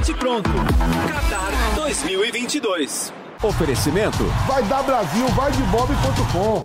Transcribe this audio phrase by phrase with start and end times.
[0.00, 0.48] Bate pronto.
[0.48, 3.12] Qatar 2022.
[3.42, 4.24] Oferecimento.
[4.46, 6.64] Vai dar Brasil, vai de bob.com.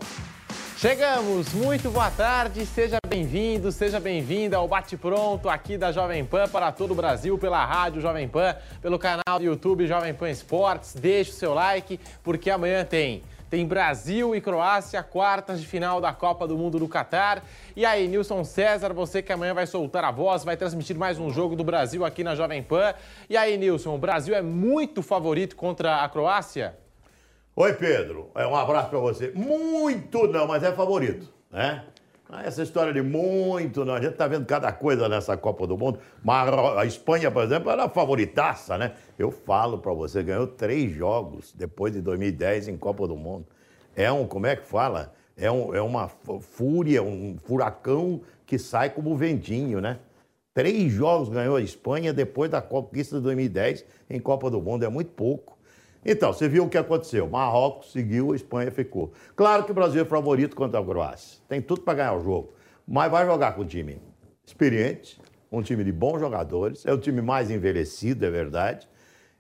[0.78, 6.48] Chegamos, muito boa tarde, seja bem-vindo, seja bem-vinda ao Bate Pronto aqui da Jovem Pan
[6.48, 10.94] para todo o Brasil, pela rádio Jovem Pan, pelo canal do YouTube Jovem Pan Esportes.
[10.94, 13.22] Deixe o seu like, porque amanhã tem.
[13.50, 17.44] Tem Brasil e Croácia, quartas de final da Copa do Mundo do Catar.
[17.76, 21.30] E aí, Nilson César, você que amanhã vai soltar a voz, vai transmitir mais um
[21.30, 22.94] jogo do Brasil aqui na Jovem Pan.
[23.30, 26.76] E aí, Nilson, o Brasil é muito favorito contra a Croácia?
[27.56, 28.32] Oi, Pedro.
[28.36, 29.32] É, um abraço para você.
[29.34, 31.86] Muito não, mas é favorito, né?
[32.28, 33.94] Ah, essa história de muito não.
[33.94, 36.00] A gente tá vendo cada coisa nessa Copa do Mundo.
[36.24, 38.94] Mas a Espanha, por exemplo, era a favoritaça, né?
[39.18, 43.46] Eu falo para você, ganhou três jogos depois de 2010 em Copa do Mundo.
[43.96, 45.14] É um, como é que fala?
[45.38, 46.10] É, um, é uma
[46.42, 50.00] fúria, um furacão que sai como ventinho, né?
[50.54, 54.84] Três jogos ganhou a Espanha depois da conquista de 2010 em Copa do Mundo.
[54.84, 55.55] É muito pouco.
[56.06, 57.28] Então, você viu o que aconteceu.
[57.28, 59.12] Marrocos seguiu, a Espanha ficou.
[59.36, 61.40] Claro que o Brasil é favorito contra a Croácia.
[61.50, 62.54] Tem tudo para ganhar o jogo.
[62.88, 64.00] Mas vai jogar com um time
[64.46, 65.20] experiente,
[65.52, 66.86] um time de bons jogadores.
[66.86, 68.88] É o time mais envelhecido, é verdade.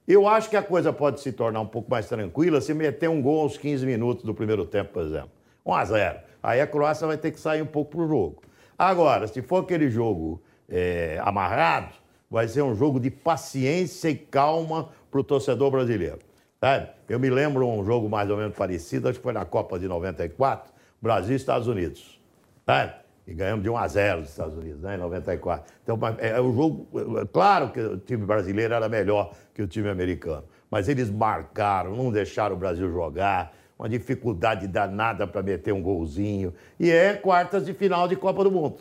[0.08, 3.22] Eu acho que a coisa pode se tornar um pouco mais tranquila se meter um
[3.22, 5.32] gol aos 15 minutos do primeiro tempo, por exemplo.
[5.64, 6.20] 1 a 0.
[6.42, 8.42] Aí a Croácia vai ter que sair um pouco pro jogo.
[8.78, 11.94] Agora, se for aquele jogo é, amarrado,
[12.30, 16.20] vai ser um jogo de paciência e calma para o torcedor brasileiro.
[16.66, 16.88] Sabe?
[17.08, 19.88] Eu me lembro um jogo mais ou menos parecido, acho que foi na Copa de
[19.88, 22.20] 94, Brasil e Estados Unidos.
[22.66, 22.92] Sabe?
[23.28, 25.72] E ganhamos de 1 a 0 dos Estados Unidos, né, em 94.
[25.84, 26.88] Então, é, o jogo.
[27.22, 30.44] É, claro que o time brasileiro era melhor que o time americano.
[30.72, 36.52] Mas eles marcaram, não deixaram o Brasil jogar, uma dificuldade danada para meter um golzinho.
[36.80, 38.78] E é quartas de final de Copa do Mundo.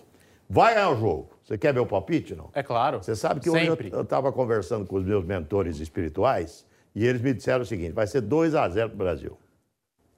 [0.49, 1.29] Vai ganhar o jogo.
[1.43, 2.49] Você quer ver o palpite, não?
[2.55, 3.03] É claro.
[3.03, 3.89] Você sabe que Sempre.
[3.89, 6.65] hoje eu estava conversando com os meus mentores espirituais
[6.95, 9.39] e eles me disseram o seguinte: vai ser 2 a 0 para o Brasil.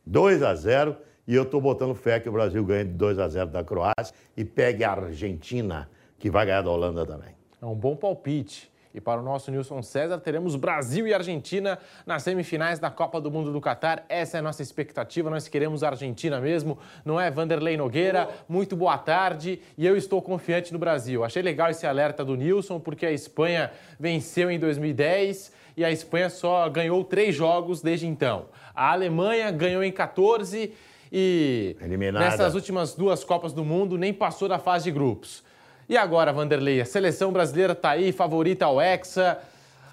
[0.07, 3.29] 2 a 0 e eu estou botando fé que o Brasil ganhe de 2 a
[3.29, 7.35] 0 da Croácia e pegue a Argentina, que vai ganhar da Holanda também.
[7.61, 8.71] É um bom palpite.
[8.95, 13.31] E para o nosso Nilson César, teremos Brasil e Argentina nas semifinais da Copa do
[13.31, 14.07] Mundo do Catar.
[14.09, 15.29] Essa é a nossa expectativa.
[15.29, 17.31] Nós queremos a Argentina mesmo, não é?
[17.31, 19.61] Vanderlei Nogueira, muito boa tarde.
[19.77, 21.25] E eu estou confiante no Brasil.
[21.25, 23.71] Achei legal esse alerta do Nilson, porque a Espanha
[24.01, 28.47] venceu em 2010 e a Espanha só ganhou três jogos desde então.
[28.75, 30.73] A Alemanha ganhou em 14
[31.13, 32.25] e Eliminada.
[32.25, 35.45] nessas últimas duas Copas do Mundo nem passou da fase de grupos.
[35.89, 39.39] E agora, Vanderlei, a seleção brasileira está aí, favorita ao Hexa.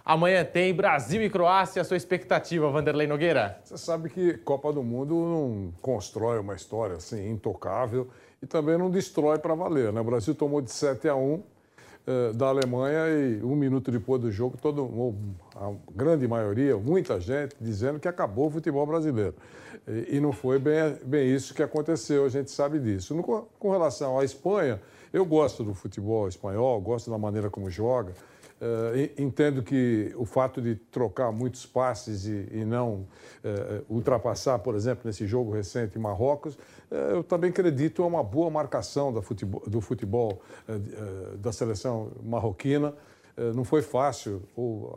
[0.04, 1.82] Amanhã tem Brasil e Croácia.
[1.82, 3.60] A sua expectativa, Vanderlei Nogueira?
[3.64, 8.10] Você sabe que Copa do Mundo não constrói uma história assim intocável
[8.42, 9.94] e também não destrói para valer.
[9.94, 10.02] Né?
[10.02, 11.44] O Brasil tomou de 7 a 1
[12.06, 15.16] eh, da Alemanha e um minuto depois do jogo, todo,
[15.56, 19.36] a grande maioria, muita gente, dizendo que acabou o futebol brasileiro.
[19.88, 23.14] E, e não foi bem, bem isso que aconteceu, a gente sabe disso.
[23.14, 24.82] No, com relação à Espanha,
[25.12, 28.14] eu gosto do futebol espanhol, gosto da maneira como joga.
[28.64, 33.06] Uh, entendo que o fato de trocar muitos passes e, e não
[33.44, 38.24] uh, ultrapassar, por exemplo, nesse jogo recente em Marrocos, uh, eu também acredito a uma
[38.24, 40.42] boa marcação futebol, do futebol
[41.40, 42.94] da seleção marroquina.
[43.56, 44.44] Não foi fácil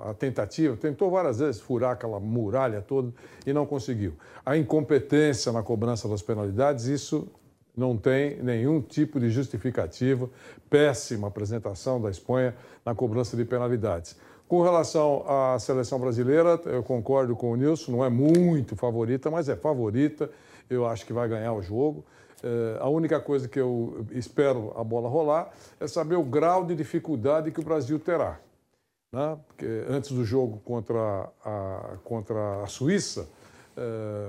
[0.02, 3.10] a tentativa, tentou várias vezes furar aquela muralha toda
[3.46, 4.12] e não conseguiu.
[4.44, 7.26] A incompetência na cobrança das penalidades, isso
[7.74, 10.28] não tem nenhum tipo de justificativa.
[10.68, 12.54] Péssima apresentação da Espanha
[12.84, 14.16] na cobrança de penalidades.
[14.46, 19.48] Com relação à seleção brasileira, eu concordo com o Nilson, não é muito favorita, mas
[19.48, 20.30] é favorita.
[20.68, 22.04] Eu acho que vai ganhar o jogo.
[22.42, 25.50] É, a única coisa que eu espero a bola rolar
[25.80, 28.38] é saber o grau de dificuldade que o Brasil terá.
[29.12, 29.38] Né?
[29.46, 33.28] Porque antes do jogo contra a, contra a Suíça,
[33.76, 34.28] é,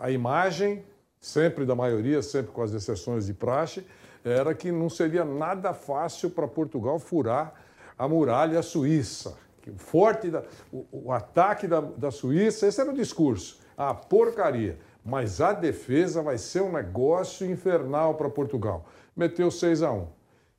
[0.00, 0.84] a imagem
[1.20, 3.84] sempre da maioria, sempre com as exceções de praxe,
[4.24, 7.54] era que não seria nada fácil para Portugal furar
[7.98, 9.36] a muralha suíça.
[9.66, 13.58] O forte da, o, o ataque da, da Suíça, esse era o discurso.
[13.76, 14.78] A porcaria.
[15.04, 18.86] Mas a defesa vai ser um negócio infernal para Portugal.
[19.14, 20.06] Meteu 6 a 1.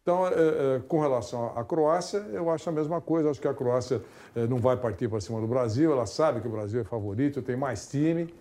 [0.03, 3.31] Então, é, é, com relação à Croácia, eu acho a mesma coisa.
[3.31, 4.03] Acho que a Croácia
[4.35, 5.91] é, não vai partir para cima do Brasil.
[5.91, 8.31] Ela sabe que o Brasil é favorito, tem mais time.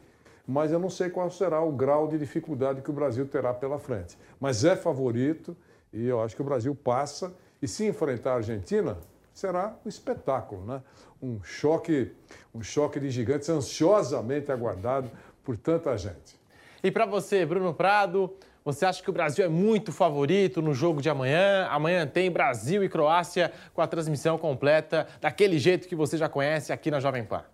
[0.47, 3.79] Mas eu não sei qual será o grau de dificuldade que o Brasil terá pela
[3.79, 4.19] frente.
[4.39, 5.57] Mas é favorito
[5.91, 7.33] e eu acho que o Brasil passa.
[7.63, 8.99] E se enfrentar a Argentina,
[9.33, 10.83] será um espetáculo, né?
[11.23, 12.13] Um choque,
[12.55, 15.11] um choque de gigantes ansiosamente aguardado
[15.45, 16.41] por tanta gente.
[16.83, 21.03] E para você, Bruno Prado, você acha que o Brasil é muito favorito no jogo
[21.03, 21.67] de amanhã?
[21.71, 26.73] Amanhã tem Brasil e Croácia com a transmissão completa, daquele jeito que você já conhece
[26.73, 27.45] aqui na Jovem Pan.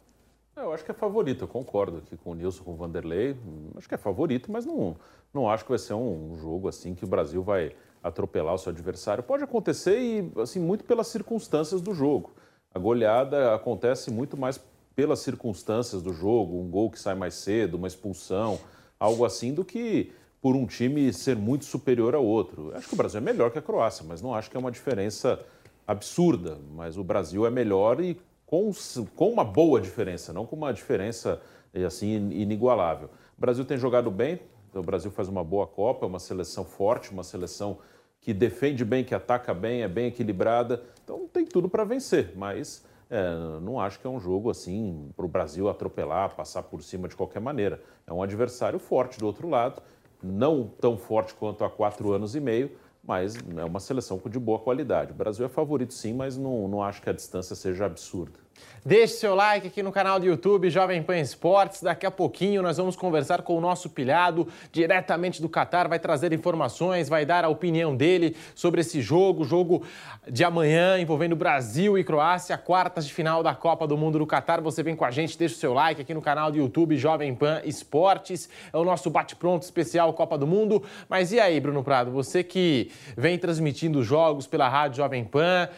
[0.56, 3.36] Eu acho que é favorito, eu concordo aqui com o Nilson, com o Vanderlei.
[3.76, 4.94] Acho que é favorito, mas não,
[5.32, 7.72] não acho que vai ser um jogo assim que o Brasil vai
[8.02, 9.22] atropelar o seu adversário.
[9.22, 12.32] Pode acontecer e assim muito pelas circunstâncias do jogo.
[12.74, 14.58] A goleada acontece muito mais
[14.94, 18.58] pelas circunstâncias do jogo, um gol que sai mais cedo, uma expulsão,
[18.98, 22.72] algo assim, do que por um time ser muito superior ao outro.
[22.74, 24.70] Acho que o Brasil é melhor que a Croácia, mas não acho que é uma
[24.70, 25.38] diferença
[25.86, 26.58] absurda.
[26.72, 28.70] Mas o Brasil é melhor e com,
[29.14, 31.40] com uma boa diferença, não com uma diferença
[31.74, 33.08] eh, assim inigualável.
[33.36, 34.40] O Brasil tem jogado bem,
[34.74, 37.78] o Brasil faz uma boa Copa, é uma seleção forte, uma seleção
[38.20, 40.82] que defende bem, que ataca bem, é bem equilibrada.
[41.02, 45.24] Então tem tudo para vencer, mas é, não acho que é um jogo assim para
[45.24, 47.82] o Brasil atropelar, passar por cima de qualquer maneira.
[48.06, 49.82] É um adversário forte do outro lado
[50.22, 52.70] não tão forte quanto há quatro anos e meio,
[53.02, 55.12] mas é uma seleção de boa qualidade.
[55.12, 58.38] O Brasil é favorito sim, mas não, não acho que a distância seja absurda.
[58.82, 61.82] Deixe seu like aqui no canal do YouTube Jovem Pan Esportes.
[61.82, 66.32] Daqui a pouquinho nós vamos conversar com o nosso pilhado diretamente do Catar, vai trazer
[66.32, 69.82] informações, vai dar a opinião dele sobre esse jogo, jogo
[70.26, 74.62] de amanhã envolvendo Brasil e Croácia, quartas de final da Copa do Mundo do Catar.
[74.62, 77.34] Você vem com a gente, deixa o seu like aqui no canal do YouTube Jovem
[77.34, 78.48] Pan Esportes.
[78.72, 80.82] É o nosso bate-pronto especial Copa do Mundo.
[81.06, 85.68] Mas e aí, Bruno Prado, você que vem transmitindo os jogos pela Rádio Jovem Pan,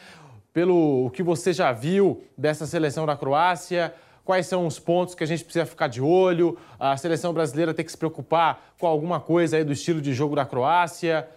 [0.53, 3.95] pelo que você já viu dessa seleção da Croácia,
[4.25, 7.85] quais são os pontos que a gente precisa ficar de olho, a seleção brasileira tem
[7.85, 11.29] que se preocupar com alguma coisa aí do estilo de jogo da Croácia.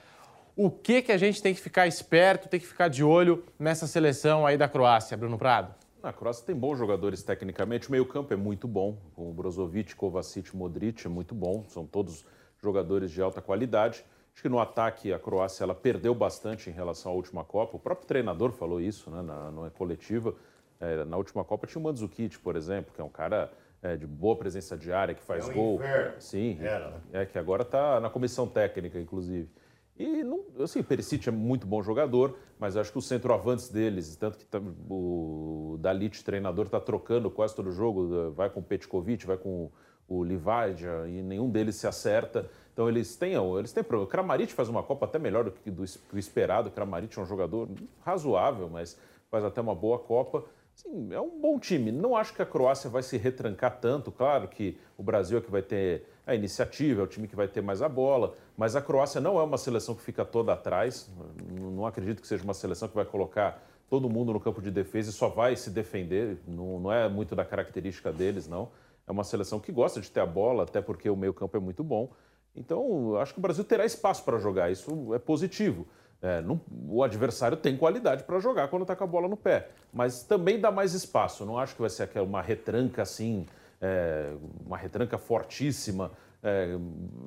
[0.55, 3.87] O que, que a gente tem que ficar esperto, tem que ficar de olho nessa
[3.87, 5.73] seleção aí da Croácia, Bruno Prado?
[6.01, 10.55] A Croácia tem bons jogadores tecnicamente, o meio-campo é muito bom, com o Brozovic, Kovacic,
[10.55, 12.23] Modric é muito bom, são todos
[12.61, 14.05] jogadores de alta qualidade.
[14.35, 17.77] Acho que no ataque a Croácia ela perdeu bastante em relação à última Copa.
[17.77, 20.35] O próprio treinador falou isso né, na, na coletiva.
[20.77, 23.49] É, na última Copa tinha o Mandzukic, por exemplo, que é um cara
[23.81, 25.75] é, de boa presença diária, que faz é um gol.
[25.75, 26.19] Inferno.
[26.19, 27.01] Sim, Era, né?
[27.13, 29.49] é que agora está na comissão técnica, inclusive.
[29.97, 34.17] E não, assim, o Perisic é muito bom jogador, mas acho que os centroavantes deles,
[34.17, 34.59] tanto que tá,
[34.89, 39.71] o Dalit, treinador, está trocando quase todo jogo, vai com o Petkovic, vai com
[40.09, 42.49] o Livadia, e nenhum deles se acerta.
[42.75, 44.05] Então eles têm, eles têm problema.
[44.05, 46.67] O Kramaric faz uma Copa até melhor do que do, do esperado.
[46.67, 47.69] O Kramaric é um jogador
[48.01, 48.99] razoável, mas
[49.31, 50.43] faz até uma boa Copa.
[50.73, 51.89] Sim, é um bom time.
[51.89, 54.11] Não acho que a Croácia vai se retrancar tanto.
[54.11, 57.47] Claro que o Brasil é que vai ter a iniciativa, é o time que vai
[57.47, 58.35] ter mais a bola.
[58.57, 61.09] Mas a Croácia não é uma seleção que fica toda atrás.
[61.49, 65.11] Não acredito que seja uma seleção que vai colocar todo mundo no campo de defesa
[65.11, 66.39] e só vai se defender.
[66.45, 68.69] Não, não é muito da característica deles, não.
[69.07, 71.81] É uma seleção que gosta de ter a bola, até porque o meio-campo é muito
[71.81, 72.11] bom.
[72.55, 75.85] Então, acho que o Brasil terá espaço para jogar, isso é positivo.
[76.21, 79.69] É, não, o adversário tem qualidade para jogar quando está com a bola no pé,
[79.93, 81.45] mas também dá mais espaço.
[81.45, 83.45] Não acho que vai ser uma retranca assim,
[83.81, 84.33] é,
[84.65, 86.11] uma retranca fortíssima.
[86.41, 86.77] É,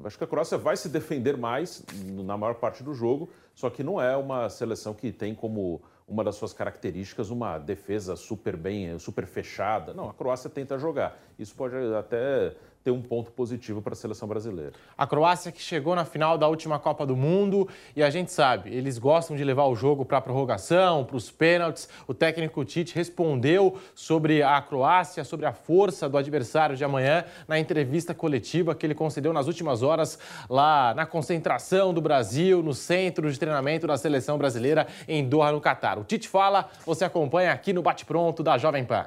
[0.04, 1.84] acho que a Croácia vai se defender mais
[2.24, 6.24] na maior parte do jogo, só que não é uma seleção que tem como uma
[6.24, 9.92] das suas características uma defesa super bem, super fechada.
[9.92, 11.18] Não, a Croácia tenta jogar.
[11.38, 14.72] Isso pode até ter um ponto positivo para a seleção brasileira.
[14.96, 18.74] A Croácia que chegou na final da última Copa do Mundo e a gente sabe,
[18.74, 21.88] eles gostam de levar o jogo para a prorrogação, para os pênaltis.
[22.06, 27.58] O técnico Tite respondeu sobre a Croácia, sobre a força do adversário de amanhã na
[27.58, 30.18] entrevista coletiva que ele concedeu nas últimas horas
[30.48, 35.60] lá na concentração do Brasil, no centro de treinamento da seleção brasileira em Doha, no
[35.60, 35.98] Catar.
[35.98, 39.06] O Tite fala, você acompanha aqui no Bate Pronto da Jovem Pan.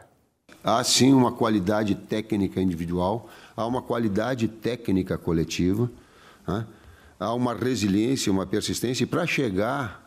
[0.63, 5.89] Há sim uma qualidade técnica individual, há uma qualidade técnica coletiva,
[6.47, 6.65] né?
[7.19, 10.01] há uma resiliência, uma persistência, e para chegar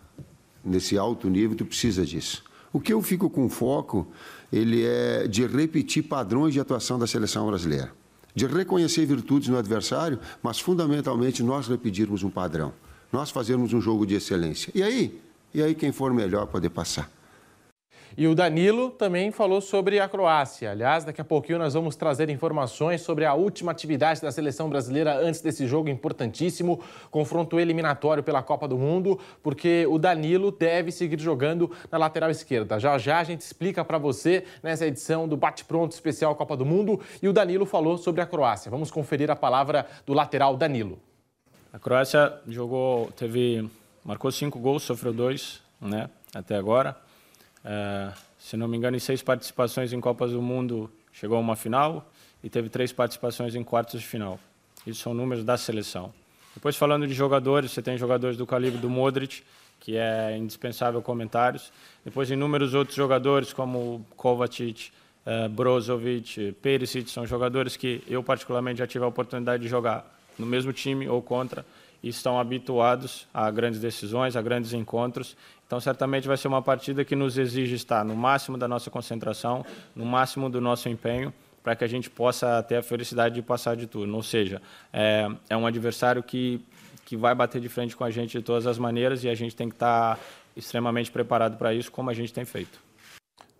[0.64, 2.42] nesse alto nível, tu precisa disso.
[2.72, 4.06] O que eu fico com foco,
[4.52, 7.92] ele é de repetir padrões de atuação da seleção brasileira.
[8.34, 12.72] De reconhecer virtudes no adversário, mas fundamentalmente nós repetirmos um padrão.
[13.12, 14.72] Nós fazermos um jogo de excelência.
[14.74, 15.20] E aí?
[15.54, 17.08] E aí quem for melhor poder passar.
[18.16, 20.70] E o Danilo também falou sobre a Croácia.
[20.70, 25.18] Aliás, daqui a pouquinho nós vamos trazer informações sobre a última atividade da seleção brasileira
[25.18, 26.80] antes desse jogo importantíssimo,
[27.10, 32.78] confronto eliminatório pela Copa do Mundo, porque o Danilo deve seguir jogando na lateral esquerda.
[32.78, 36.64] Já já a gente explica para você nessa edição do Bate Pronto especial Copa do
[36.64, 38.70] Mundo e o Danilo falou sobre a Croácia.
[38.70, 41.00] Vamos conferir a palavra do lateral Danilo.
[41.72, 43.68] A Croácia jogou, teve,
[44.04, 47.03] marcou cinco gols, sofreu dois, né, até agora.
[47.64, 51.56] É, se não me engano, em seis participações em Copas do Mundo chegou a uma
[51.56, 52.10] final
[52.42, 54.38] e teve três participações em quartos de final.
[54.86, 56.12] Isso são números da seleção.
[56.54, 59.42] Depois, falando de jogadores, você tem jogadores do calibre do Modric,
[59.80, 61.72] que é indispensável comentários.
[62.04, 64.90] Depois, inúmeros outros jogadores, como Kovacic,
[65.26, 70.06] uh, Brozovic, Perisic, são jogadores que eu, particularmente, já tive a oportunidade de jogar
[70.38, 71.64] no mesmo time ou contra
[72.02, 75.36] e estão habituados a grandes decisões, a grandes encontros.
[75.66, 79.64] Então, certamente vai ser uma partida que nos exige estar no máximo da nossa concentração,
[79.94, 83.74] no máximo do nosso empenho, para que a gente possa ter a felicidade de passar
[83.74, 84.14] de turno.
[84.16, 84.60] Ou seja,
[84.92, 86.60] é, é um adversário que,
[87.06, 89.56] que vai bater de frente com a gente de todas as maneiras e a gente
[89.56, 90.18] tem que estar
[90.54, 92.78] extremamente preparado para isso, como a gente tem feito.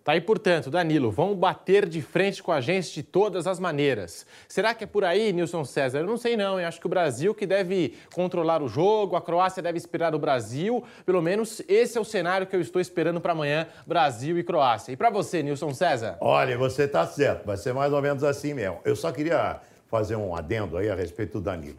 [0.04, 4.26] Tá aí, portanto, Danilo, vão bater de frente com a gente de todas as maneiras.
[4.46, 6.00] Será que é por aí, Nilson César?
[6.00, 9.22] Eu não sei não, eu acho que o Brasil que deve controlar o jogo, a
[9.22, 10.84] Croácia deve esperar o Brasil.
[11.06, 14.92] Pelo menos esse é o cenário que eu estou esperando para amanhã, Brasil e Croácia.
[14.92, 16.18] E para você, Nilson César?
[16.20, 18.80] Olha, você está certo, vai ser mais ou menos assim mesmo.
[18.84, 21.78] Eu só queria fazer um adendo aí a respeito do Danilo.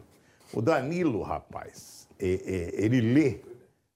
[0.52, 3.40] O Danilo, rapaz, ele lê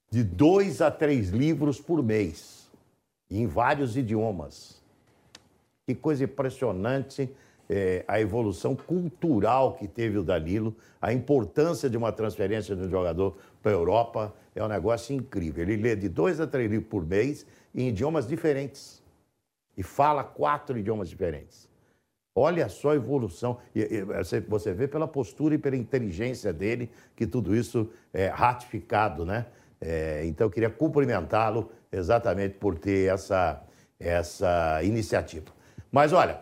[0.09, 2.60] de dois a três livros por mês
[3.31, 4.83] em vários idiomas.
[5.87, 7.31] Que coisa impressionante
[7.69, 12.91] é, a evolução cultural que teve o Danilo, a importância de uma transferência de um
[12.91, 15.63] jogador para a Europa é um negócio incrível.
[15.63, 19.01] Ele lê de dois a três livros por mês em idiomas diferentes
[19.77, 21.69] e fala quatro idiomas diferentes.
[22.35, 23.59] Olha só a evolução.
[24.49, 29.47] Você vê pela postura e pela inteligência dele que tudo isso é ratificado, né?
[29.81, 33.63] É, então eu queria cumprimentá-lo exatamente por ter essa,
[33.99, 35.47] essa iniciativa.
[35.91, 36.41] Mas olha,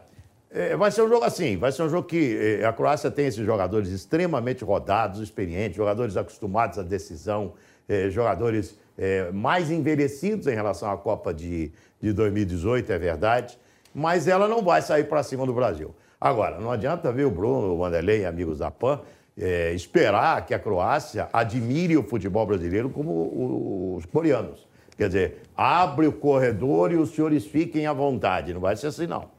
[0.50, 3.26] é, vai ser um jogo assim, vai ser um jogo que é, a Croácia tem
[3.26, 7.52] esses jogadores extremamente rodados, experientes, jogadores acostumados à decisão,
[7.88, 13.58] é, jogadores é, mais envelhecidos em relação à Copa de, de 2018, é verdade,
[13.94, 15.94] mas ela não vai sair para cima do Brasil.
[16.20, 19.00] Agora, não adianta ver o Bruno, o Vanderlei, amigos da PAN,
[19.38, 24.66] é, esperar que a Croácia admire o futebol brasileiro como os coreanos.
[24.96, 28.52] Quer dizer, abre o corredor e os senhores fiquem à vontade.
[28.52, 29.30] Não vai ser assim, não.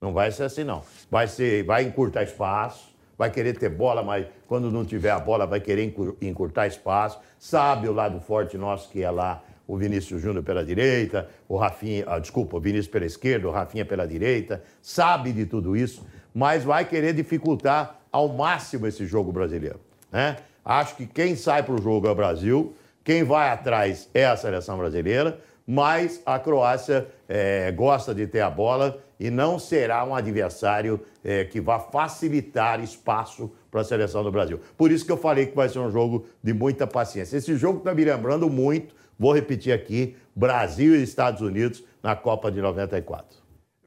[0.00, 0.82] Não vai ser assim, não.
[1.10, 5.46] Vai, ser, vai encurtar espaço, vai querer ter bola, mas quando não tiver a bola
[5.46, 5.92] vai querer
[6.22, 7.18] encurtar espaço.
[7.38, 12.04] Sabe o lado forte nosso que é lá o Vinícius Júnior pela direita, o Rafinha,
[12.08, 14.62] ah, desculpa, o Vinícius pela esquerda, o Rafinha pela direita.
[14.82, 16.04] Sabe de tudo isso,
[16.34, 19.80] mas vai querer dificultar ao máximo esse jogo brasileiro.
[20.10, 20.36] Né?
[20.64, 22.74] Acho que quem sai para o jogo é o Brasil.
[23.04, 28.50] Quem vai atrás é a seleção brasileira, mas a Croácia é, gosta de ter a
[28.50, 34.32] bola e não será um adversário é, que vá facilitar espaço para a seleção do
[34.32, 34.60] Brasil.
[34.76, 37.36] Por isso que eu falei que vai ser um jogo de muita paciência.
[37.36, 42.50] Esse jogo está me lembrando muito, vou repetir aqui, Brasil e Estados Unidos na Copa
[42.50, 43.39] de 94.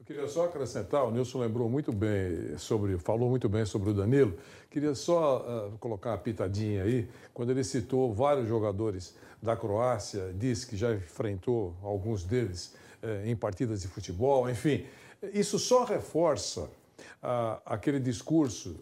[0.04, 3.94] Eu queria só acrescentar, o Nilson lembrou muito bem sobre, falou muito bem sobre o
[3.94, 4.34] Danilo.
[4.70, 10.66] Queria só uh, colocar uma pitadinha aí, quando ele citou vários jogadores da Croácia, disse
[10.66, 14.84] que já enfrentou alguns deles uh, em partidas de futebol, enfim.
[15.32, 18.76] Isso só reforça uh, aquele discurso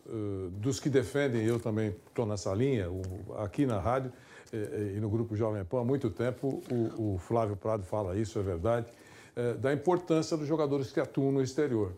[0.54, 3.00] dos que defendem, eu também estou nessa linha, o,
[3.38, 4.12] aqui na rádio
[4.52, 8.42] e no Grupo Jovem Pan há muito tempo, o, o Flávio Prado fala isso, é
[8.42, 8.86] verdade
[9.34, 11.92] é, da importância dos jogadores que atuam no exterior.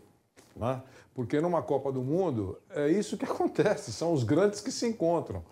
[0.55, 0.81] Né?
[1.13, 5.43] Porque numa Copa do Mundo é isso que acontece, são os grandes que se encontram.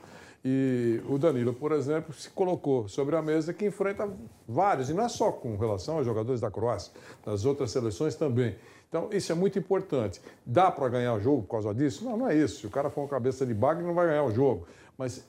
[0.46, 4.10] E o Danilo, por exemplo, se colocou sobre a mesa que enfrenta
[4.46, 6.92] vários, e não é só com relação aos jogadores da Croácia,
[7.26, 8.56] das outras seleções também.
[8.90, 10.22] Então, isso é muito importante.
[10.46, 12.04] Dá para ganhar o jogo por causa disso?
[12.04, 12.60] Não, não é isso.
[12.60, 14.68] Se o cara for uma cabeça de bagre, não vai ganhar o jogo.
[14.98, 15.26] Mas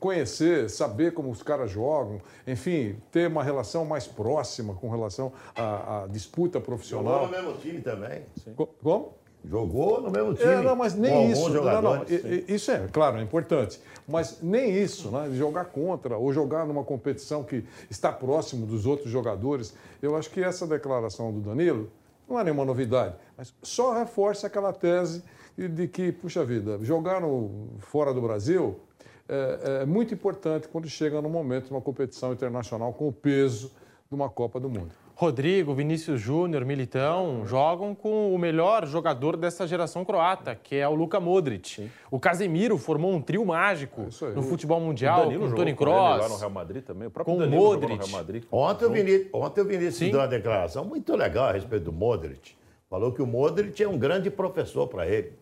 [0.00, 6.04] conhecer, saber como os caras jogam, enfim, ter uma relação mais próxima com relação à,
[6.04, 7.24] à disputa profissional.
[7.24, 8.22] Jogou no mesmo time também.
[8.42, 8.54] Sim.
[8.54, 9.14] Como?
[9.48, 10.52] Jogou no mesmo time.
[10.52, 11.48] É, não, mas nem isso.
[11.48, 12.04] Não, não,
[12.48, 13.80] isso é, claro, é importante.
[14.06, 15.30] Mas nem isso, né?
[15.32, 19.72] Jogar contra ou jogar numa competição que está próximo dos outros jogadores.
[20.02, 21.90] Eu acho que essa declaração do Danilo
[22.28, 25.22] não é nenhuma novidade, mas só reforça aquela tese
[25.56, 28.80] de que, puxa vida, jogar no, fora do Brasil
[29.28, 33.72] é, é muito importante quando chega no momento de uma competição internacional com o peso
[34.08, 34.92] de uma Copa do Mundo.
[35.18, 40.94] Rodrigo, Vinícius Júnior, Militão jogam com o melhor jogador dessa geração croata, que é o
[40.94, 41.70] Luka Modric.
[41.70, 41.90] Sim.
[42.10, 46.20] O Casemiro formou um trio mágico é no futebol mundial, com o Toni Kroos.
[46.20, 47.08] lá no Real Madrid também.
[47.08, 47.92] O próprio com Danilo Modric.
[47.92, 48.44] no Real Madrid.
[48.52, 52.54] Ontem o Vinícius, ontem o Vinícius deu uma declaração muito legal a respeito do Modric.
[52.90, 55.32] Falou que o Modric é um grande professor para ele.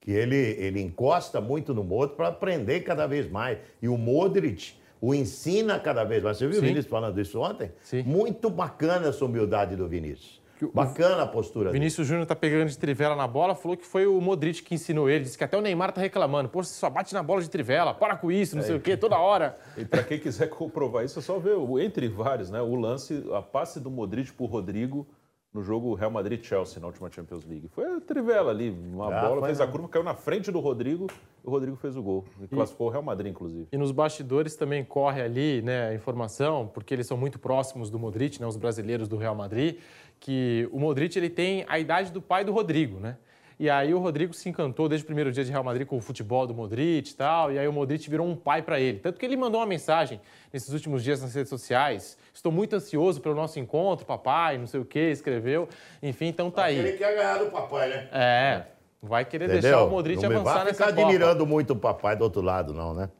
[0.00, 3.58] Que ele, ele encosta muito no Modric para aprender cada vez mais.
[3.82, 6.38] E o Modric o ensina cada vez mais.
[6.38, 6.60] Você viu Sim.
[6.60, 7.70] o Vinícius falando isso ontem?
[7.82, 8.02] Sim.
[8.02, 10.40] Muito bacana essa humildade do Vinícius.
[10.74, 14.20] Bacana a postura Vinícius Júnior tá pegando de trivela na bola, falou que foi o
[14.20, 15.24] Modric que ensinou ele.
[15.24, 16.48] Disse que até o Neymar tá reclamando.
[16.48, 18.80] Pô, você só bate na bola de trivela, para com isso, não é, sei o
[18.80, 19.56] quê, toda hora.
[19.76, 22.60] E para quem quiser comprovar isso, é só ver, entre vários, né?
[22.60, 25.06] O lance, a passe do Modric pro Rodrigo
[25.52, 27.68] no jogo Real Madrid-Chelsea na última Champions League.
[27.68, 29.66] Foi a trivela ali, uma ah, bola, fez não.
[29.66, 31.08] a curva, caiu na frente do Rodrigo
[31.42, 32.24] e o Rodrigo fez o gol.
[32.40, 33.66] E, e classificou o Real Madrid, inclusive.
[33.72, 37.98] E nos bastidores também corre ali né, a informação, porque eles são muito próximos do
[37.98, 39.78] Modric, né, os brasileiros do Real Madrid,
[40.20, 43.16] que o Modric ele tem a idade do pai do Rodrigo, né?
[43.60, 46.00] E aí o Rodrigo se encantou desde o primeiro dia de Real Madrid com o
[46.00, 47.52] futebol do Modric e tal.
[47.52, 48.98] E aí o Modric virou um pai para ele.
[49.00, 50.18] Tanto que ele mandou uma mensagem
[50.50, 52.16] nesses últimos dias nas redes sociais.
[52.32, 55.68] Estou muito ansioso pelo nosso encontro, papai, não sei o quê, escreveu.
[56.02, 56.78] Enfim, então tá aí.
[56.78, 58.08] Ele quer ganhar do papai, né?
[58.12, 58.62] É.
[59.02, 59.60] Vai querer Entendeu?
[59.60, 60.92] deixar o Modric não avançar nessa Copa.
[60.92, 63.10] Não vai ficar admirando muito o papai do outro lado, não, né?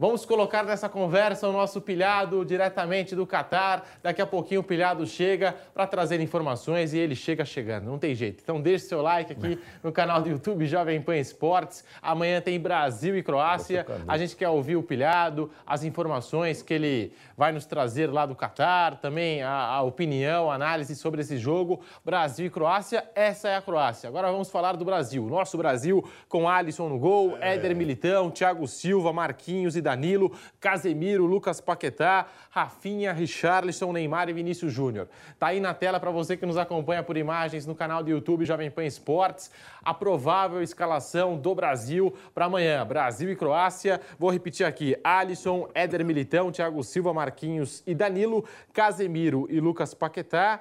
[0.00, 3.84] Vamos colocar nessa conversa o nosso pilhado diretamente do Catar.
[4.00, 8.14] Daqui a pouquinho o pilhado chega para trazer informações e ele chega chegando, não tem
[8.14, 8.40] jeito.
[8.40, 11.84] Então deixe seu like aqui no canal do YouTube Jovem Pan Esportes.
[12.00, 13.84] Amanhã tem Brasil e Croácia.
[14.06, 18.36] A gente quer ouvir o pilhado, as informações que ele vai nos trazer lá do
[18.36, 21.80] Catar, também a, a opinião, a análise sobre esse jogo.
[22.04, 24.08] Brasil e Croácia, essa é a Croácia.
[24.08, 25.26] Agora vamos falar do Brasil.
[25.26, 27.56] Nosso Brasil com Alisson no gol, é.
[27.56, 30.30] Éder Militão, Thiago Silva, Marquinhos e Danilo,
[30.60, 35.08] Casemiro, Lucas Paquetá, Rafinha, Richarlison, Neymar e Vinícius Júnior.
[35.38, 38.44] Tá aí na tela para você que nos acompanha por imagens no canal do YouTube
[38.44, 39.50] Jovem Pan Esportes,
[39.82, 42.84] a provável escalação do Brasil para amanhã.
[42.84, 43.98] Brasil e Croácia.
[44.18, 50.60] Vou repetir aqui: Alisson, Éder Militão, Thiago Silva, Marquinhos e Danilo, Casemiro e Lucas Paquetá.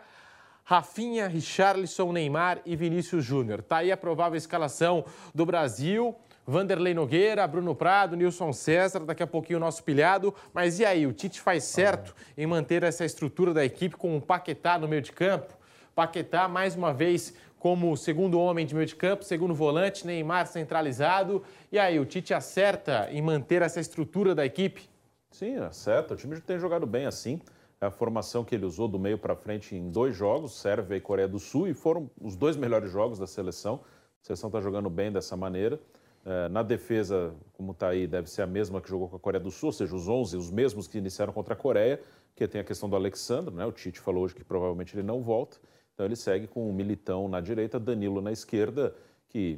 [0.64, 3.62] Rafinha, Richarlison, Neymar e Vinícius Júnior.
[3.62, 6.14] Tá aí a provável escalação do Brasil.
[6.50, 10.34] Vanderlei Nogueira, Bruno Prado, Nilson César, daqui a pouquinho o nosso pilhado.
[10.54, 14.22] Mas e aí, o Tite faz certo em manter essa estrutura da equipe com o
[14.22, 15.54] Paquetá no meio de campo?
[15.94, 21.44] Paquetá, mais uma vez, como segundo homem de meio de campo, segundo volante, Neymar centralizado.
[21.70, 24.90] E aí, o Tite acerta em manter essa estrutura da equipe?
[25.30, 26.14] Sim, acerta.
[26.14, 27.42] O time tem jogado bem assim.
[27.82, 31.02] É a formação que ele usou do meio para frente em dois jogos, Sérvia e
[31.02, 33.82] Coreia do Sul, e foram os dois melhores jogos da seleção.
[34.24, 35.78] A seleção está jogando bem dessa maneira.
[36.30, 39.42] É, na defesa, como está aí, deve ser a mesma que jogou com a Coreia
[39.42, 42.02] do Sul, ou seja, os 11, os mesmos que iniciaram contra a Coreia,
[42.36, 43.66] que tem a questão do Alexandre, né?
[43.66, 45.58] o Tite falou hoje que provavelmente ele não volta,
[45.94, 48.94] então ele segue com o Militão na direita, Danilo na esquerda,
[49.30, 49.58] que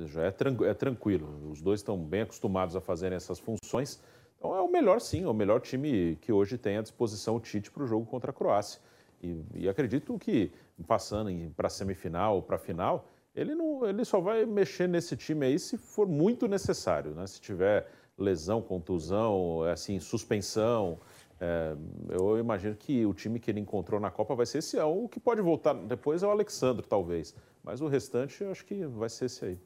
[0.00, 3.98] já é, tran é tranquilo, os dois estão bem acostumados a fazerem essas funções,
[4.36, 7.40] então é o melhor sim, é o melhor time que hoje tem à disposição o
[7.40, 8.82] Tite para o jogo contra a Croácia.
[9.22, 10.52] E, e acredito que
[10.86, 15.46] passando para a semifinal, para a final, ele, não, ele só vai mexer nesse time
[15.46, 17.26] aí se for muito necessário, né?
[17.26, 17.86] Se tiver
[18.18, 20.98] lesão, contusão, assim, suspensão.
[21.40, 21.74] É,
[22.10, 24.78] eu imagino que o time que ele encontrou na Copa vai ser esse.
[24.78, 27.34] É, o que pode voltar depois é o Alexandre, talvez.
[27.64, 29.58] Mas o restante eu acho que vai ser esse aí.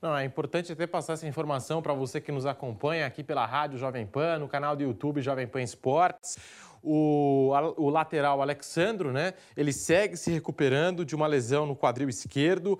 [0.00, 3.78] Não, é importante até passar essa informação para você que nos acompanha aqui pela Rádio
[3.78, 6.36] Jovem Pan, no canal do YouTube Jovem Pan Esportes.
[6.82, 9.34] O, o lateral Alexandro, né?
[9.56, 12.76] Ele segue se recuperando de uma lesão no quadril esquerdo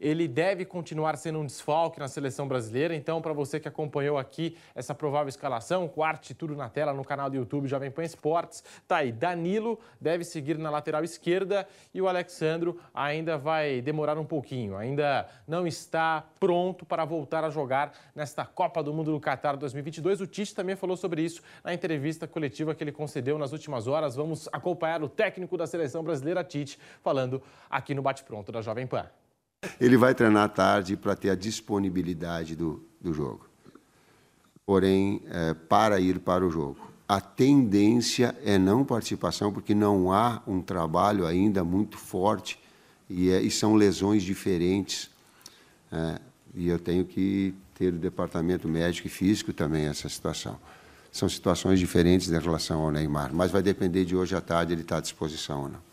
[0.00, 2.94] ele deve continuar sendo um desfalque na seleção brasileira.
[2.94, 7.28] Então, para você que acompanhou aqui essa provável escalação, quarto tudo na tela no canal
[7.28, 9.12] do YouTube Jovem Pan Esportes, tá aí.
[9.12, 15.28] Danilo deve seguir na lateral esquerda e o Alexandro ainda vai demorar um pouquinho, ainda
[15.46, 20.20] não está pronto para voltar a jogar nesta Copa do Mundo do Qatar 2022.
[20.20, 24.16] O Tite também falou sobre isso na entrevista coletiva que ele concedeu nas últimas horas.
[24.16, 28.86] Vamos acompanhar o técnico da seleção brasileira, Tite, falando aqui no Bate Pronto da Jovem
[28.86, 29.08] Pan.
[29.78, 33.46] Ele vai treinar à tarde para ter a disponibilidade do, do jogo.
[34.64, 36.88] Porém, é, para ir para o jogo.
[37.06, 42.58] A tendência é não participação, porque não há um trabalho ainda muito forte
[43.08, 45.10] e, é, e são lesões diferentes.
[45.92, 46.20] É,
[46.54, 50.58] e eu tenho que ter o departamento médico e físico também essa situação.
[51.12, 54.82] São situações diferentes em relação ao Neymar, mas vai depender de hoje à tarde ele
[54.82, 55.89] estar à disposição ou não.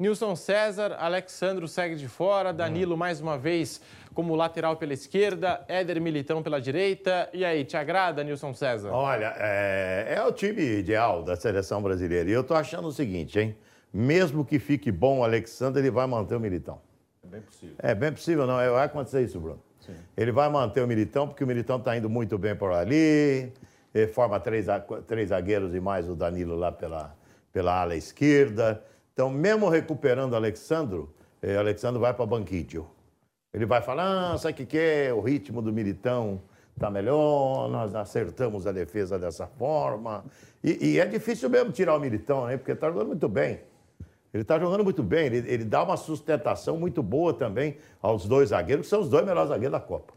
[0.00, 3.82] Nilson César, Alexandro segue de fora, Danilo mais uma vez
[4.14, 7.28] como lateral pela esquerda, Éder Militão pela direita.
[7.34, 8.90] E aí, te agrada, Nilson César?
[8.90, 12.30] Olha, é, é o time ideal da seleção brasileira.
[12.30, 13.54] E eu tô achando o seguinte, hein?
[13.92, 16.80] mesmo que fique bom o Alexandre, ele vai manter o Militão.
[17.22, 17.74] É bem possível.
[17.78, 18.56] É bem possível, não.
[18.56, 19.60] Vai acontecer isso, Bruno.
[19.80, 19.94] Sim.
[20.16, 23.52] Ele vai manter o Militão, porque o Militão está indo muito bem por ali.
[23.94, 24.66] Ele forma três,
[25.06, 27.14] três zagueiros e mais o Danilo lá pela,
[27.52, 28.82] pela ala esquerda.
[29.20, 32.86] Então, mesmo recuperando Alexandro, eh, Alexandre vai para banquício.
[33.52, 35.12] Ele vai falar, ah, sabe o que, que é?
[35.12, 36.40] O ritmo do Militão
[36.74, 40.24] está melhor, nós acertamos a defesa dessa forma.
[40.64, 42.56] E, e, é difícil mesmo tirar o Militão, né?
[42.56, 43.60] Porque está jogando muito bem.
[44.32, 48.48] Ele está jogando muito bem, ele, ele, dá uma sustentação muito boa também aos dois
[48.48, 50.14] zagueiros, que são os dois melhores zagueiros da Copa.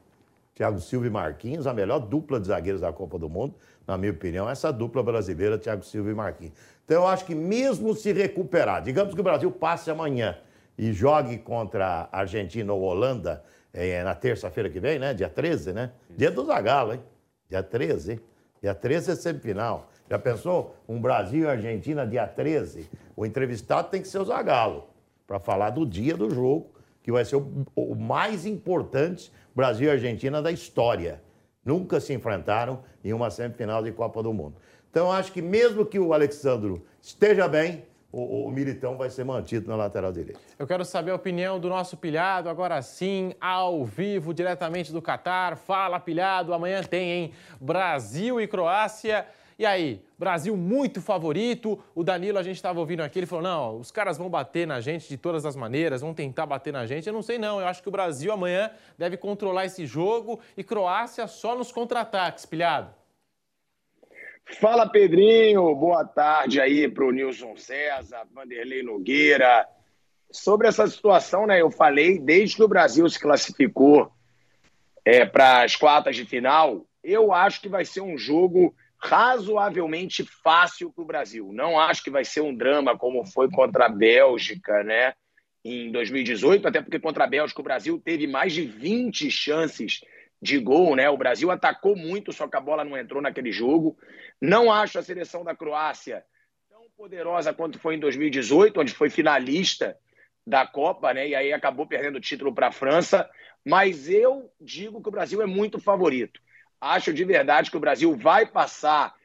[0.55, 3.55] Thiago Silva e Marquinhos, a melhor dupla de zagueiros da Copa do Mundo,
[3.87, 6.53] na minha opinião, essa dupla brasileira, Thiago Silva e Marquinhos.
[6.85, 10.37] Então eu acho que mesmo se recuperar, digamos que o Brasil passe amanhã
[10.77, 13.43] e jogue contra a Argentina ou Holanda
[13.73, 15.13] é, na terça-feira que vem, né?
[15.13, 15.91] Dia 13, né?
[16.09, 17.01] Dia do Zagalo, hein?
[17.49, 18.19] Dia 13, hein?
[18.61, 19.89] Dia 13 é semifinal.
[20.09, 20.75] Já pensou?
[20.87, 22.89] Um Brasil e Argentina dia 13?
[23.15, 24.87] O entrevistado tem que ser o Zagalo,
[25.25, 29.91] para falar do dia do jogo, que vai ser o, o mais importante Brasil e
[29.91, 31.21] Argentina da história.
[31.65, 34.55] Nunca se enfrentaram em uma semifinal de Copa do Mundo.
[34.89, 39.67] Então, acho que mesmo que o Alexandro esteja bem, o, o, Militão vai ser mantido
[39.67, 40.39] na lateral direita.
[40.59, 45.57] Eu quero saber a opinião do nosso pilhado, agora sim, ao vivo, diretamente do Catar.
[45.57, 47.33] Fala, pilhado, amanhã tem, hein?
[47.59, 49.25] Brasil e Croácia.
[49.57, 51.81] E aí, Brasil muito favorito.
[51.93, 54.79] O Danilo, a gente estava ouvindo aqui, ele falou: não, os caras vão bater na
[54.79, 57.07] gente de todas as maneiras, vão tentar bater na gente.
[57.07, 57.59] Eu não sei, não.
[57.59, 62.45] Eu acho que o Brasil amanhã deve controlar esse jogo e Croácia só nos contra-ataques,
[62.45, 62.93] pilhado.
[64.59, 65.73] Fala, Pedrinho.
[65.75, 69.67] Boa tarde aí para o Nilson César, Vanderlei Nogueira.
[70.31, 71.61] Sobre essa situação, né?
[71.61, 74.11] Eu falei desde que o Brasil se classificou
[75.05, 80.91] é, para as quartas de final, eu acho que vai ser um jogo razoavelmente fácil
[80.91, 81.51] para o Brasil.
[81.51, 85.13] Não acho que vai ser um drama como foi contra a Bélgica, né?
[85.63, 89.99] Em 2018, até porque contra a Bélgica o Brasil teve mais de 20 chances
[90.41, 91.09] de gol, né?
[91.09, 93.97] O Brasil atacou muito, só que a bola não entrou naquele jogo.
[94.41, 96.23] Não acho a seleção da Croácia
[96.69, 99.97] tão poderosa quanto foi em 2018, onde foi finalista
[100.47, 101.27] da Copa, né?
[101.27, 103.29] E aí acabou perdendo o título para a França.
[103.65, 106.41] Mas eu digo que o Brasil é muito favorito.
[106.83, 109.15] Acho de verdade que o Brasil vai passar,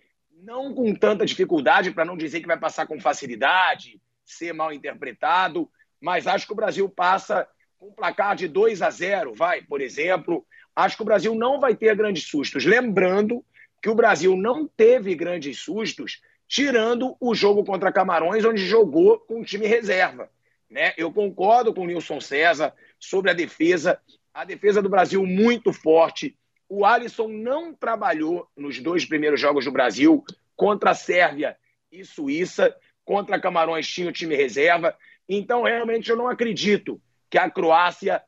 [0.44, 5.68] não com tanta dificuldade, para não dizer que vai passar com facilidade, ser mal interpretado,
[6.01, 9.81] mas acho que o Brasil passa com um placar de 2 a 0, vai, por
[9.81, 10.47] exemplo.
[10.77, 12.64] Acho que o Brasil não vai ter grandes sustos.
[12.64, 13.44] Lembrando
[13.83, 19.40] que o Brasil não teve grandes sustos, tirando o jogo contra Camarões, onde jogou com
[19.40, 20.31] o time reserva.
[20.71, 20.94] Né?
[20.97, 24.01] Eu concordo com o Nilson César sobre a defesa.
[24.33, 26.38] A defesa do Brasil muito forte
[26.69, 30.23] o Alisson não trabalhou nos dois primeiros jogos do Brasil
[30.55, 31.57] contra a Sérvia
[31.91, 34.97] e Suíça, contra Camarões tinha o time reserva.
[35.29, 37.01] Então, realmente, eu não acredito
[37.31, 38.23] que a Croácia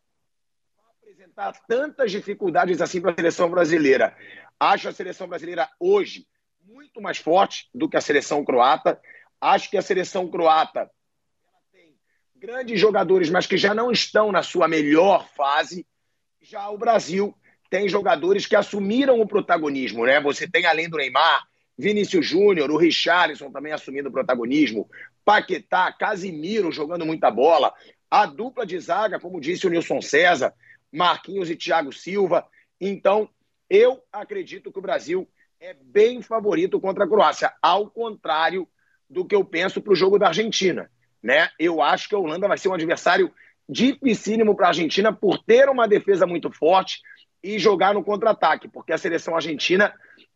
[0.76, 4.16] vai apresentar tantas dificuldades assim para a seleção brasileira.
[4.58, 6.26] Acho a seleção brasileira hoje
[6.64, 9.00] muito mais forte do que a seleção croata.
[9.40, 10.90] Acho que a seleção croata
[11.72, 11.94] tem
[12.36, 15.86] grandes jogadores, mas que já não estão na sua melhor fase.
[16.40, 17.34] Já o Brasil
[17.70, 20.20] tem jogadores que assumiram o protagonismo, né?
[20.20, 21.46] Você tem, além do Neymar,
[21.78, 24.90] Vinícius Júnior, o Richarlison também assumindo o protagonismo,
[25.24, 27.72] Paquetá, Casimiro jogando muita bola,
[28.10, 30.52] a dupla de zaga, como disse o Nilson César,
[30.92, 32.44] Marquinhos e Thiago Silva.
[32.80, 33.30] Então,
[33.68, 35.28] eu acredito que o Brasil
[35.60, 38.66] é bem favorito contra a Croácia, ao contrário
[39.08, 40.90] do que eu penso para o jogo da Argentina.
[41.22, 41.48] Né?
[41.58, 43.32] Eu acho que a Holanda vai ser um adversário
[43.68, 47.00] dificílimo para a Argentina por ter uma defesa muito forte,
[47.42, 49.94] e jogar no contra-ataque, porque a seleção argentina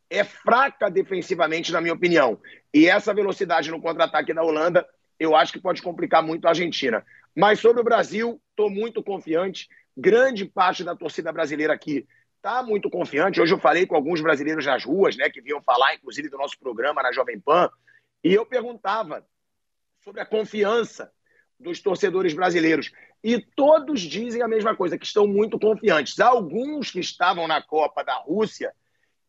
[0.08, 2.40] é fraca defensivamente, na minha opinião.
[2.72, 4.86] E essa velocidade no contra-ataque da Holanda,
[5.18, 7.04] eu acho que pode complicar muito a Argentina.
[7.34, 9.68] Mas sobre o Brasil, estou muito confiante.
[9.96, 13.40] Grande parte da torcida brasileira aqui está muito confiante.
[13.40, 16.58] Hoje eu falei com alguns brasileiros nas ruas, né, que vinham falar, inclusive, do nosso
[16.58, 17.70] programa na Jovem Pan,
[18.22, 19.26] e eu perguntava
[20.00, 21.10] sobre a confiança
[21.58, 22.90] dos torcedores brasileiros.
[23.22, 26.20] E todos dizem a mesma coisa, que estão muito confiantes.
[26.20, 28.72] Alguns que estavam na Copa da Rússia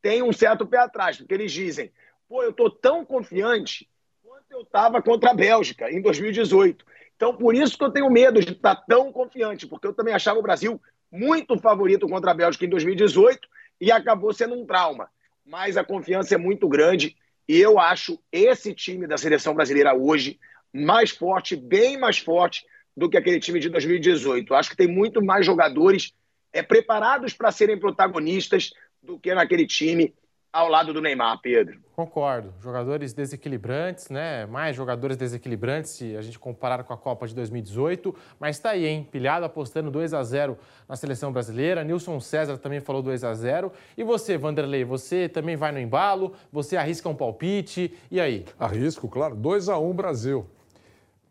[0.02, 1.92] têm um certo pé atrás, porque eles dizem:
[2.28, 3.90] pô, eu estou tão confiante
[4.24, 6.86] quanto eu estava contra a Bélgica em 2018.
[7.16, 10.40] Então, por isso que eu tenho medo de estar tão confiante, porque eu também achava
[10.40, 13.48] o Brasil muito favorito contra a Bélgica em 2018
[13.80, 15.10] e acabou sendo um trauma.
[15.46, 17.16] Mas a confiança é muito grande
[17.48, 20.40] e eu acho esse time da seleção brasileira hoje
[20.76, 24.54] mais forte, bem mais forte do que aquele time de 2018.
[24.54, 26.14] Acho que tem muito mais jogadores
[26.52, 30.14] é, preparados para serem protagonistas do que naquele time
[30.52, 31.80] ao lado do Neymar, Pedro.
[31.94, 32.54] Concordo.
[32.62, 34.46] Jogadores desequilibrantes, né?
[34.46, 38.16] Mais jogadores desequilibrantes se a gente comparar com a Copa de 2018.
[38.40, 39.08] Mas tá aí, hein?
[39.10, 40.58] Pilhado apostando 2 a 0
[40.88, 41.84] na seleção brasileira.
[41.84, 46.34] Nilson César também falou 2 a 0 E você, Vanderlei, você também vai no embalo?
[46.54, 47.94] Você arrisca um palpite?
[48.10, 48.46] E aí?
[48.58, 49.36] Arrisco, claro.
[49.36, 50.50] 2 a 1 Brasil.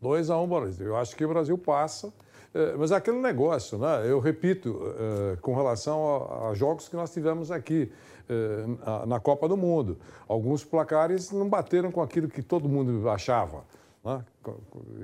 [0.01, 0.87] 2 a 1 Brasil.
[0.87, 2.13] Eu acho que o Brasil passa.
[2.53, 4.09] É, mas é aquele negócio, né?
[4.09, 7.91] Eu repito, é, com relação a, jogos que nós tivemos aqui.
[8.27, 9.99] Eh, na Copa do Mundo.
[10.27, 13.63] Alguns placares não bateram com aquilo que todo mundo achava.
[14.03, 14.25] Né?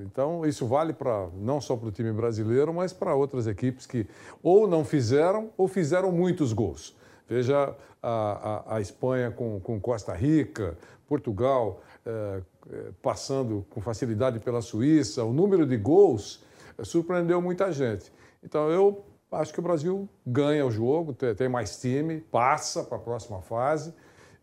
[0.03, 4.07] Então, isso vale para não só para o time brasileiro, mas para outras equipes que
[4.41, 6.95] ou não fizeram ou fizeram muitos gols.
[7.29, 10.75] Veja a, a, a Espanha com, com, Costa Rica,
[11.07, 11.79] Portugal
[13.01, 15.23] passando com facilidade pela Suíça.
[15.23, 16.43] O número de gols
[16.83, 18.11] surpreendeu muita gente.
[18.43, 22.99] Então, eu Acho que o Brasil ganha o jogo, tem mais time, passa para a
[22.99, 23.93] próxima fase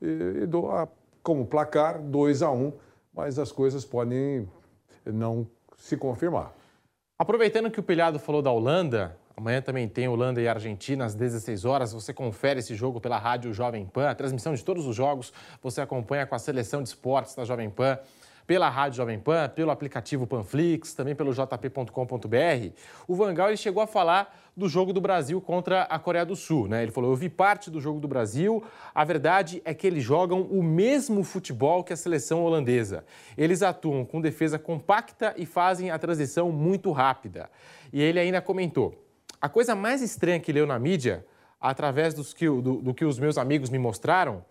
[0.01, 0.88] e, e dou a,
[1.23, 2.73] como placar 2 a 1 um,
[3.12, 4.49] mas as coisas podem
[5.05, 6.55] não se confirmar.
[7.18, 11.64] Aproveitando que o Pilhado falou da Holanda, amanhã também tem Holanda e Argentina às 16
[11.64, 11.92] horas.
[11.92, 14.11] Você confere esse jogo pela rádio Jovem Pan.
[14.11, 17.70] A transmissão de todos os jogos você acompanha com a seleção de esportes da Jovem
[17.70, 17.98] Pan
[18.48, 22.72] pela Rádio Jovem Pan, pelo aplicativo Panflix, também pelo jp.com.br,
[23.07, 26.66] o Vangal ele chegou a falar do jogo do Brasil contra a Coreia do Sul.
[26.66, 26.83] Né?
[26.83, 28.64] Ele falou: Eu vi parte do jogo do Brasil.
[28.94, 33.05] A verdade é que eles jogam o mesmo futebol que a seleção holandesa.
[33.37, 37.51] Eles atuam com defesa compacta e fazem a transição muito rápida.
[37.92, 39.08] E ele ainda comentou:
[39.40, 41.24] A coisa mais estranha que leu na mídia,
[41.61, 44.44] através que, do, do que os meus amigos me mostraram,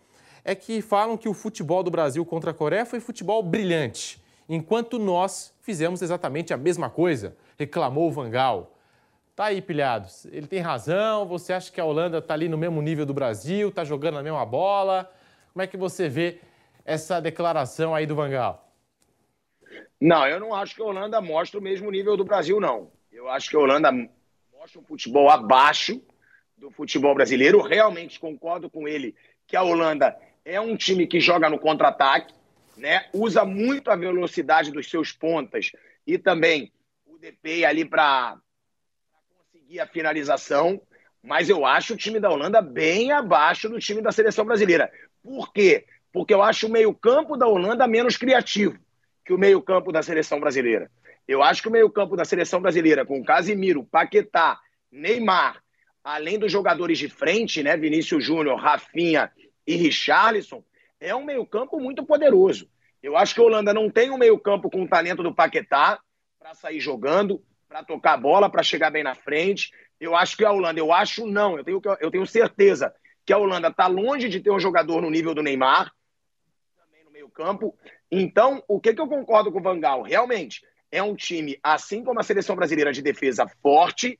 [0.45, 4.97] é que falam que o futebol do Brasil contra a Coreia foi futebol brilhante, enquanto
[4.97, 8.73] nós fizemos exatamente a mesma coisa, reclamou o Vangal.
[9.36, 10.26] Tá aí, pilhados.
[10.32, 11.28] Ele tem razão.
[11.28, 14.23] Você acha que a Holanda está ali no mesmo nível do Brasil, está jogando na
[14.23, 15.12] mesma bola?
[15.54, 16.39] Como é que você vê
[16.84, 18.71] essa declaração aí do Vangal?
[20.02, 22.89] Não, eu não acho que a Holanda mostra o mesmo nível do Brasil, não.
[23.12, 23.91] Eu acho que a Holanda
[24.67, 26.01] mostra um futebol abaixo
[26.58, 27.62] do futebol brasileiro.
[27.62, 32.34] Realmente concordo com ele que a Holanda é um time que joga no contra-ataque,
[32.75, 33.06] né?
[33.13, 35.71] usa muito a velocidade dos seus pontas
[36.06, 36.71] e também
[37.06, 38.38] o DP ali para
[39.38, 40.82] conseguir a finalização.
[41.23, 44.91] Mas eu acho o time da Holanda bem abaixo do time da seleção brasileira.
[45.23, 45.86] Por quê?
[46.12, 48.77] Porque eu acho o meio-campo da Holanda menos criativo
[49.25, 50.89] que o meio-campo da seleção brasileira.
[51.28, 54.60] Eu acho que o meio-campo da seleção brasileira, com Casimiro, Paquetá,
[54.92, 55.62] Neymar,
[56.04, 57.76] além dos jogadores de frente, né?
[57.76, 59.32] Vinícius Júnior, Rafinha
[59.66, 60.63] e Richarlison,
[61.00, 62.70] é um meio-campo muito poderoso.
[63.04, 66.00] Eu acho que a Holanda não tem um meio-campo com o talento do Paquetá
[66.40, 69.72] para sair jogando, para tocar a bola, para chegar bem na frente.
[70.00, 72.94] Eu acho que a Holanda, eu acho não, eu tenho, eu tenho certeza
[73.26, 75.92] que a Holanda está longe de ter um jogador no nível do Neymar,
[76.78, 77.78] também no meio-campo.
[78.10, 80.02] Então, o que, que eu concordo com o Vangal?
[80.02, 84.19] Realmente, é um time, assim como a seleção brasileira, de defesa forte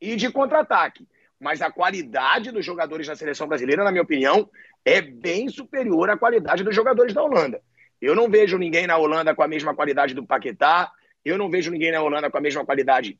[0.00, 1.06] e de contra-ataque.
[1.40, 4.48] Mas a qualidade dos jogadores na seleção brasileira, na minha opinião,
[4.84, 7.60] é bem superior à qualidade dos jogadores da Holanda.
[8.00, 10.90] Eu não vejo ninguém na Holanda com a mesma qualidade do Paquetá,
[11.24, 13.18] eu não vejo ninguém na Holanda com a mesma qualidade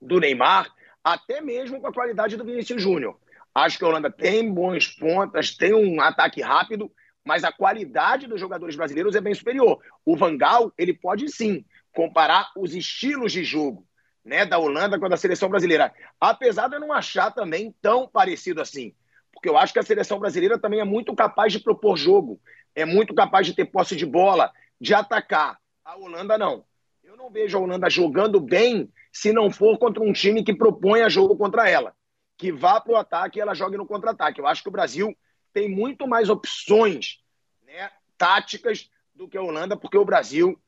[0.00, 0.70] do Neymar,
[1.02, 3.18] até mesmo com a qualidade do Vinícius Júnior.
[3.54, 6.90] Acho que a Holanda tem bons pontas, tem um ataque rápido,
[7.24, 9.80] mas a qualidade dos jogadores brasileiros é bem superior.
[10.04, 13.86] O Vangal, ele pode sim comparar os estilos de jogo
[14.24, 15.92] né, da Holanda com a da seleção brasileira.
[16.20, 18.94] Apesar de eu não achar também tão parecido assim
[19.32, 22.38] porque eu acho que a seleção brasileira também é muito capaz de propor jogo,
[22.74, 25.58] é muito capaz de ter posse de bola, de atacar.
[25.82, 26.64] A Holanda não.
[27.02, 31.00] Eu não vejo a Holanda jogando bem se não for contra um time que propõe
[31.00, 31.94] a jogo contra ela,
[32.36, 34.40] que vá para o ataque e ela jogue no contra-ataque.
[34.40, 35.16] Eu acho que o Brasil
[35.54, 37.18] tem muito mais opções
[37.64, 40.60] né, táticas do que a Holanda, porque o Brasil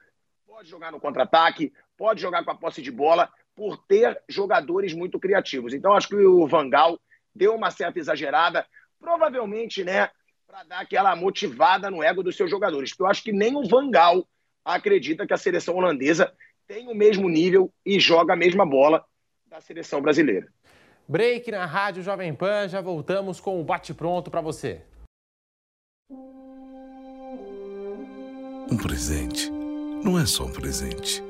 [0.62, 5.18] pode jogar no contra-ataque, pode jogar com a posse de bola, por ter jogadores muito
[5.18, 5.74] criativos.
[5.74, 7.00] Então, acho que o Vangal
[7.34, 8.64] deu uma certa exagerada,
[9.00, 10.08] provavelmente, né,
[10.46, 12.90] para dar aquela motivada no ego dos seus jogadores.
[12.90, 14.24] Porque eu acho que nem o Vangal
[14.64, 16.32] acredita que a seleção holandesa
[16.68, 19.04] tem o mesmo nível e joga a mesma bola
[19.46, 20.46] da seleção brasileira.
[21.08, 24.80] Break na Rádio Jovem Pan, já voltamos com o bate-pronto para você.
[28.70, 29.61] Um presente
[30.02, 31.22] não é só um presente.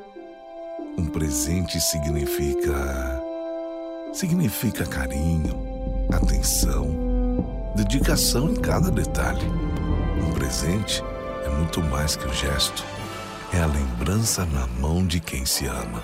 [0.96, 3.22] Um presente significa.
[4.12, 5.70] significa carinho
[6.12, 9.46] atenção, dedicação em cada detalhe.
[10.22, 11.02] Um presente
[11.44, 12.84] é muito mais que um gesto,
[13.52, 16.02] é a lembrança na mão de quem se ama.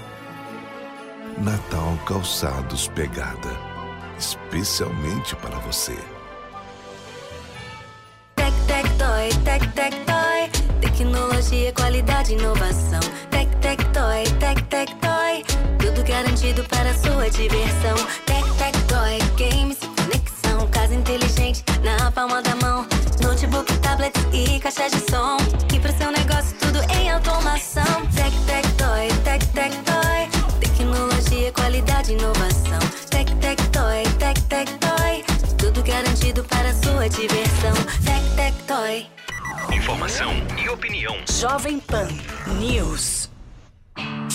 [1.38, 3.50] Natal Calçados Pegada,
[4.18, 5.96] especialmente para você.
[8.98, 10.07] Toy, Tec Tec Toy.
[11.38, 12.98] Tecnologia, qualidade, inovação.
[13.30, 15.44] Tec Tec Toy, Tec Tec Toy.
[15.78, 17.94] Tudo garantido para sua diversão.
[18.26, 20.66] Tec Tec Toy, games, conexão.
[20.72, 22.84] Casa inteligente na palma da mão.
[23.22, 25.36] Notebook, tablet e caixa de som.
[25.72, 27.84] E pro seu negócio tudo em automação.
[28.16, 30.58] Tec Tec Toy, Tec Tec Toy.
[30.58, 32.80] Tecnologia, qualidade, inovação.
[33.10, 35.24] Tec Tec Toy, Tec Tec Toy.
[35.56, 38.07] Tudo garantido para sua diversão.
[39.88, 41.16] Informação e opinião.
[41.26, 42.08] Jovem Pan
[42.58, 43.27] News.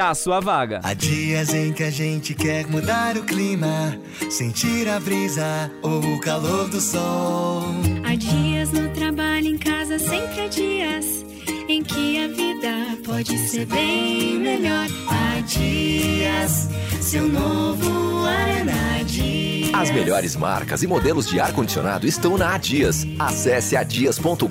[0.00, 0.80] a sua vaga.
[0.82, 3.98] Há dias em que a gente quer mudar o clima,
[4.30, 7.62] sentir a brisa ou o calor do sol.
[8.04, 11.26] Há dias no trabalho, em casa, sempre há dias
[11.68, 14.86] em que a vida pode ser bem melhor.
[15.08, 16.68] Há dias,
[17.00, 19.70] seu novo ar é na Dias.
[19.72, 23.06] As melhores marcas e modelos de ar-condicionado estão na Adias.
[23.18, 24.46] Acesse adias.com.br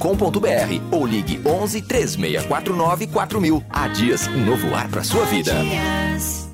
[0.92, 3.64] ou ligue 11 3649 4000.
[3.70, 5.54] Adias, um novo ar para sua vida.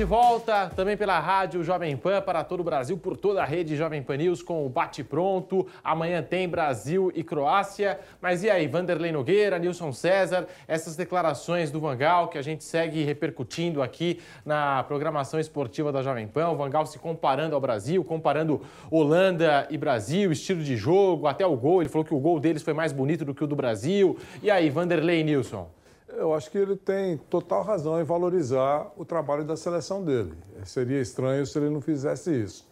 [0.00, 3.76] De volta também pela rádio Jovem Pan para todo o Brasil, por toda a rede
[3.76, 5.66] Jovem Pan News com o Bate Pronto.
[5.84, 8.00] Amanhã tem Brasil e Croácia.
[8.18, 13.04] Mas e aí, Vanderlei Nogueira, Nilson César, essas declarações do Vangal que a gente segue
[13.04, 16.48] repercutindo aqui na programação esportiva da Jovem Pan.
[16.48, 21.54] O Vangal se comparando ao Brasil, comparando Holanda e Brasil, estilo de jogo, até o
[21.58, 21.82] gol.
[21.82, 24.16] Ele falou que o gol deles foi mais bonito do que o do Brasil.
[24.42, 25.68] E aí, Vanderlei Nilson?
[26.16, 30.32] Eu acho que ele tem total razão em valorizar o trabalho da seleção dele.
[30.64, 32.68] Seria estranho se ele não fizesse isso.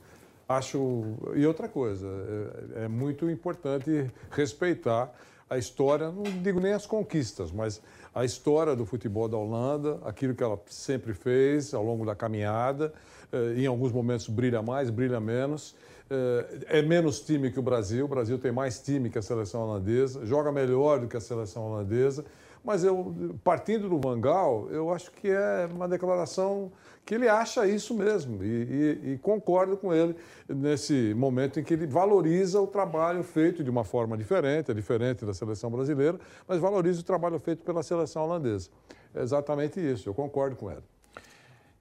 [0.49, 1.05] Acho.
[1.35, 2.07] E outra coisa,
[2.77, 5.13] é, é muito importante respeitar
[5.49, 7.81] a história, não digo nem as conquistas, mas
[8.15, 12.93] a história do futebol da Holanda, aquilo que ela sempre fez ao longo da caminhada.
[13.33, 15.75] Eh, em alguns momentos brilha mais, brilha menos.
[16.11, 19.63] Eh, é menos time que o Brasil, o Brasil tem mais time que a seleção
[19.63, 22.25] holandesa, joga melhor do que a seleção holandesa.
[22.65, 26.71] Mas eu, partindo do Vangal, eu acho que é uma declaração
[27.05, 30.15] que ele acha isso mesmo e, e, e, concordo com ele
[30.47, 35.25] nesse momento em que ele valoriza o trabalho feito de uma forma diferente, é diferente
[35.25, 38.69] da seleção brasileira, mas valoriza o trabalho feito pela seleção holandesa.
[39.15, 40.83] É exatamente isso, eu concordo com ele.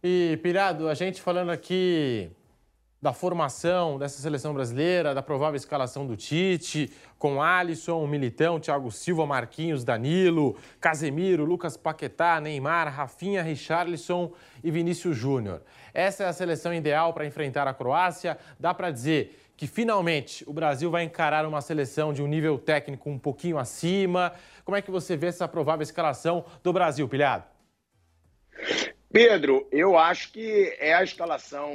[0.01, 2.31] E, Pirado, a gente falando aqui
[3.07, 9.25] da formação dessa seleção brasileira, da provável escalação do Tite, com Alisson, Militão, Thiago Silva,
[9.25, 15.61] Marquinhos, Danilo, Casemiro, Lucas Paquetá, Neymar, Rafinha, Richarlison e Vinícius Júnior.
[15.93, 18.37] Essa é a seleção ideal para enfrentar a Croácia.
[18.59, 23.09] Dá para dizer que finalmente o Brasil vai encarar uma seleção de um nível técnico
[23.09, 24.33] um pouquinho acima.
[24.65, 27.45] Como é que você vê essa provável escalação do Brasil, Pilhado?
[29.09, 31.71] Pedro, eu acho que é a escalação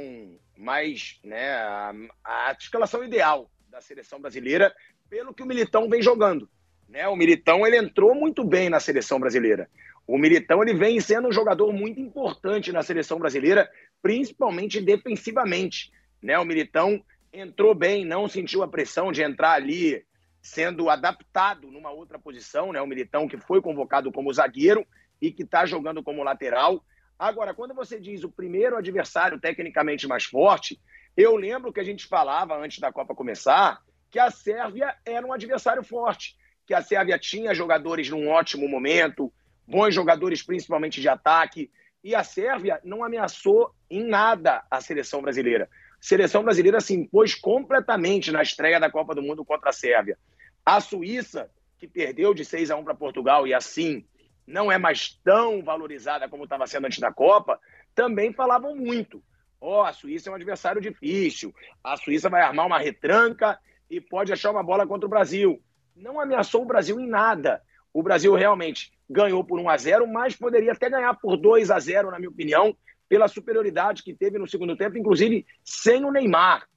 [0.57, 4.73] mais, né, a, a escalação ideal da seleção brasileira
[5.09, 6.49] pelo que o Militão vem jogando.
[6.87, 7.07] Né?
[7.07, 9.69] O Militão ele entrou muito bem na seleção brasileira.
[10.05, 13.69] O Militão ele vem sendo um jogador muito importante na seleção brasileira,
[14.01, 15.91] principalmente defensivamente.
[16.21, 16.37] Né?
[16.37, 20.05] O Militão entrou bem, não sentiu a pressão de entrar ali
[20.41, 22.71] sendo adaptado numa outra posição.
[22.73, 22.81] Né?
[22.81, 24.85] O Militão que foi convocado como zagueiro
[25.21, 26.83] e que está jogando como lateral.
[27.23, 30.77] Agora, quando você diz o primeiro adversário tecnicamente mais forte,
[31.15, 35.31] eu lembro que a gente falava antes da Copa começar que a Sérvia era um
[35.31, 36.35] adversário forte,
[36.67, 39.31] que a Sérvia tinha jogadores num ótimo momento,
[39.65, 41.71] bons jogadores principalmente de ataque,
[42.03, 45.69] E a Sérvia não ameaçou em nada a seleção brasileira.
[45.93, 50.17] A seleção brasileira se impôs completamente na estreia da Copa do Mundo contra a Sérvia.
[50.65, 51.49] A Suíça,
[51.79, 54.05] que perdeu de 6 a 1 para Portugal e assim
[54.45, 57.59] não é mais tão valorizada como estava sendo antes da Copa,
[57.95, 59.23] também falavam muito.
[59.59, 63.57] Ó, oh, a Suíça é um adversário difícil, a Suíça vai armar uma retranca
[63.89, 65.61] e pode achar uma bola contra o Brasil.
[65.95, 67.61] Não ameaçou o Brasil em nada.
[67.93, 71.79] O Brasil realmente ganhou por 1 a 0, mas poderia até ganhar por 2 a
[71.79, 72.75] 0, na minha opinião,
[73.07, 76.67] pela superioridade que teve no segundo tempo, inclusive sem o Neymar.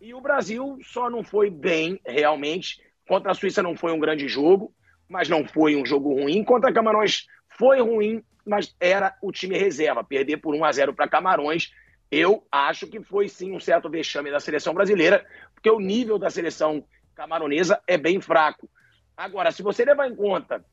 [0.00, 2.82] E o Brasil só não foi bem, realmente.
[3.08, 4.74] Contra a Suíça não foi um grande jogo
[5.08, 6.42] mas não foi um jogo ruim.
[6.44, 7.26] Contra Camarões
[7.58, 10.04] foi ruim, mas era o time reserva.
[10.04, 11.72] Perder por 1 a 0 para Camarões,
[12.10, 16.30] eu acho que foi sim um certo vexame da seleção brasileira, porque o nível da
[16.30, 16.84] seleção
[17.14, 18.68] camaronesa é bem fraco.
[19.16, 20.64] Agora, se você levar em conta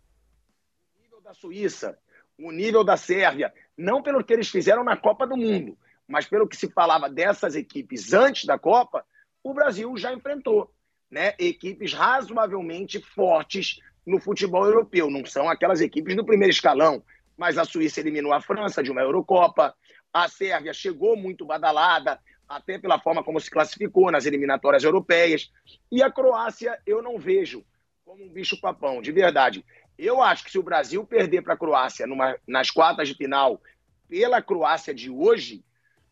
[0.95, 1.97] o nível da Suíça,
[2.38, 5.77] o nível da Sérvia, não pelo que eles fizeram na Copa do Mundo,
[6.07, 9.05] mas pelo que se falava dessas equipes antes da Copa,
[9.41, 10.71] o Brasil já enfrentou
[11.09, 15.09] né, equipes razoavelmente fortes no futebol europeu.
[15.09, 17.03] Não são aquelas equipes do primeiro escalão,
[17.37, 19.75] mas a Suíça eliminou a França de uma Eurocopa,
[20.13, 25.51] a Sérvia chegou muito badalada, até pela forma como se classificou nas eliminatórias europeias,
[25.91, 27.65] e a Croácia eu não vejo
[28.05, 29.65] como um bicho-papão, de verdade.
[29.97, 33.61] Eu acho que se o Brasil perder para a Croácia numa, nas quartas de final
[34.07, 35.63] pela Croácia de hoje,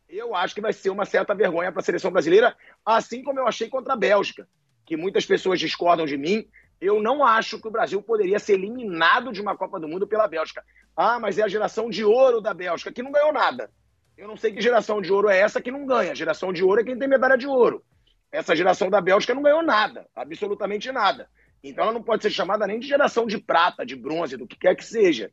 [0.09, 3.47] eu acho que vai ser uma certa vergonha para a seleção brasileira, assim como eu
[3.47, 4.47] achei contra a Bélgica,
[4.85, 6.47] que muitas pessoas discordam de mim,
[6.81, 10.27] eu não acho que o Brasil poderia ser eliminado de uma Copa do Mundo pela
[10.27, 10.65] Bélgica.
[10.97, 13.69] Ah, mas é a geração de ouro da Bélgica, que não ganhou nada.
[14.17, 16.11] Eu não sei que geração de ouro é essa que não ganha.
[16.11, 17.83] A geração de ouro é quem tem medalha de ouro.
[18.31, 21.29] Essa geração da Bélgica não ganhou nada, absolutamente nada.
[21.63, 24.57] Então ela não pode ser chamada nem de geração de prata, de bronze, do que
[24.57, 25.31] quer que seja.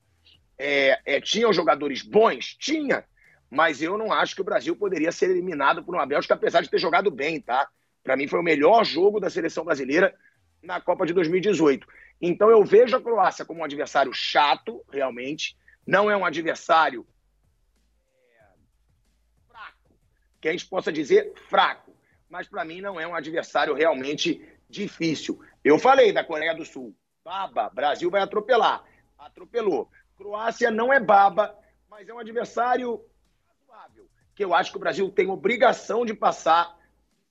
[0.58, 1.20] É, é,
[1.52, 2.56] jogadores bons?
[2.58, 3.04] Tinha.
[3.50, 6.68] Mas eu não acho que o Brasil poderia ser eliminado por uma Bélgica, apesar de
[6.68, 7.66] ter jogado bem, tá?
[8.04, 10.14] Para mim foi o melhor jogo da seleção brasileira
[10.62, 11.86] na Copa de 2018.
[12.20, 15.56] Então eu vejo a Croácia como um adversário chato, realmente.
[15.86, 17.06] Não é um adversário
[18.34, 18.44] é,
[19.48, 19.90] fraco,
[20.40, 21.96] que a gente possa dizer fraco.
[22.28, 25.40] Mas para mim não é um adversário realmente difícil.
[25.64, 26.94] Eu falei da Coreia do Sul.
[27.24, 28.84] Baba, Brasil vai atropelar.
[29.18, 29.90] Atropelou.
[30.16, 31.56] Croácia não é baba,
[31.88, 33.04] mas é um adversário
[33.46, 36.76] razoável, que eu acho que o Brasil tem obrigação de passar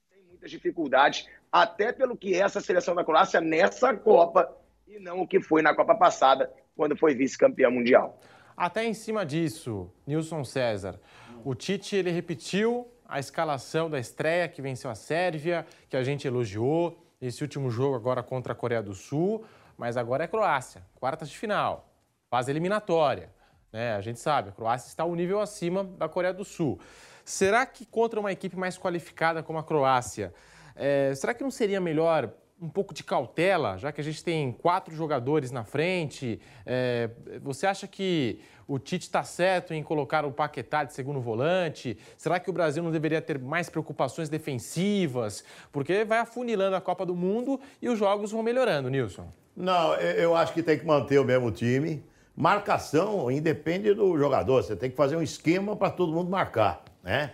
[0.08, 4.54] sem muitas dificuldades até pelo que é essa seleção da Croácia nessa Copa
[4.86, 8.18] e não o que foi na Copa passada, quando foi vice-campeão mundial.
[8.56, 10.98] Até em cima disso, Nilson César,
[11.44, 16.26] o Tite ele repetiu a escalação da estreia que venceu a Sérvia, que a gente
[16.26, 19.44] elogiou, esse último jogo agora contra a Coreia do Sul,
[19.76, 21.88] mas agora é Croácia, quartas de final,
[22.30, 23.30] fase eliminatória.
[23.72, 23.94] Né?
[23.94, 26.78] A gente sabe, a Croácia está um nível acima da Coreia do Sul.
[27.24, 30.32] Será que contra uma equipe mais qualificada como a Croácia,
[30.78, 34.50] é, será que não seria melhor um pouco de cautela, já que a gente tem
[34.52, 36.40] quatro jogadores na frente?
[36.66, 37.10] É,
[37.42, 41.96] você acha que o Tite está certo em colocar o Paquetá de segundo volante?
[42.16, 45.44] Será que o Brasil não deveria ter mais preocupações defensivas?
[45.72, 49.28] Porque vai afunilando a Copa do Mundo e os jogos vão melhorando, Nilson.
[49.56, 52.04] Não, eu acho que tem que manter o mesmo time.
[52.36, 54.62] Marcação independe do jogador.
[54.62, 57.32] Você tem que fazer um esquema para todo mundo marcar, né?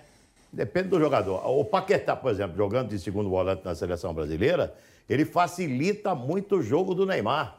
[0.54, 1.44] Depende do jogador.
[1.46, 4.72] O Paquetá, por exemplo, jogando de segundo volante na seleção brasileira,
[5.08, 7.58] ele facilita muito o jogo do Neymar,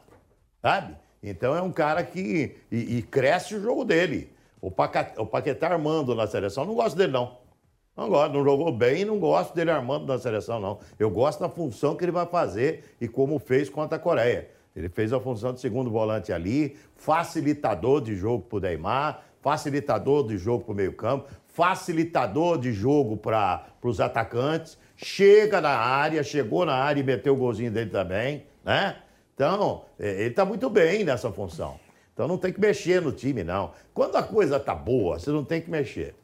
[0.62, 0.96] sabe?
[1.22, 2.56] Então é um cara que.
[2.72, 4.32] E, e cresce o jogo dele.
[4.60, 7.36] O Paquetá, o Paquetá armando na seleção, não gosto dele, não.
[7.94, 10.78] Não gosto, não jogou bem e não gosto dele armando na seleção, não.
[10.98, 14.48] Eu gosto da função que ele vai fazer e como fez contra a Coreia.
[14.74, 20.26] Ele fez a função de segundo volante ali, facilitador de jogo para o Neymar, facilitador
[20.26, 26.66] de jogo para o meio-campo, facilitador de jogo para os atacantes, chega na área, chegou
[26.66, 28.96] na área e meteu o golzinho dele também, né?
[29.34, 31.80] Então, é, ele está muito bem nessa função.
[32.12, 33.72] Então não tem que mexer no time, não.
[33.94, 36.14] Quando a coisa tá boa, você não tem que mexer.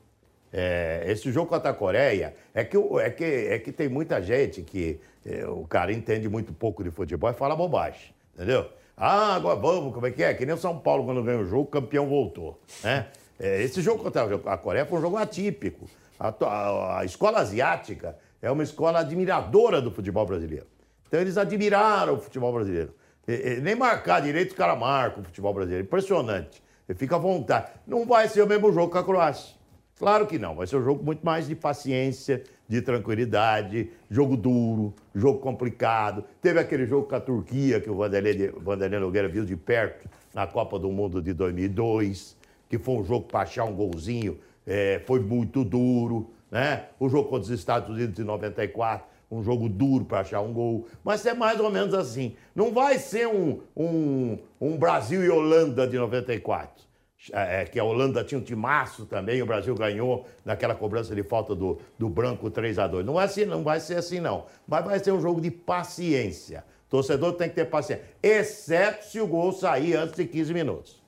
[0.53, 4.61] É, esse jogo contra a Coreia é que, é que, é que tem muita gente
[4.61, 8.69] que é, o cara entende muito pouco de futebol e fala bobagem, entendeu?
[8.95, 10.35] Ah, agora vamos, como é que é?
[10.35, 13.07] Que nem o São Paulo quando ganhou o jogo, campeão voltou, né?
[13.39, 15.89] É, esse jogo contra a Coreia foi um jogo atípico.
[16.19, 20.67] A, a, a, escola asiática é uma escola admiradora do futebol brasileiro.
[21.09, 22.95] Então eles admiraram o futebol brasileiro.
[23.27, 25.85] E, e, nem marcar direito, o cara marca o futebol brasileiro.
[25.85, 26.63] Impressionante.
[26.89, 27.73] Ele fica à vontade.
[27.87, 29.55] Não vai ser o mesmo jogo que a Croácia.
[29.99, 30.55] Claro que não.
[30.55, 36.25] Vai ser um jogo muito mais de paciência, de tranquilidade, jogo duro, jogo complicado.
[36.41, 40.47] Teve aquele jogo com a Turquia que o Vanderlei, Vanderlei Nogueira viu de perto na
[40.47, 42.41] Copa do Mundo de 2002
[42.73, 46.87] que foi um jogo para achar um golzinho, é, foi muito duro, né?
[46.99, 50.89] O jogo contra os Estados Unidos em 94, um jogo duro para achar um gol.
[51.05, 52.35] Mas é mais ou menos assim.
[52.55, 56.83] Não vai ser um, um, um Brasil e Holanda de 94.
[57.31, 61.55] É, que a Holanda tinha um timaço também, o Brasil ganhou naquela cobrança de falta
[61.55, 64.47] do, do branco 3 a 2 Não vai, ser, não vai ser assim, não.
[64.67, 66.65] Mas vai ser um jogo de paciência.
[66.89, 68.03] Torcedor tem que ter paciência.
[68.23, 71.02] Exceto se o gol sair antes de 15 minutos.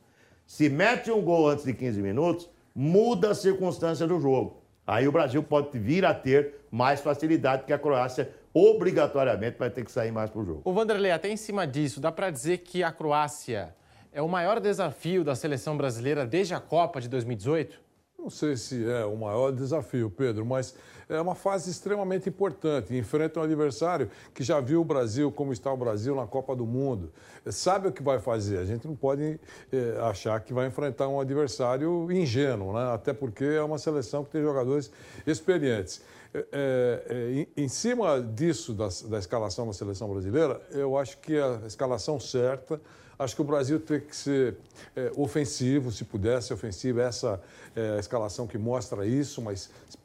[0.55, 4.63] Se mete um gol antes de 15 minutos, muda a circunstância do jogo.
[4.87, 9.85] Aí o Brasil pode vir a ter mais facilidade, porque a Croácia obrigatoriamente vai ter
[9.85, 10.63] que sair mais para o jogo.
[10.65, 13.75] O Vanderlei, até em cima disso, dá para dizer que a Croácia
[14.13, 17.81] é o maior desafio da seleção brasileira desde a Copa de 2018?
[18.17, 20.77] Não sei se é o maior desafio, Pedro, mas
[21.09, 22.97] é uma fase extremamente importante.
[22.97, 26.67] Enfrenta um adversário que já viu o Brasil como está o Brasil na Copa do
[26.67, 27.13] Mundo.
[27.51, 28.59] Sabe o que vai fazer.
[28.59, 29.39] A gente não pode
[29.73, 32.93] é, achar que vai enfrentar um adversário ingênuo, né?
[32.93, 34.91] até porque é uma seleção que tem jogadores
[35.27, 36.03] experientes.
[36.35, 36.43] É,
[37.09, 41.61] é, em, em, cima disso, da, da escalação da seleção brasileira, eu acho que a
[41.65, 42.81] escalação certa
[43.19, 44.57] Acho que o Brasil tem que ser
[44.97, 47.01] é, ofensivo, se pudesse ofensivo.
[47.01, 47.41] Essa
[47.75, 50.04] é escalação que mostra isso, mas é, é,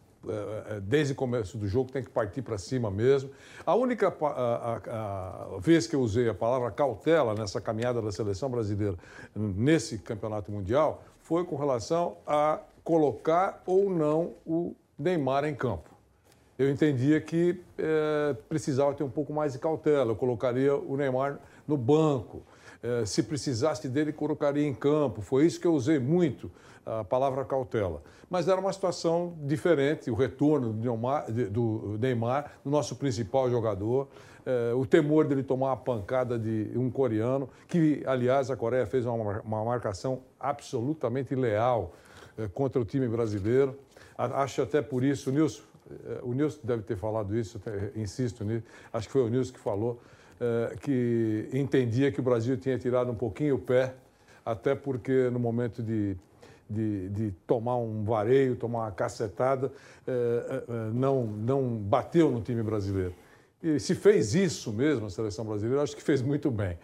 [0.83, 3.29] desde o começo do jogo tem que partir para cima mesmo.
[3.65, 8.11] A única a, a, a, vez que eu usei a palavra cautela nessa caminhada da
[8.11, 8.97] seleção brasileira
[9.35, 15.89] nesse campeonato mundial foi com relação a colocar ou não o Neymar em campo.
[16.57, 20.11] Eu entendia que é, precisava ter um pouco mais de cautela.
[20.11, 22.43] Eu colocaria o Neymar no banco.
[22.81, 25.21] Eh, se precisasse dele, colocaria em campo.
[25.21, 26.49] Foi isso que eu usei muito,
[26.99, 28.01] a palavra cautela.
[28.29, 34.07] Mas era uma situação diferente, o retorno do Neymar, do Neymar o nosso principal jogador,
[34.45, 39.05] eh, o temor dele tomar uma pancada de um coreano, que, aliás, a Coreia fez
[39.05, 41.93] uma, marcação absolutamente leal
[42.37, 43.77] eh, contra o time brasileiro.
[44.17, 45.63] Acho até por isso, o Nilson,
[46.23, 47.59] o Nilson deve ter falado isso,
[47.95, 49.99] insisto nisso, acho que foi o Nilson que falou
[50.41, 53.93] eh, que entendia que o Brasil tinha tirado um pouquinho o pé,
[54.45, 56.15] até porque no momento de,
[56.69, 59.71] de, de tomar um vareio, tomar uma cacetada,
[60.07, 63.13] eh, eh, não, não bateu no time brasileiro.
[63.61, 66.77] E se fez isso mesmo, a seleção brasileira, acho que fez muito bem,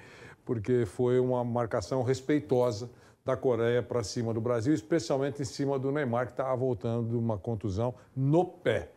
[0.44, 2.90] porque foi uma marcação respeitosa
[3.24, 7.16] da Coreia para cima do Brasil, especialmente em cima do Neymar, que estava voltando de
[7.16, 8.92] uma contusão no pé,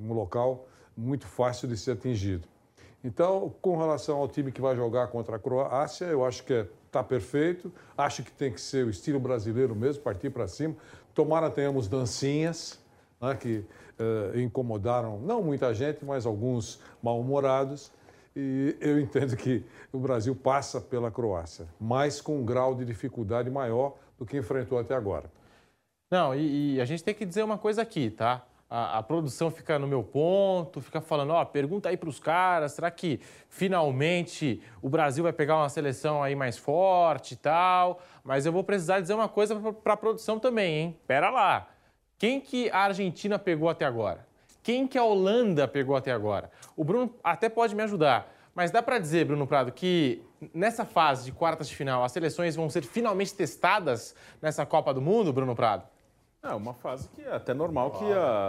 [0.00, 2.48] um local muito fácil de ser atingido.
[3.02, 7.02] Então, com relação ao time que vai jogar contra a Croácia, eu acho que está
[7.02, 7.72] perfeito.
[7.98, 10.76] Acho que tem que ser o estilo brasileiro mesmo, partir para cima.
[11.12, 12.80] Tomara tenhamos dancinhas,
[13.20, 13.64] né, que
[13.98, 17.92] uh, incomodaram não muita gente, mas alguns mal-humorados.
[18.36, 23.50] E eu entendo que o Brasil passa pela Croácia, mas com um grau de dificuldade
[23.50, 25.30] maior do que enfrentou até agora.
[26.10, 28.44] Não, e, e a gente tem que dizer uma coisa aqui, tá?
[28.68, 32.72] A, a, produção fica no meu ponto, fica falando, ó, pergunta aí para os caras,
[32.72, 38.00] será que finalmente o Brasil vai pegar uma seleção aí mais forte e tal?
[38.22, 41.00] Mas eu vou precisar dizer uma coisa para a produção também, hein?
[41.06, 41.68] Pera lá.
[42.18, 44.26] Quem que a Argentina pegou até agora?
[44.62, 46.50] Quem que a Holanda pegou até agora?
[46.74, 50.22] O Bruno até pode me ajudar, mas dá para dizer, Bruno Prado, que
[50.54, 55.02] nessa fase de quartas de final as seleções vão ser finalmente testadas nessa Copa do
[55.02, 55.93] Mundo, Bruno Prado?
[56.44, 58.04] É uma fase que é até normal que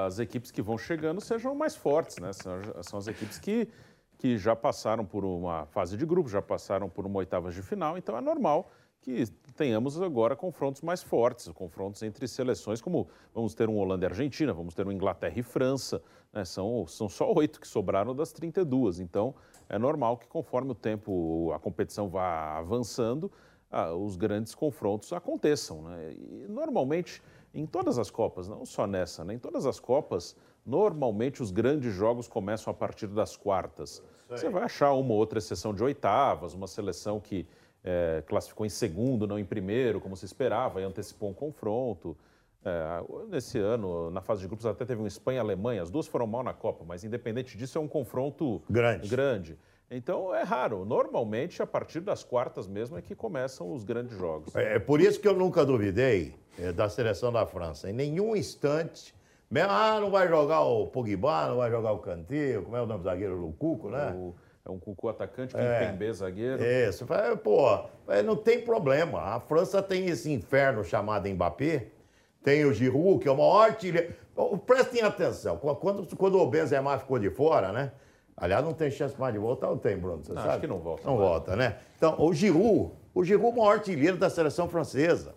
[0.05, 2.33] as equipes que vão chegando sejam mais fortes, né?
[2.33, 3.69] São, são as equipes que,
[4.17, 7.97] que já passaram por uma fase de grupo, já passaram por uma oitava de final,
[7.97, 8.69] então é normal
[8.99, 9.25] que
[9.55, 14.51] tenhamos agora confrontos mais fortes, confrontos entre seleções, como vamos ter um Holanda e Argentina,
[14.51, 16.01] vamos ter um Inglaterra e França,
[16.33, 16.43] né?
[16.43, 19.33] são, são só oito que sobraram das 32, então
[19.69, 23.31] é normal que conforme o tempo, a competição vá avançando,
[23.71, 25.83] ah, os grandes confrontos aconteçam.
[25.83, 26.13] Né?
[26.13, 27.21] E normalmente
[27.55, 29.33] em todas as Copas, não só nessa, né?
[29.33, 30.35] em todas as Copas,
[30.65, 34.03] normalmente os grandes jogos começam a partir das quartas.
[34.29, 37.47] Você vai achar uma ou outra exceção de oitavas, uma seleção que
[37.83, 42.17] é, classificou em segundo, não em primeiro, como se esperava, e antecipou um confronto.
[42.63, 46.43] É, nesse ano, na fase de grupos, até teve um Espanha-Alemanha, as duas foram mal
[46.43, 49.07] na Copa, mas independente disso, é um confronto grande.
[49.07, 49.59] grande.
[49.89, 50.83] Então é raro.
[50.83, 54.55] Normalmente, a partir das quartas mesmo, é que começam os grandes jogos.
[54.55, 56.44] É, é por isso que eu nunca duvidei é,
[56.75, 57.89] da seleção da França.
[57.89, 59.13] Em nenhum instante.
[59.49, 62.85] Mesmo, ah, não vai jogar o Pogba, não vai jogar o Kanté, como é o
[62.85, 63.47] nome do zagueiro?
[63.47, 64.11] O Cuco, né?
[64.15, 64.33] O,
[64.65, 66.63] é um Cuco atacante, que é, tem B zagueiro.
[66.63, 67.05] Isso.
[67.43, 69.21] Pô, é, não tem problema.
[69.21, 71.87] A França tem esse inferno chamado Mbappé,
[72.43, 74.13] tem o Giroud, que é o maior artilheiro.
[74.65, 77.91] Prestem atenção, quando, quando o Benzema ficou de fora, né?
[78.35, 80.23] Aliás, não tem chance mais de voltar ou tem, Bruno?
[80.23, 80.53] Você não, sabe?
[80.53, 81.07] Acho que não volta.
[81.07, 81.77] Não volta, né?
[81.95, 85.35] Então, o Giroud, o Giroud é o maior artilheiro da seleção francesa.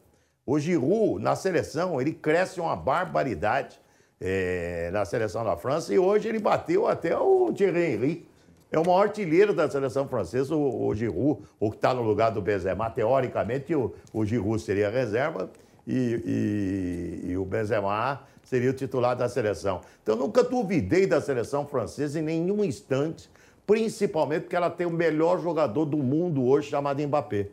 [0.49, 3.78] O Giroud, na seleção, ele cresce uma barbaridade
[4.18, 8.28] é, na seleção da França e hoje ele bateu até o Thierry Henry.
[8.72, 12.30] É o maior artilheiro da seleção francesa, o, o Giroud, o que está no lugar
[12.30, 12.88] do Benzema.
[12.88, 15.51] Teoricamente, o, o Giroud seria reserva
[15.86, 19.82] e, e, e o Benzema seria o titular da seleção.
[20.03, 23.28] Então, eu nunca duvidei da seleção francesa em nenhum instante,
[23.66, 27.49] principalmente porque ela tem o melhor jogador do mundo hoje, chamado Mbappé.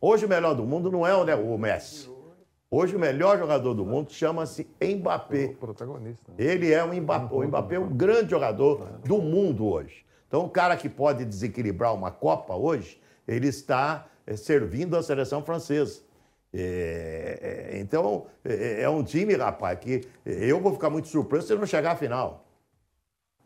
[0.00, 2.10] Hoje, o melhor do mundo não é o Messi.
[2.74, 5.44] Hoje, o melhor jogador do mundo chama-se Mbappé.
[5.44, 6.32] O protagonista.
[6.38, 7.34] Ele é um Mbappé.
[7.34, 10.06] O Mbappé é um grande jogador do mundo hoje.
[10.26, 12.98] Então, o cara que pode desequilibrar uma Copa hoje,
[13.28, 16.00] ele está é, servindo a seleção francesa.
[16.50, 21.52] É, é, então, é, é, um time, rapaz, que eu vou ficar muito surpreso se
[21.52, 22.46] ele não chegar à final.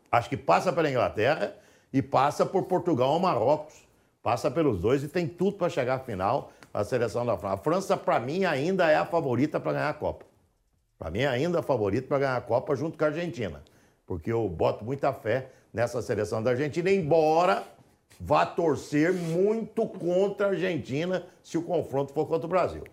[0.09, 1.53] Acho que passa pela Inglaterra
[1.91, 3.85] e passa por Portugal ou Marrocos.
[4.23, 7.53] Passa pelos dois e tem tudo para chegar à final a seleção da França.
[7.53, 10.25] A França, para mim, ainda é a favorita para ganhar a Copa.
[10.97, 13.63] Para mim, ainda é a favorita para ganhar a Copa junto com a Argentina.
[14.05, 17.63] Porque eu boto muita fé nessa seleção da Argentina, embora
[18.19, 22.83] vá torcer muito contra a Argentina se o confronto for contra o Brasil.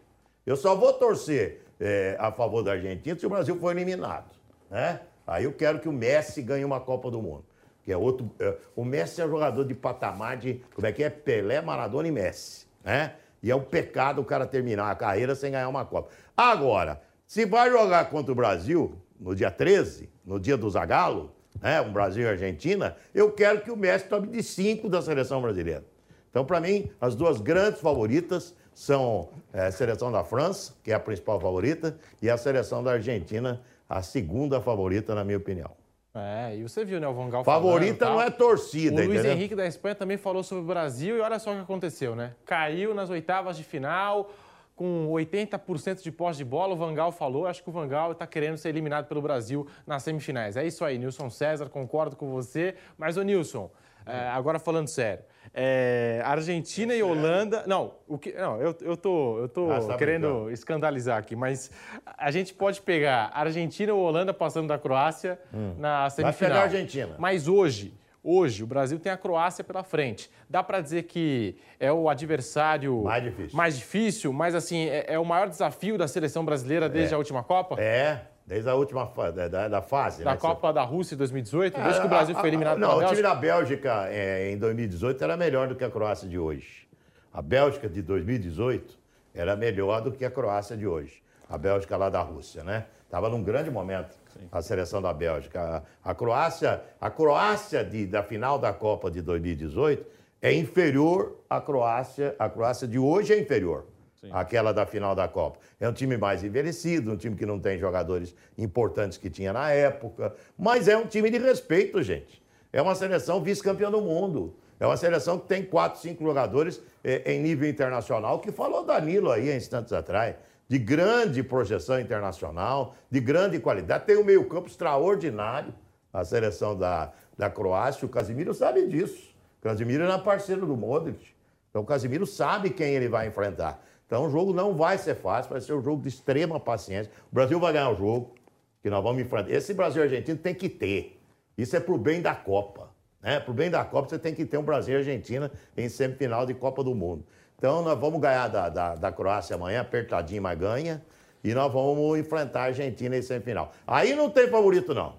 [0.44, 4.30] Eu só vou torcer é, a favor da Argentina se o Brasil for eliminado.
[4.70, 5.00] Né?
[5.26, 7.44] Aí eu quero que o Messi ganhe uma Copa do Mundo.
[7.82, 8.30] Que é outro.
[8.38, 10.62] É, o Messi é jogador de patamar de.
[10.74, 11.10] Como é que é?
[11.10, 12.66] Pelé, Maradona e Messi.
[12.82, 13.14] Né?
[13.44, 16.08] E é um pecado o cara terminar a carreira sem ganhar uma Copa.
[16.34, 21.30] Agora, se vai jogar contra o Brasil no dia 13, no dia do Zagalo,
[21.60, 25.42] né, um Brasil e Argentina, eu quero que o Messi tome de cinco da seleção
[25.42, 25.84] brasileira.
[26.30, 30.94] Então, para mim, as duas grandes favoritas são é, a seleção da França, que é
[30.94, 35.70] a principal favorita, e a seleção da Argentina, a segunda favorita, na minha opinião.
[36.14, 39.18] É, e você viu, né, o Van Gaal Favorita falando, não é torcida, O Luiz
[39.18, 39.32] entendeu?
[39.32, 42.34] Henrique da Espanha também falou sobre o Brasil e olha só o que aconteceu, né?
[42.44, 44.30] Caiu nas oitavas de final,
[44.76, 48.56] com 80% de posse de bola, o Vangal falou, acho que o Vangal está querendo
[48.56, 50.56] ser eliminado pelo Brasil nas semifinais.
[50.56, 52.76] É isso aí, Nilson César, concordo com você.
[52.96, 53.68] Mas, ô Nilson,
[54.06, 57.64] é, agora falando sério, é, Argentina e Holanda...
[57.66, 60.50] Não, o que, não eu, eu tô, eu tô Ah, tá querendo brincando.
[60.50, 61.70] escandalizar aqui, mas
[62.18, 65.38] a gente pode pegar Argentina ou Holanda passando da Croácia
[65.78, 66.50] na Vai semifinal.
[66.50, 67.14] pegar a Argentina.
[67.18, 70.30] Mas hoje, hoje, o Brasil tem a Croácia pela frente.
[70.48, 73.56] Dá para dizer que é o adversário Mais difícil.
[73.56, 77.16] mais difícil, mas assim, é, é o maior desafio da seleção brasileira desde É.
[77.16, 77.76] a última Copa?
[77.80, 80.22] É, desde a última fa- da, da, fase.
[80.22, 80.36] Da né?
[80.36, 83.22] Copa da Rússia em 2018, desde Ah, que o Brasil foi eliminado Não, o time
[83.22, 86.86] da Bélgica é, em 2018 era melhor do que a Croácia de hoje.
[87.32, 88.98] A Bélgica de 2018
[89.34, 91.22] era melhor do que a Croácia de hoje.
[91.48, 92.86] A Bélgica lá da Rússia, né?
[93.04, 94.16] Estava num grande momento
[94.50, 95.82] a seleção da Bélgica.
[96.04, 100.04] A, a Croácia, a Croácia de- da final da Copa de 2018
[100.42, 102.34] é inferior à Croácia.
[102.38, 103.86] A Croácia de hoje é inferior
[104.32, 105.58] àquela da final da Copa.
[105.80, 109.70] É um time mais envelhecido, um time que não tem jogadores importantes que tinha na
[109.70, 112.42] época, mas é um time de respeito, gente.
[112.72, 114.56] É uma seleção vice-campeã do mundo.
[114.80, 119.30] É uma seleção que tem quatro, cinco jogadores eh, em nível internacional, que falou Danilo
[119.30, 120.34] aí há instantes atrás,
[120.68, 124.04] de grande projeção internacional, de grande qualidade.
[124.04, 125.72] Tem um meio-campo extraordinário,
[126.12, 128.06] a seleção da, da Croácia.
[128.06, 129.34] O Casimiro sabe disso.
[129.60, 131.34] O Casimiro era parceiro do Modric.
[131.70, 133.84] Então o Casimiro sabe quem ele vai enfrentar.
[134.14, 137.10] Então o jogo não vai ser fácil, vai ser um jogo de extrema paciência.
[137.32, 138.32] O Brasil vai ganhar o jogo,
[138.80, 139.50] que nós vamos enfrentar.
[139.50, 141.20] Esse Brasil e Argentina tem que ter.
[141.58, 142.90] Isso é pro bem da Copa.
[143.20, 143.40] Né?
[143.40, 146.54] Pro bem da Copa, você tem que ter um Brasil e Argentina em semifinal de
[146.54, 147.24] Copa do Mundo.
[147.58, 151.02] Então nós vamos ganhar da, da, da Croácia amanhã, apertadinho, mas ganha.
[151.42, 153.72] E nós vamos enfrentar a Argentina em semifinal.
[153.84, 155.16] Aí não tem favorito, não.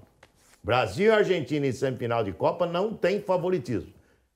[0.63, 3.91] Brasil e Argentina em semifinal de Copa não tem favoritismo.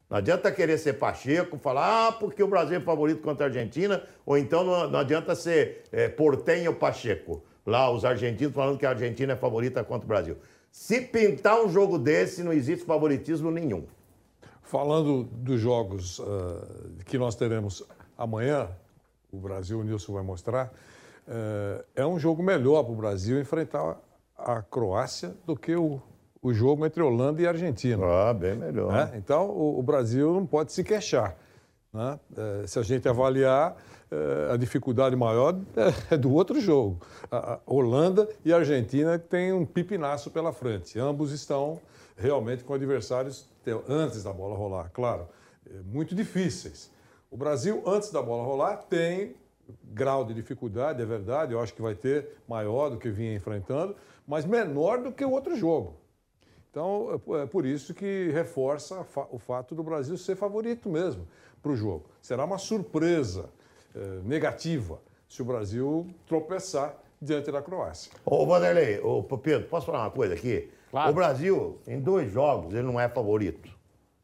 [0.10, 4.02] Não adianta querer ser Pacheco, falar, ah, porque o Brasil é favorito contra a Argentina,
[4.26, 7.44] ou então não, não adianta ser é, Portenho Pacheco.
[7.66, 10.38] Lá, os argentinos falando que a Argentina é favorita contra o Brasil.
[10.72, 13.86] Se pintar um jogo desse, não existe favoritismo nenhum.
[14.64, 17.84] Falando dos jogos ah, que nós teremos
[18.18, 18.68] amanhã,
[19.32, 20.74] o Brasil, o Nilson vai mostrar,
[21.28, 23.98] eh, é um jogo melhor para o Brasil enfrentar
[24.36, 26.02] a Croácia do que o,
[26.42, 28.04] o jogo entre Holanda e Argentina.
[28.06, 28.92] Ah, bem melhor.
[28.92, 29.12] né?
[29.16, 31.36] Então, o, o Brasil não pode se queixar.
[31.94, 32.20] né?
[32.38, 33.76] Eh, se a gente avaliar,
[34.12, 35.58] eh, a dificuldade maior
[36.10, 37.00] é, é do outro jogo.
[37.30, 40.98] A, a Holanda e a Argentina têm um pipinaço pela frente.
[41.00, 41.80] Ambos estão
[42.18, 45.28] realmente com adversários, te- antes da bola rolar, claro,
[45.70, 46.90] eh, muito difíceis.
[47.32, 49.36] O Brasil, antes da bola rolar, tem
[49.84, 53.96] grau de dificuldade, é verdade, eu acho que vai ter maior do que vinha enfrentando,
[54.28, 55.96] mas menor do que o outro jogo.
[56.72, 61.28] Então, é por- é por isso que reforça o fato do Brasil ser favorito mesmo
[61.62, 62.06] para o jogo.
[62.22, 63.50] Será uma surpresa
[63.96, 68.12] eh, negativa se o Brasil tropeçar diante da Croácia.
[68.24, 70.70] Ô, Vanderlei, ô, Pedro, posso falar uma coisa aqui?
[70.92, 71.12] Claro.
[71.12, 73.70] O Brasil, em dois jogos, ele não é favorito.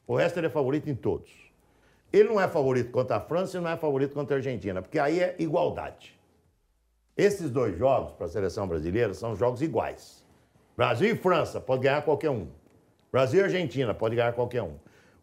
[0.07, 1.31] O resto ele é favorito em todos.
[2.13, 4.99] Ele não é favorito contra a França e não é favorito contra a Argentina, porque
[4.99, 6.17] aí é igualdade.
[7.17, 10.24] Esses dois jogos para a seleção brasileira são jogos iguais.
[10.75, 12.47] Brasil e França pode ganhar qualquer um.
[13.11, 14.73] Brasil e Argentina pode ganhar qualquer um.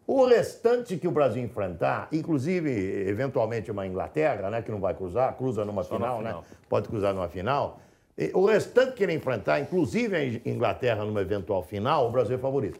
[0.05, 2.69] O restante que o Brasil enfrentar, inclusive
[3.07, 6.41] eventualmente uma Inglaterra, né, que não vai cruzar, cruza numa final, final.
[6.41, 6.47] né?
[6.67, 7.79] Pode cruzar numa final.
[8.17, 12.39] E O restante que ele enfrentar, inclusive a Inglaterra numa eventual final, o Brasil é
[12.39, 12.79] favorito.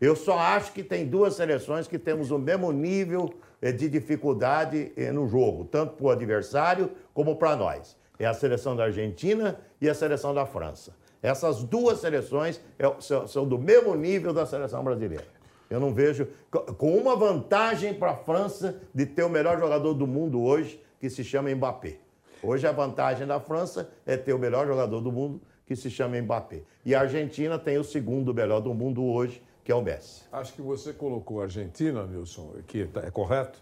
[0.00, 3.32] Eu só acho que tem duas seleções que temos o mesmo nível
[3.62, 7.96] eh, de dificuldade eh, no jogo, tanto para o adversário como para nós.
[8.18, 10.94] É a seleção da Argentina e a seleção da França.
[11.22, 15.24] Essas duas seleções é- são, do mesmo nível da seleção brasileira.
[15.68, 16.26] Eu não vejo.
[16.50, 20.82] co- Com uma vantagem para a França de ter o melhor jogador do mundo hoje,
[20.98, 21.96] que se chama Mbappé.
[22.42, 26.20] Hoje a vantagem da França é ter o melhor jogador do mundo, que se chama
[26.20, 26.62] Mbappé.
[26.84, 30.22] E a Argentina tem o segundo melhor do mundo hoje, que é o Messi.
[30.32, 33.58] Acho que você colocou a Argentina, Nilson, que tá- é correto,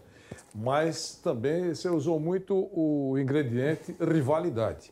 [0.55, 4.91] mas também você usou muito o ingrediente rivalidade.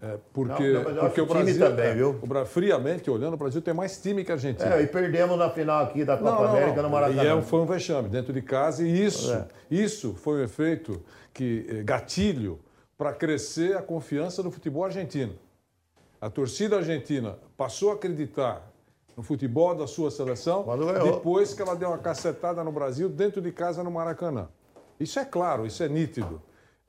[0.00, 2.20] É, porque Não, não, porque o Brasil, também, é, viu?
[2.22, 4.76] o friamente olhando, o Brasil tem mais time que a Argentina.
[4.76, 7.24] É, e perdemos na final aqui da Copa Não, América no Maracanã.
[7.24, 9.46] E é, foi um vexame dentro de casa e isso, É.
[9.68, 11.02] isso foi um efeito
[11.34, 12.60] que eh, gatilho
[12.96, 15.34] para crescer a confiança do futebol argentino.
[16.20, 18.70] A torcida argentina passou a acreditar
[19.16, 20.64] no futebol da sua seleção
[21.02, 24.48] depois que ela deu uma cacetada no Brasil dentro de casa no Maracanã.
[24.98, 26.40] Isso é claro, isso é nítido.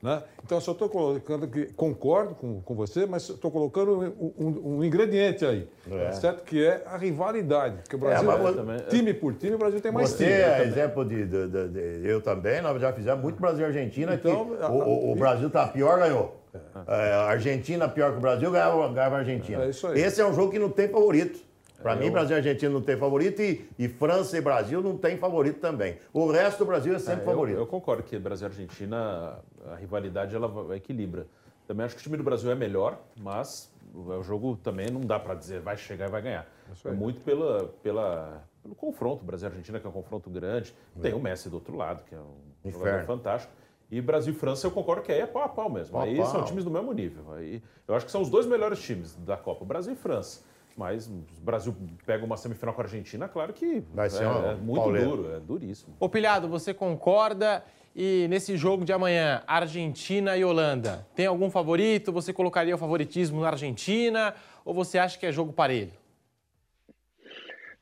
[0.02, 0.22] Né?
[0.42, 4.76] Então, eu só estou colocando que concordo com, com você, mas estou colocando um, um-
[4.78, 6.04] um ingrediente aí, É.
[6.06, 6.42] tá certo?
[6.42, 7.76] Que é a rivalidade.
[7.82, 10.36] Porque o Brasil, É, mas você- time por time, o Brasil tem mais Você time.
[10.38, 10.68] é também.
[10.68, 14.14] exemplo de, de- de- de- Eu também, nós já fizemos muito Brasil e Argentina.
[14.14, 16.40] Então, que a- o, o- Brasil tá pior, ganhou.
[16.88, 19.64] É, a Argentina pior que o Brasil, ganhava, ganhava a Argentina.
[19.64, 19.68] É.
[19.98, 21.38] Esse é um jogo que não tem favorito.
[21.82, 24.82] Para É, mim, eu- Brasil e Argentina não tem favorito e, e França e Brasil
[24.82, 25.96] não tem favorito também.
[26.12, 27.56] O resto do Brasil é sempre É, favorito.
[27.56, 29.38] Eu, eu concordo que Brasil e Argentina,
[29.70, 31.26] a rivalidade ela equilibra.
[31.66, 35.18] Também acho que o time do Brasil é melhor, mas o jogo também não dá
[35.18, 36.46] para dizer vai chegar e vai ganhar.
[36.84, 39.24] É muito pela, pela, pelo confronto.
[39.24, 40.74] Brasil e Argentina, que é um confronto grande.
[41.00, 43.06] Tem o Messi do outro lado, que é um jogador Inferno.
[43.06, 43.52] fantástico.
[43.90, 45.92] E Brasil e França, eu concordo que aí é pau a pau mesmo.
[45.92, 46.26] Pau aí pau.
[46.26, 47.32] são times do mesmo nível.
[47.34, 50.42] Aí, eu acho que são os dois melhores times da Copa, Brasil e França.
[50.76, 54.52] Mas o Brasil pega uma semifinal com a Argentina, claro que Vai ser é, uma
[54.52, 55.06] é muito pauleira.
[55.08, 55.96] duro, é duríssimo.
[55.98, 57.62] Ô Pilhado, você concorda?
[57.94, 62.12] E nesse jogo de amanhã, Argentina e Holanda, tem algum favorito?
[62.12, 64.34] Você colocaria o favoritismo na Argentina?
[64.64, 65.92] Ou você acha que é jogo parelho?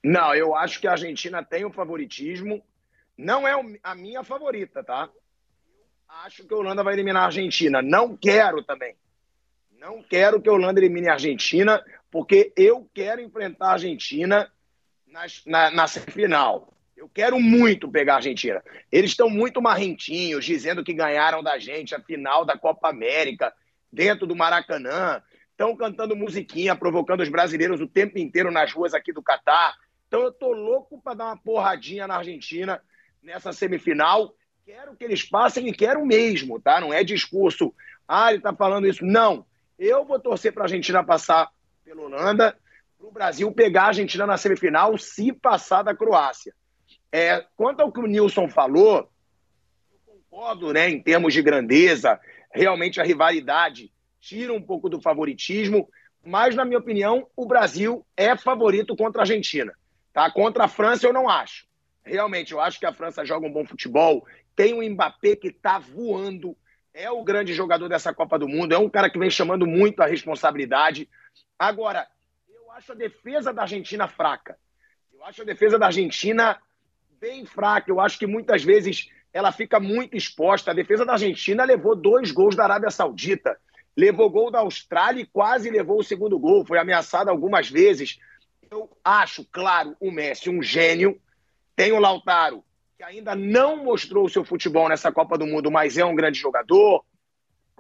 [0.03, 2.63] Não, eu acho que a Argentina tem o favoritismo.
[3.17, 5.11] Não é a minha favorita, tá?
[6.25, 7.83] Acho que a Holanda vai eliminar a Argentina.
[7.83, 8.95] Não quero também.
[9.79, 14.51] Não quero que a Holanda elimine a Argentina, porque eu quero enfrentar a Argentina
[15.07, 16.73] nas- na, na semifinal.
[16.97, 18.63] Eu quero muito pegar a Argentina.
[18.91, 23.53] Eles estão muito marrentinhos, dizendo que ganharam da gente a final da Copa América,
[23.93, 25.23] dentro do Maracanã.
[25.51, 29.75] Estão cantando musiquinha, provocando os brasileiros o tempo inteiro nas ruas aqui do Catar.
[30.09, 32.83] Então eu tô louco para dar uma porradinha na Argentina
[33.23, 34.35] nessa semifinal.
[34.65, 36.81] Quero que eles passem e quero mesmo, tá?
[36.81, 37.73] Não é discurso,
[38.07, 39.05] ah, ele tá falando isso.
[39.05, 39.47] Não.
[39.79, 41.49] Eu vou torcer para a Argentina passar
[41.89, 42.55] pela Holanda,
[42.99, 46.55] para o Brasil pegar a Argentina na semifinal, se passar da Croácia.
[47.11, 49.11] É, quanto ao que o Nilson falou,
[49.91, 52.21] eu concordo, né, em termos de grandeza,
[52.53, 55.89] realmente a rivalidade tira um pouco do favoritismo,
[56.23, 59.73] mas, na minha opinião, o Brasil é favorito contra a Argentina.
[60.13, 60.31] Tá?
[60.31, 61.67] Contra a França, eu não acho.
[62.05, 65.79] Realmente, eu acho que a França joga um bom futebol, tem o Mbappé que está
[65.79, 66.55] voando,
[66.93, 70.03] é o grande jogador dessa Copa do Mundo, é um cara que vem chamando muito
[70.03, 71.09] a responsabilidade.
[71.59, 72.07] Agora,
[72.49, 74.59] eu acho a defesa da Argentina fraca.
[75.13, 76.61] Eu acho a defesa da Argentina
[77.21, 77.91] bem fraca.
[77.91, 80.71] Eu acho que muitas vezes ela fica muito exposta.
[80.71, 83.59] A defesa da Argentina levou dois gols da Arábia Saudita,
[83.97, 86.65] levou gol da Austrália e quase levou o segundo gol.
[86.65, 88.19] Foi ameaçada algumas vezes.
[88.71, 91.21] Eu acho, claro, o Messi um gênio.
[91.75, 92.65] Tem o Lautaro,
[92.97, 96.39] que ainda não mostrou o seu futebol nessa Copa do Mundo, mas é um grande
[96.39, 97.05] jogador.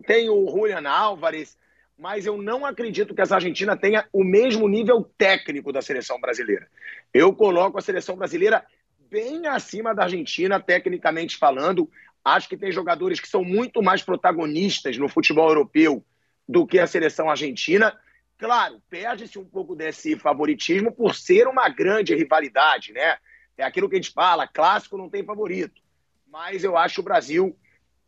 [0.07, 1.59] Tem o Julian Álvares,
[1.99, 6.69] mas eu não acredito que essa Argentina tenha o mesmo nível técnico da seleção brasileira.
[7.13, 8.65] Eu coloco a seleção brasileira
[9.11, 11.91] bem acima da Argentina, tecnicamente falando.
[12.25, 16.05] Acho que tem jogadores que são muito mais protagonistas no futebol europeu
[16.49, 17.99] do que a seleção argentina.
[18.39, 23.17] Claro, perde-se um pouco desse favoritismo por ser uma grande rivalidade, né?
[23.57, 25.83] É aquilo que a gente fala, clássico não tem favorito.
[26.31, 27.59] Mas eu acho o Brasil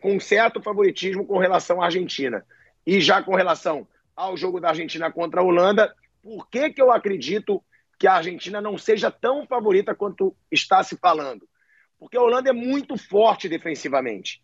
[0.01, 2.47] com certo favoritismo com relação à Argentina.
[2.87, 6.91] E já com relação ao jogo da Argentina contra a Holanda, por que, que eu
[6.91, 7.62] acredito
[7.99, 11.49] que a Argentina não seja tão favorita quanto está se falando?
[11.99, 14.43] Porque a Holanda é muito forte defensivamente.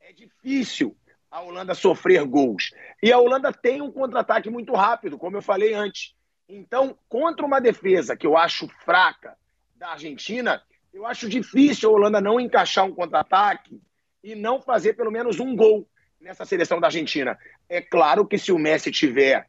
[0.00, 0.96] É difícil
[1.30, 2.70] a Holanda sofrer gols.
[3.02, 6.14] E a Holanda tem um contra-ataque muito rápido, como eu falei antes.
[6.48, 9.36] Então, contra uma defesa que eu acho fraca
[9.74, 10.62] da Argentina,
[10.92, 13.80] eu acho difícil a Holanda não encaixar um contra-ataque
[14.22, 15.88] e não fazer pelo menos um gol
[16.20, 17.38] nessa seleção da Argentina.
[17.72, 19.48] É claro que se o Messi tiver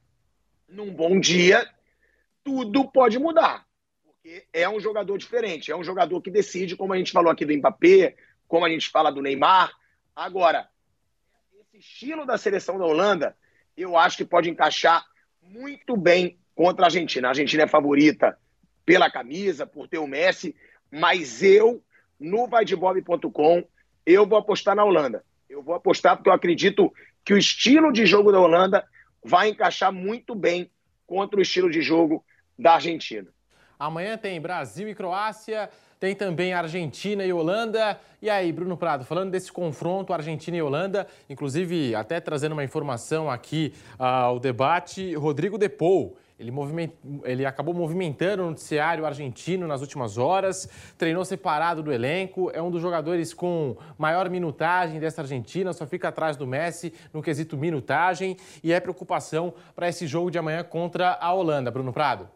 [0.69, 1.69] num bom dia,
[2.41, 3.65] tudo pode mudar.
[4.01, 7.43] Porque é um jogador diferente, é um jogador que decide, como a gente falou aqui
[7.43, 8.15] do Mbappé,
[8.47, 9.74] como a gente fala do Neymar.
[10.15, 10.69] Agora,
[11.59, 13.36] esse estilo da seleção da Holanda,
[13.76, 15.05] eu acho que pode encaixar
[15.41, 17.28] muito bem contra a Argentina.
[17.28, 18.39] A Argentina é favorita
[18.86, 20.55] pela camisa, por ter o Messi,
[20.89, 21.84] mas eu,
[22.17, 23.67] no vaidebob.com,
[24.05, 25.26] eu vou apostar na Holanda.
[25.49, 26.89] Eu vou apostar porque eu acredito
[27.24, 28.86] que o estilo de jogo da Holanda
[29.24, 30.69] vai encaixar muito bem
[31.05, 32.24] contra o estilo de jogo
[32.57, 33.28] da Argentina.
[33.80, 35.69] Amanhã tem Brasil e Croácia,
[35.99, 37.99] tem também Argentina e Holanda.
[38.21, 43.30] E aí, Bruno Prado, falando desse confronto Argentina e Holanda, inclusive até trazendo uma informação
[43.30, 46.51] aqui ao debate, Rodrigo Depou, ele,
[47.23, 50.67] ele, acabou movimentando o noticiário argentino nas últimas horas,
[50.97, 56.07] treinou separado do elenco, é um dos jogadores com maior minutagem dessa Argentina, só fica
[56.07, 61.13] atrás do Messi no quesito minutagem e é preocupação para esse jogo de amanhã contra
[61.13, 61.69] a Holanda.
[61.69, 62.27] Bruno Prado.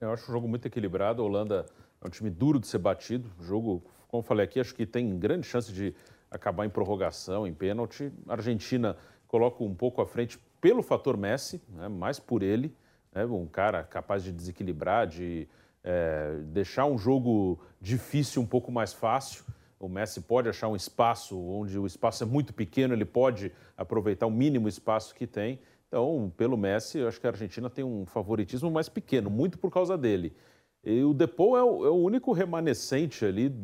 [0.00, 1.22] Eu acho um jogo muito equilibrado.
[1.22, 1.66] A Holanda
[2.02, 3.30] é um time duro de ser batido.
[3.38, 5.94] O jogo, como eu falei aqui, acho que tem grande chance de
[6.30, 8.12] acabar em prorrogação, em pênalti.
[8.28, 8.96] A Argentina
[9.28, 12.74] coloca um pouco à frente pelo fator Messi, né, mais por ele
[13.14, 13.24] né?
[13.24, 15.48] um cara capaz de desequilibrar, de
[15.82, 19.44] é, deixar um jogo difícil um pouco mais fácil.
[19.78, 24.26] O Messi pode achar um espaço onde o espaço é muito pequeno, ele pode aproveitar
[24.26, 25.60] o mínimo espaço que tem.
[25.88, 29.70] Então, pelo Messi, eu acho que a Argentina tem um favoritismo mais pequeno, muito por
[29.70, 30.34] causa dele.
[30.82, 33.54] E o Depou é o, é o único remanescente ali,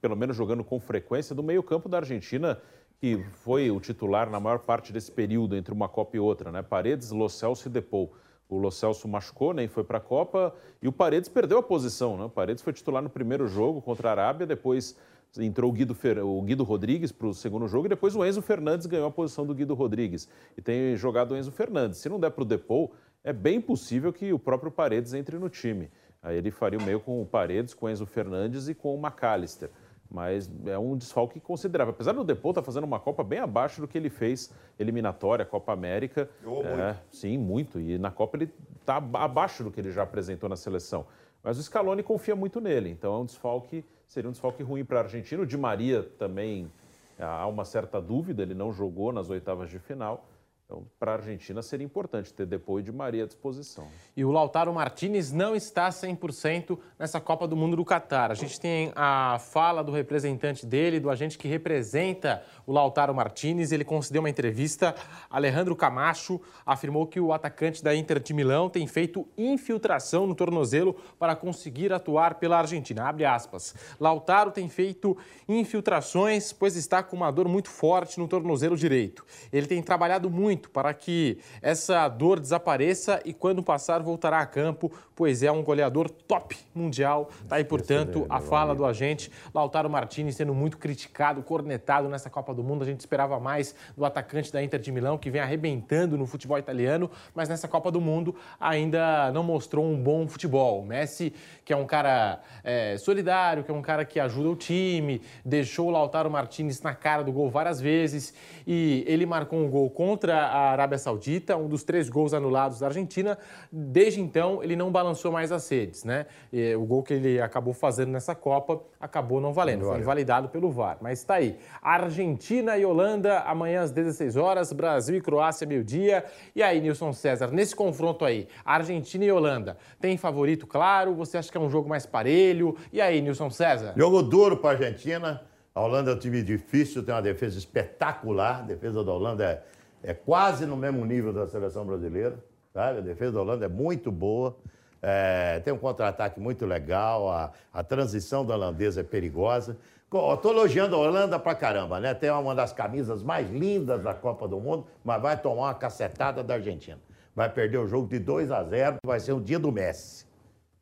[0.00, 2.60] pelo menos jogando com frequência, do meio-campo da Argentina,
[3.00, 6.62] que foi o titular na maior parte desse período entre uma Copa e outra, né?
[6.62, 8.14] Paredes, Lo Celso e Depou.
[8.48, 12.16] O Lo Celso machucou, né, foi para a Copa, e o Paredes perdeu a posição.
[12.16, 12.24] Né?
[12.24, 14.96] O Paredes foi titular no primeiro jogo contra a Arábia, depois
[15.38, 16.24] entrou o Guido, Fer...
[16.24, 19.46] o Guido Rodrigues para o segundo jogo, e depois o Enzo Fernandes ganhou a posição
[19.46, 20.28] do Guido Rodrigues.
[20.56, 21.98] E tem jogado o Enzo Fernandes.
[21.98, 22.92] Se não der para o Depou,
[23.24, 25.90] é bem possível que o próprio Paredes entre no time.
[26.22, 28.98] Aí ele faria o meio com o Paredes, com o Enzo Fernandes e com o
[28.98, 29.70] McAllister
[30.10, 31.92] mas é um desfalque considerável.
[31.92, 35.44] Apesar do Depô estar tá fazendo uma Copa bem abaixo do que ele fez eliminatória,
[35.44, 36.28] Copa América.
[36.44, 37.00] É, muito.
[37.10, 37.80] Sim, muito.
[37.80, 38.50] E na Copa ele
[38.80, 41.06] está abaixo do que ele já apresentou na seleção.
[41.42, 45.00] Mas o Scaloni confia muito nele, então é um desfalque, seria um desfalque ruim para
[45.00, 45.42] a Argentina.
[45.42, 46.70] O Di Maria também
[47.18, 50.26] há uma certa dúvida, ele não jogou nas oitavas de final.
[50.74, 53.86] Então, para a Argentina seria importante ter depois de Maria à disposição.
[54.16, 58.32] E o Lautaro Martinez não está 100% nessa Copa do Mundo do Catar.
[58.32, 63.70] A gente tem a fala do representante dele, do agente que representa o Lautaro Martinez.
[63.70, 64.96] Ele concedeu uma entrevista.
[65.30, 70.96] Alejandro Camacho afirmou que o atacante da Inter de Milão tem feito infiltração no tornozelo
[71.20, 73.04] para conseguir atuar pela Argentina.
[73.04, 73.76] Abre aspas.
[74.00, 75.16] Lautaro tem feito
[75.48, 79.24] infiltrações, pois está com uma dor muito forte no tornozelo direito.
[79.52, 84.46] Ele tem trabalhado muito muito para que essa dor desapareça e quando passar voltará a
[84.46, 87.30] campo, pois é um goleador top mundial.
[87.48, 92.54] Tá aí, portanto, a fala do agente Lautaro Martinez sendo muito criticado, cornetado nessa Copa
[92.54, 92.82] do Mundo.
[92.82, 96.58] A gente esperava mais do atacante da Inter de Milão, que vem arrebentando no futebol
[96.58, 100.80] italiano, mas nessa Copa do Mundo ainda não mostrou um bom futebol.
[100.80, 101.32] O Messi,
[101.64, 105.88] que é um cara é, solidário, que é um cara que ajuda o time, deixou
[105.88, 108.34] o Lautaro Martinez na cara do gol várias vezes
[108.66, 112.86] e ele marcou um gol contra a Arábia Saudita, um dos três gols anulados da
[112.86, 113.38] Argentina.
[113.70, 116.26] Desde então, ele não balançou mais as redes, né?
[116.52, 120.48] E o gol que ele acabou fazendo nessa Copa acabou não valendo, não foi invalidado
[120.48, 120.98] pelo VAR.
[121.00, 121.58] Mas está aí.
[121.82, 126.24] Argentina e Holanda, amanhã às 16 horas, Brasil e Croácia, meio-dia.
[126.54, 131.14] E aí, Nilson César, nesse confronto aí, Argentina e Holanda, tem favorito claro?
[131.14, 132.76] Você acha que é um jogo mais parelho?
[132.92, 133.94] E aí, Nilson César?
[133.96, 135.42] Jogo duro para a Argentina.
[135.74, 138.60] A Holanda é um time difícil, tem uma defesa espetacular.
[138.60, 139.64] A defesa da Holanda
[140.04, 142.38] é quase no mesmo nível da seleção brasileira.
[142.72, 142.98] Sabe?
[142.98, 144.56] A defesa da Holanda é muito boa.
[145.00, 149.76] É, tem um contra-ataque muito legal, a, a transição da holandesa é perigosa.
[150.04, 152.14] Estou elogiando a Holanda pra caramba, né?
[152.14, 156.42] Tem uma das camisas mais lindas da Copa do Mundo, mas vai tomar uma cacetada
[156.42, 156.98] da Argentina.
[157.34, 160.24] Vai perder o jogo de 2 a 0, vai ser o dia do Messi.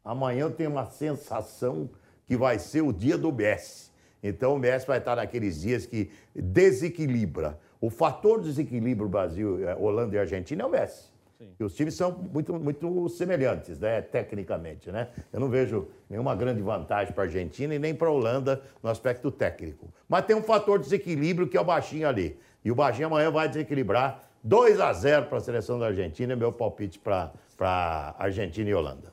[0.04, 1.88] Amanhã eu tenho uma sensação
[2.26, 3.90] que vai ser o dia do Messi.
[4.22, 7.58] Então o Messi vai estar naqueles dias que desequilibra.
[7.82, 11.10] O fator desequilíbrio Brasil, eh, Holanda e Argentina é o Messi.
[11.58, 15.08] E os times são muito, muito semelhantes, né, tecnicamente, né?
[15.32, 18.88] Eu não vejo nenhuma grande vantagem para a Argentina e nem para a Holanda no
[18.88, 19.92] aspecto técnico.
[20.08, 22.38] Mas tem um fator de desequilíbrio que é o baixinho ali.
[22.64, 26.36] E o baixinho amanhã vai desequilibrar 2 a 0 para a seleção da Argentina, é
[26.36, 29.12] meu palpite para Argentina e Holanda.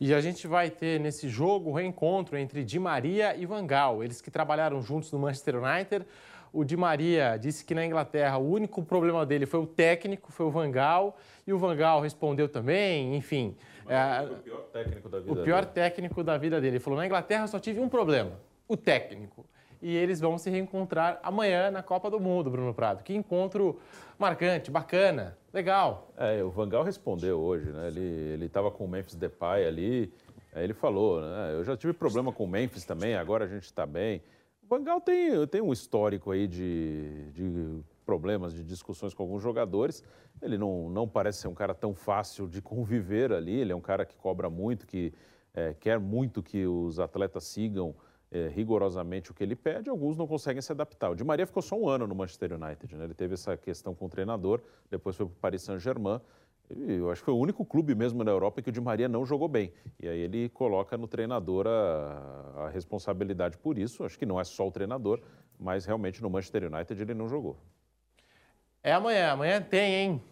[0.00, 4.02] E a gente vai ter nesse jogo o reencontro entre Di Maria e Van Gaal,
[4.02, 6.04] eles que trabalharam juntos no Manchester United.
[6.52, 10.46] O Di Maria disse que na Inglaterra o único problema dele foi o técnico, foi
[10.46, 13.54] o Van Gaal, e o Van Gaal respondeu também, enfim.
[13.86, 15.72] É, o pior técnico da vida O pior dele.
[15.74, 16.76] técnico da vida dele.
[16.76, 18.32] Ele falou: na Inglaterra só tive um problema,
[18.66, 19.44] o técnico.
[19.80, 23.04] E eles vão se reencontrar amanhã na Copa do Mundo, Bruno Prado.
[23.04, 23.78] Que encontro
[24.18, 26.10] marcante, bacana, legal.
[26.18, 27.86] É, o Van Gaal respondeu hoje, né?
[27.86, 30.12] Ele estava com o Memphis Depay ali,
[30.52, 31.52] aí ele falou, né?
[31.54, 34.20] Eu já tive problema com o Memphis também, agora a gente está bem.
[34.68, 39.42] O Van Gaal tem, tem um histórico aí de, de problemas, de discussões com alguns
[39.42, 40.04] jogadores.
[40.42, 43.80] Ele não, não parece ser um cara tão fácil de conviver ali, ele é um
[43.80, 45.10] cara que cobra muito, que
[45.54, 47.94] é, quer muito que os atletas sigam
[48.30, 51.12] é, rigorosamente o que ele pede, alguns não conseguem se adaptar.
[51.12, 53.04] O Di Maria ficou só um ano no Manchester United, né?
[53.04, 54.60] ele teve essa questão com o treinador,
[54.90, 56.20] depois foi para o Paris Saint-Germain,
[56.70, 59.24] eu acho que foi o único clube mesmo na Europa que o Di Maria não
[59.24, 59.72] jogou bem.
[60.00, 64.04] E aí ele coloca no treinador a, a responsabilidade por isso.
[64.04, 65.20] Acho que não é só o treinador,
[65.58, 67.56] mas realmente no Manchester United ele não jogou.
[68.82, 70.22] É amanhã, amanhã tem, hein?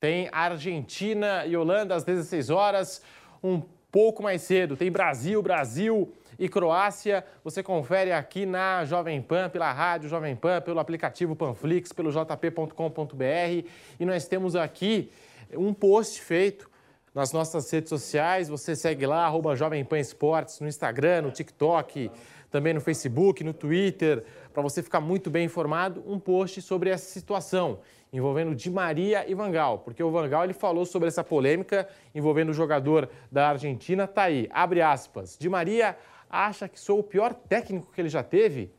[0.00, 3.02] Tem Argentina e Holanda às 16 horas,
[3.42, 4.76] um pouco mais cedo.
[4.76, 7.24] Tem Brasil, Brasil e Croácia.
[7.44, 13.68] Você confere aqui na Jovem Pan, pela rádio Jovem Pan, pelo aplicativo Panflix, pelo jp.com.br.
[13.98, 15.10] E nós temos aqui
[15.56, 16.70] um post feito
[17.14, 18.48] nas nossas redes sociais.
[18.48, 22.10] Você segue lá, arroba Jovem Pan Esportes, no Instagram, no TikTok,
[22.50, 27.10] também no Facebook, no Twitter, para você ficar muito bem informado, um post sobre essa
[27.10, 27.80] situação
[28.12, 32.52] envolvendo Di Maria e Vangal, porque o Vangal ele falou sobre essa polêmica envolvendo o
[32.52, 35.36] jogador da Argentina, tá aí, abre aspas.
[35.36, 35.96] Di Maria
[36.30, 38.70] acha que sou o pior técnico que ele já teve?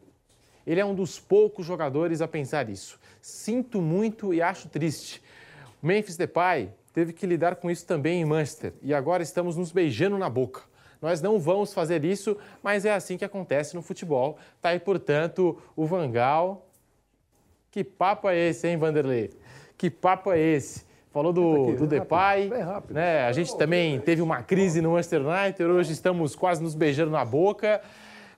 [0.66, 2.98] Ele é um dos poucos jogadores a pensar isso.
[3.22, 5.22] Sinto muito e acho triste.
[5.86, 10.18] Memphis Depay teve que lidar com isso também em Manchester e agora estamos nos beijando
[10.18, 10.64] na boca.
[11.00, 14.40] Nós não vamos fazer isso, mas é assim que acontece no futebol.
[14.60, 16.68] Tá aí, portanto, o Vangal.
[17.70, 19.30] Que papo é esse, hein, Vanderlei?
[19.78, 20.84] Que papo é esse?
[21.12, 22.50] Falou do, do Depay.
[22.90, 23.28] Né?
[23.28, 27.24] A gente também teve uma crise no Manchester United, hoje estamos quase nos beijando na
[27.24, 27.80] boca,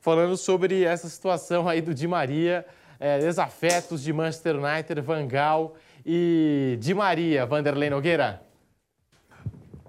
[0.01, 2.65] falando sobre essa situação aí do Di Maria,
[2.99, 5.75] é, desafetos de Manchester United, Vangal
[6.10, 8.41] e Di Maria, Vanderlei Nogueira.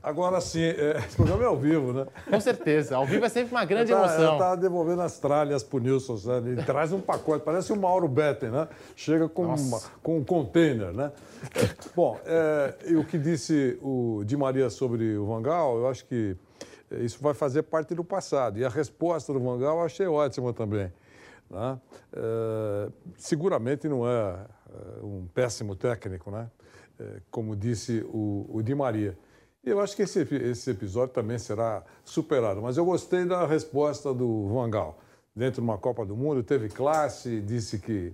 [0.02, 2.06] Agora sim, é, esse programa é ao vivo, né?
[2.28, 2.96] Com certeza.
[2.96, 4.32] Ao vivo é sempre uma grande eu tá, emoção.
[4.32, 6.50] Eu tava devolvendo as tralhas pro Nilson, né?
[6.52, 8.68] ele traz um pacote, parece o Mauro Betten, né?
[8.96, 11.12] Chega com, uma, com um container, né?
[11.94, 16.36] Bom, é, e o que disse o Di Maria sobre o Vangal, eu acho que
[16.90, 18.58] isso vai fazer parte do passado.
[18.58, 20.90] E a resposta do Vangal eu achei ótima também.
[21.50, 21.78] Né?
[22.12, 24.36] É, seguramente não é
[25.02, 26.50] um péssimo técnico, né?
[26.98, 29.16] É, como disse o, o Di Maria.
[29.64, 32.62] Eu acho que esse, esse episódio também será superado.
[32.62, 34.98] Mas eu gostei da resposta do Vangal.
[35.34, 38.12] Dentro de uma Copa do Mundo, teve classe, disse que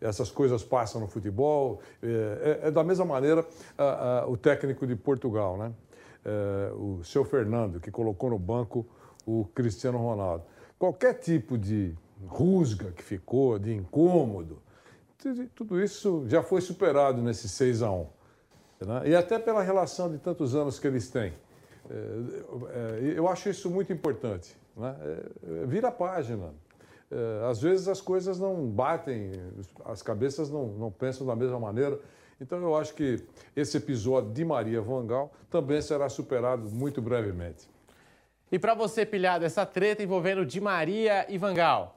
[0.00, 1.80] essas coisas passam no futebol.
[2.02, 3.46] É, é, é da mesma maneira
[3.78, 5.72] a, a, o técnico de Portugal, né?
[6.24, 8.86] É, o seu Fernando, que colocou no banco
[9.24, 10.44] o Cristiano Ronaldo.
[10.78, 11.94] Qualquer tipo de
[12.26, 14.60] rusga que ficou, de incômodo,
[15.54, 18.06] tudo isso já foi superado nesse 6 a 1
[18.84, 19.02] né?
[19.06, 21.32] E até pela relação de tantos anos que eles têm.
[21.88, 24.56] É, é, eu acho isso muito importante.
[24.76, 24.96] Né?
[25.00, 26.52] É, vira a página.
[27.48, 29.30] Às vezes as coisas não batem,
[29.84, 32.00] as cabeças não, não pensam da mesma maneira.
[32.40, 33.22] Então eu acho que
[33.54, 37.68] esse episódio de Maria Vangal também será superado muito brevemente.
[38.50, 41.95] E para você, pilhado, essa treta envolvendo Di Maria e Vangal?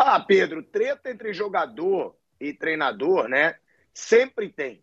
[0.00, 3.56] Ah, Pedro, treta entre jogador e treinador, né?
[3.92, 4.80] Sempre tem.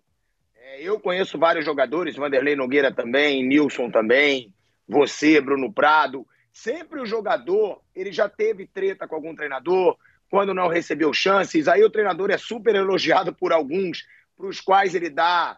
[0.57, 4.53] É, eu conheço vários jogadores, Vanderlei Nogueira também, Nilson também,
[4.85, 6.27] você, Bruno Prado.
[6.51, 9.97] Sempre o jogador, ele já teve treta com algum treinador,
[10.29, 11.69] quando não recebeu chances.
[11.69, 14.05] Aí o treinador é super elogiado por alguns,
[14.35, 15.57] para os quais ele dá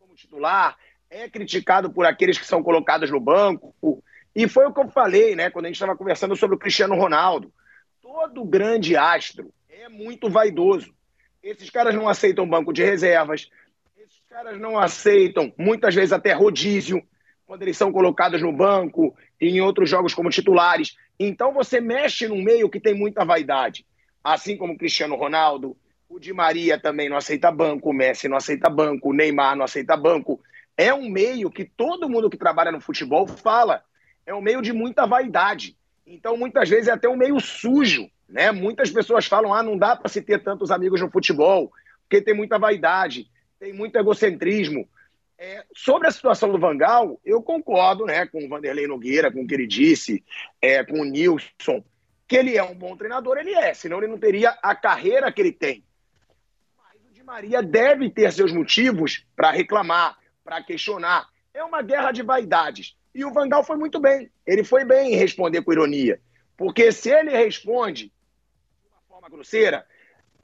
[0.00, 0.76] como titular,
[1.08, 3.72] é criticado por aqueles que são colocados no banco.
[4.34, 6.96] E foi o que eu falei, né, quando a gente estava conversando sobre o Cristiano
[6.96, 7.52] Ronaldo.
[8.06, 10.94] Todo grande astro é muito vaidoso.
[11.42, 13.50] Esses caras não aceitam banco de reservas,
[13.96, 17.02] esses caras não aceitam, muitas vezes até rodízio,
[17.44, 20.96] quando eles são colocados no banco e em outros jogos como titulares.
[21.18, 23.84] Então você mexe num meio que tem muita vaidade.
[24.22, 25.76] Assim como o Cristiano Ronaldo,
[26.08, 29.64] o Di Maria também não aceita banco, o Messi não aceita banco, o Neymar não
[29.64, 30.40] aceita banco.
[30.76, 33.82] É um meio que todo mundo que trabalha no futebol fala.
[34.24, 35.75] É um meio de muita vaidade.
[36.06, 38.08] Então, muitas vezes, é até um meio sujo.
[38.28, 38.52] Né?
[38.52, 42.34] Muitas pessoas falam: ah, não dá para se ter tantos amigos no futebol, porque tem
[42.34, 43.28] muita vaidade,
[43.58, 44.88] tem muito egocentrismo.
[45.38, 49.46] É, sobre a situação do Vangal, eu concordo né, com o Vanderlei Nogueira, com o
[49.46, 50.24] que ele disse,
[50.62, 51.84] é, com o Nilson,
[52.26, 55.40] que ele é um bom treinador, ele é, senão ele não teria a carreira que
[55.42, 55.84] ele tem.
[56.78, 61.28] Mas o Di Maria deve ter seus motivos para reclamar, para questionar.
[61.52, 62.95] É uma guerra de vaidades.
[63.16, 64.30] E o Vangal foi muito bem.
[64.46, 66.20] Ele foi bem em responder com ironia.
[66.54, 68.12] Porque se ele responde
[68.84, 69.86] de uma forma grosseira,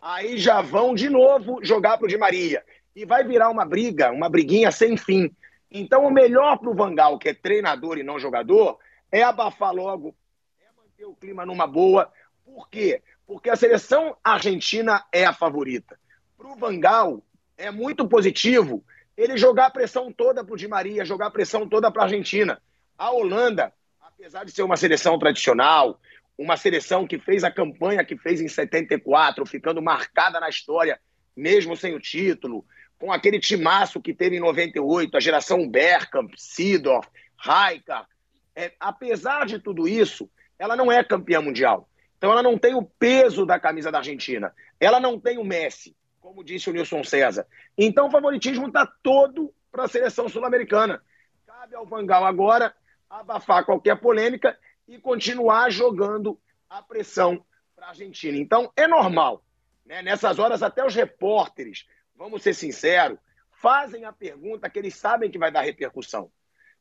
[0.00, 2.64] aí já vão de novo jogar para o Di Maria
[2.96, 5.30] e vai virar uma briga, uma briguinha sem fim.
[5.70, 8.78] Então, o melhor para o Vangal, que é treinador e não jogador,
[9.10, 10.16] é abafar logo,
[10.58, 12.10] é manter o clima numa boa.
[12.42, 13.02] Por quê?
[13.26, 16.00] Porque a seleção argentina é a favorita.
[16.38, 17.22] Para o Vangal,
[17.54, 18.82] é muito positivo
[19.16, 22.04] ele jogar a pressão toda para o Di Maria, jogar a pressão toda para a
[22.06, 22.60] Argentina.
[22.96, 26.00] A Holanda, apesar de ser uma seleção tradicional,
[26.36, 30.98] uma seleção que fez a campanha que fez em 74, ficando marcada na história,
[31.36, 32.64] mesmo sem o título,
[32.98, 37.08] com aquele timaço que teve em 98, a geração Bergkamp, Sidorf,
[37.38, 38.06] Rijkaard.
[38.54, 41.88] É, apesar de tudo isso, ela não é campeã mundial.
[42.16, 44.54] Então ela não tem o peso da camisa da Argentina.
[44.78, 47.44] Ela não tem o Messi, como disse o Nilson César.
[47.76, 51.02] Então o favoritismo está todo para a seleção sul-americana.
[51.44, 52.72] Cabe ao Vangal agora
[53.10, 54.56] abafar qualquer polêmica
[54.86, 57.44] e continuar jogando a pressão
[57.74, 58.38] para a Argentina.
[58.38, 59.44] Então é normal.
[59.84, 60.00] Né?
[60.00, 63.18] Nessas horas, até os repórteres vamos ser sinceros,
[63.50, 66.30] fazem a pergunta que eles sabem que vai dar repercussão.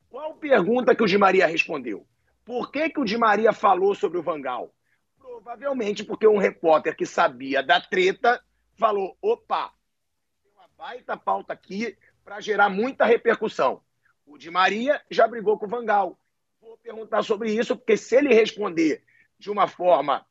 [0.07, 2.05] Qual pergunta que o Di Maria respondeu?
[2.45, 4.71] Por que, que o Di Maria falou sobre o Vangal?
[5.17, 8.39] Provavelmente porque um repórter que sabia da treta
[8.82, 9.71] falou: opa,
[10.41, 13.84] tem uma baita pauta aqui para gerar muita repercussão.
[14.25, 16.19] O Di Maria já brigou com o Vangal.
[16.59, 19.03] Vou perguntar sobre isso, porque se ele responder
[19.38, 20.25] de uma forma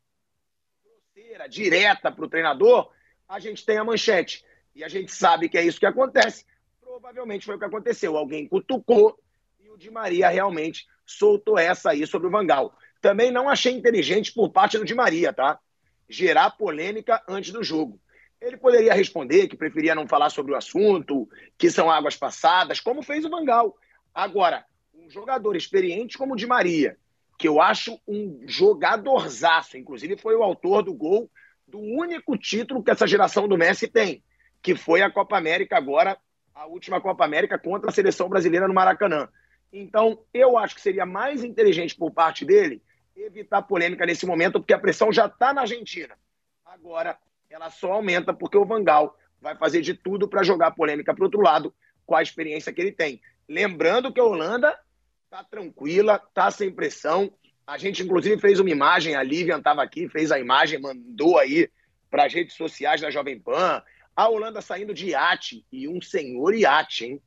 [0.83, 2.91] grosseira, direta para o treinador,
[3.29, 4.45] a gente tem a manchete.
[4.75, 6.45] E a gente sabe que é isso que acontece.
[6.81, 8.17] Provavelmente foi o que aconteceu.
[8.17, 9.17] Alguém cutucou
[9.61, 12.77] e o Di Maria realmente soltou essa aí sobre o Vangal.
[13.01, 15.61] Também não achei inteligente por parte do Di Maria, tá?
[16.09, 18.01] Gerar polêmica antes do jogo.
[18.41, 21.29] Ele poderia responder que preferia não falar sobre o assunto,
[21.59, 23.77] que são águas passadas, como fez o Vangal.
[24.15, 24.65] Agora,
[24.95, 26.97] um jogador experiente como o Di Maria,
[27.39, 31.31] que eu acho um jogadorzaço, inclusive foi o autor do gol
[31.67, 34.23] do único título que essa geração do Messi tem
[34.63, 36.19] que foi a Copa América agora,
[36.55, 39.29] a última Copa América contra a seleção brasileira no Maracanã.
[39.73, 42.83] Então, eu acho que seria mais inteligente por parte dele
[43.17, 46.17] evitar polêmica nesse momento, porque a pressão já está na Argentina.
[46.65, 47.19] Agora,
[47.51, 51.41] ela só aumenta porque o Vangal vai fazer de tudo para jogar polêmica para outro
[51.41, 51.75] lado,
[52.07, 53.21] com a experiência que ele tem.
[53.49, 54.79] Lembrando que a Holanda
[55.25, 57.33] está tranquila, está sem pressão.
[57.67, 61.69] A gente, inclusive, fez uma imagem, a Lívia estava aqui, fez a imagem, mandou aí
[62.11, 63.83] para as redes sociais da Jovem Pan.
[64.15, 67.23] A Holanda saindo de iate, e um senhor iate, hein?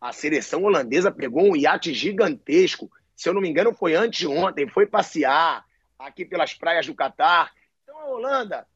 [0.00, 2.90] A seleção holandesa pegou um iate gigantesco.
[3.14, 5.64] Se eu não me engano, foi antes de ontem, foi passear
[5.98, 7.52] aqui pelas praias do Catar.
[7.82, 8.66] Então a Holanda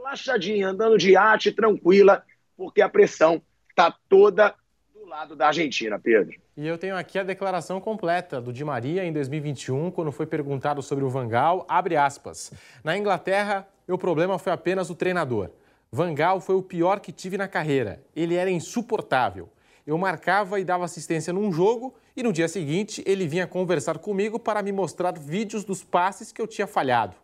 [0.00, 2.24] relaxadinha, andando de iate, tranquila,
[2.56, 4.54] porque a pressão está toda
[4.94, 6.40] do lado da Argentina, Pedro.
[6.56, 10.82] E eu tenho aqui a declaração completa do Di Maria em 2021, quando foi perguntado
[10.82, 12.52] sobre o Vangal, abre aspas.
[12.82, 15.50] Na Inglaterra, o problema foi apenas o treinador.
[15.92, 18.02] Vangal foi o pior que tive na carreira.
[18.14, 19.48] Ele era insuportável.
[19.86, 24.38] Eu marcava e dava assistência num jogo e no dia seguinte ele vinha conversar comigo
[24.38, 27.16] para me mostrar vídeos dos passes que eu tinha falhado.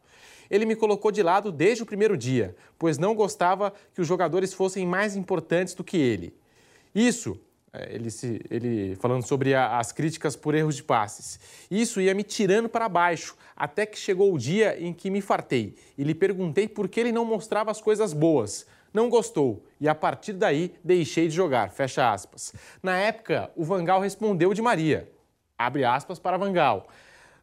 [0.50, 4.52] Ele me colocou de lado desde o primeiro dia, pois não gostava que os jogadores
[4.52, 6.34] fossem mais importantes do que ele.
[6.94, 7.38] Isso
[7.76, 11.38] é, ele, se, ele falando sobre a, as críticas por erros de passes.
[11.70, 15.74] Isso ia me tirando para baixo, até que chegou o dia em que me fartei
[15.98, 18.66] e lhe perguntei por que ele não mostrava as coisas boas.
[18.94, 21.70] Não gostou e a partir daí deixei de jogar.
[21.70, 22.54] Fecha aspas.
[22.82, 25.06] Na época, o Vangal respondeu de Maria.
[25.58, 26.88] Abre aspas para Vangal.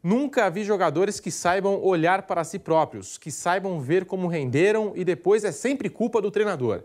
[0.04, 5.06] Nunca vi jogadores que saibam olhar para si próprios, que saibam ver como renderam e
[5.06, 6.84] depois é sempre culpa do treinador.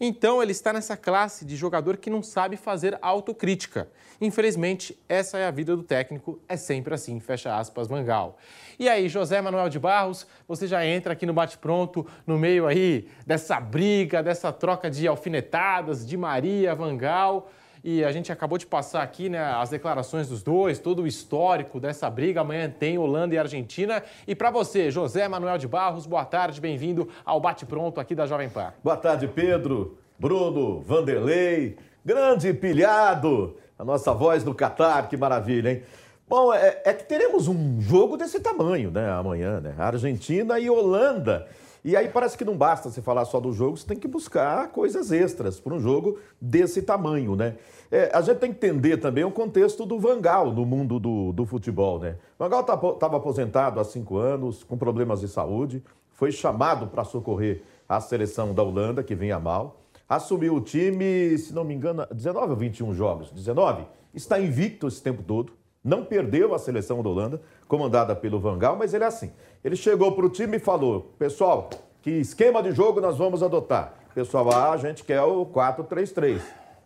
[0.00, 3.88] Então ele está nessa classe de jogador que não sabe fazer autocrítica.
[4.20, 8.36] Infelizmente, essa é a vida do técnico, é sempre assim, fecha aspas, Mangal.
[8.80, 13.08] E aí, José Manuel de Barros, você já entra aqui no bate-pronto, no meio aí
[13.24, 17.48] dessa briga, dessa troca de alfinetadas de Maria, Vangal.
[17.88, 21.78] E a gente acabou de passar aqui né, as declarações dos dois, todo o histórico
[21.78, 22.40] dessa briga.
[22.40, 24.02] Amanhã tem Holanda e Argentina.
[24.26, 28.26] E para você, José Manuel de Barros, boa tarde, bem-vindo ao Bate Pronto aqui da
[28.26, 28.72] Jovem Pan.
[28.82, 35.82] Boa tarde, Pedro, Bruno, Vanderlei, grande pilhado, a nossa voz do Catar, que maravilha, hein?
[36.28, 39.76] Bom, é, é, que teremos um jogo desse tamanho, né, amanhã, né?
[39.78, 41.46] Argentina e Holanda.
[41.86, 44.72] E aí parece que não basta você falar só do jogo, você tem que buscar
[44.72, 47.54] coisas extras para um jogo desse tamanho, né?
[47.92, 51.46] É, a gente tem que entender também o contexto do Vangal no mundo do, do
[51.46, 52.16] futebol, né?
[52.36, 55.80] Vangal estava tá aposentado há cinco anos, com problemas de saúde,
[56.10, 59.80] foi chamado para socorrer a seleção da Holanda, que vinha mal.
[60.08, 63.30] Assumiu o time, se não me engano, 19 ou 21 jogos.
[63.30, 63.84] 19.
[64.12, 65.52] Está invicto esse tempo todo
[65.86, 69.30] não perdeu a seleção da Holanda, comandada pelo Vangal, mas ele é assim.
[69.62, 71.70] Ele chegou para o time e falou: pessoal,
[72.02, 73.94] que esquema de jogo nós vamos adotar?
[74.12, 76.40] Pessoal, ah, a gente quer o 4-3-3.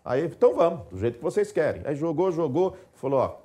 [0.04, 1.82] Aí, então vamos, do jeito que vocês querem.
[1.86, 3.36] Aí jogou, jogou, falou: ó,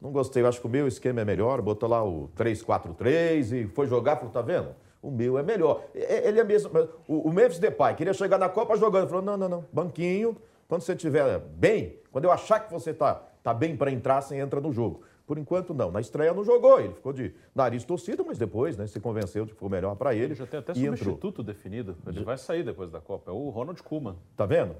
[0.00, 3.86] não gostei, acho que o meu esquema é melhor, botou lá o 3-4-3 e foi
[3.86, 4.68] jogar, falou: tá vendo?
[5.02, 5.82] O meu é melhor.
[5.94, 6.70] Ele é mesmo.
[7.06, 9.08] O, o Memphis Depay queria chegar na Copa jogando.
[9.08, 10.34] Falou: não, não, não, banquinho.
[10.66, 14.36] Quando você estiver bem, quando eu achar que você está tá bem para entrar, você
[14.36, 15.02] entra no jogo.
[15.26, 15.90] Por enquanto, não.
[15.90, 19.52] Na estreia não jogou, ele ficou de nariz torcido, mas depois né, se convenceu de
[19.52, 20.34] que foi melhor para ele.
[20.34, 21.44] Já tem até substituto entrou.
[21.44, 21.96] definido.
[22.06, 23.30] Ele vai sair depois da Copa.
[23.30, 24.16] É o Ronald Koeman.
[24.36, 24.74] Tá vendo?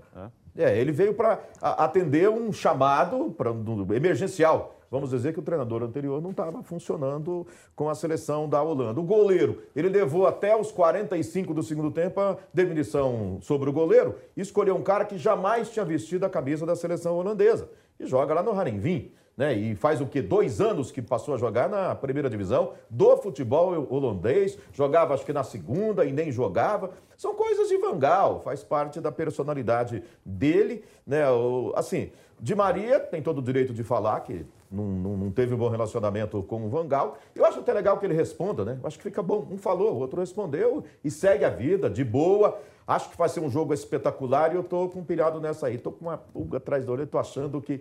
[0.56, 4.78] É, é ele veio para atender um chamado pra, um, emergencial.
[4.90, 9.00] Vamos dizer que o treinador anterior não estava funcionando com a seleção da Holanda.
[9.00, 14.14] O goleiro, ele levou até os 45 do segundo tempo a definição sobre o goleiro
[14.36, 17.68] e escolheu um cara que jamais tinha vestido a camisa da seleção holandesa
[17.98, 19.12] e joga lá no Harenvin.
[19.36, 19.52] Né?
[19.52, 20.22] E faz o que?
[20.22, 25.32] Dois anos que passou a jogar na primeira divisão do futebol holandês, jogava acho que
[25.32, 26.90] na segunda e nem jogava.
[27.16, 30.84] São coisas de Vangal, faz parte da personalidade dele.
[31.04, 31.28] Né?
[31.30, 34.44] O, assim, Di Maria tem todo o direito de falar que
[34.74, 37.16] não, não, não, teve um bom relacionamento com o Vangal.
[37.34, 38.78] Eu acho até legal que ele responda, né?
[38.82, 39.46] Eu acho que fica bom.
[39.50, 42.58] Um falou, o outro respondeu e segue a vida, de boa.
[42.86, 45.76] Acho que vai ser um jogo espetacular e eu estou com um pilhado nessa aí.
[45.76, 47.80] Estou com uma pulga atrás da orelha, estou achando que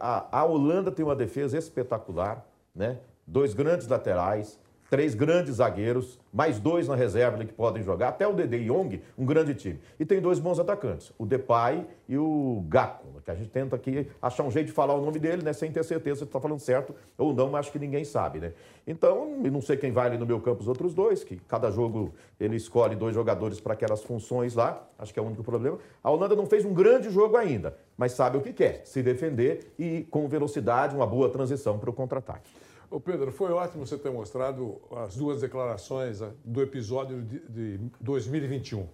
[0.00, 2.44] a, a Holanda tem uma defesa espetacular,
[2.74, 2.98] né?
[3.26, 4.58] Dois grandes laterais,
[4.94, 9.26] três grandes zagueiros, mais dois na reserva que podem jogar, até o Dede Jong, um
[9.26, 9.80] grande time.
[9.98, 14.06] E tem dois bons atacantes, o Depay e o Gakpo, que a gente tenta aqui
[14.22, 16.60] achar um jeito de falar o nome dele, né, sem ter certeza se está falando
[16.60, 18.52] certo ou não, mas acho que ninguém sabe, né?
[18.86, 22.14] Então, não sei quem vai ali no meu campo os outros dois, que cada jogo
[22.38, 25.76] ele escolhe dois jogadores para aquelas funções lá, acho que é o único problema.
[26.04, 29.72] A Holanda não fez um grande jogo ainda, mas sabe o que quer, se defender
[29.76, 32.48] e com velocidade, uma boa transição para o contra-ataque.
[32.94, 38.86] Ô Pedro, foi ótimo você ter mostrado as duas declarações ah, do episódio de, 2021.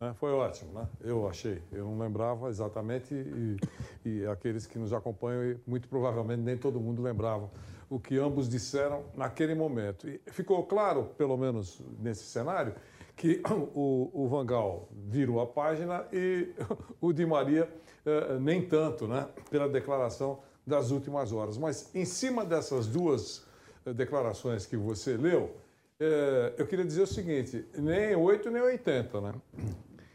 [0.00, 0.14] Né?
[0.14, 0.88] Foi ótimo, né?
[1.00, 1.60] Eu achei.
[1.72, 3.56] Eu não lembrava exatamente e,
[4.08, 7.50] e, aqueles que nos acompanham, muito provavelmente nem todo mundo lembrava
[7.90, 10.08] o que ambos disseram naquele momento.
[10.08, 12.76] E ficou claro, pelo menos nesse cenário,
[13.16, 13.42] que
[13.74, 16.54] o, o Vangal virou a página e
[17.00, 17.68] o Di Maria
[18.06, 19.26] eh, nem tanto, né?
[19.50, 21.58] Pela declaração das últimas horas.
[21.58, 23.44] Mas em cima dessas duas
[23.84, 25.56] eh, declarações que você leu,
[25.98, 29.34] é, eu queria dizer o seguinte: nem 8 nem 80, né?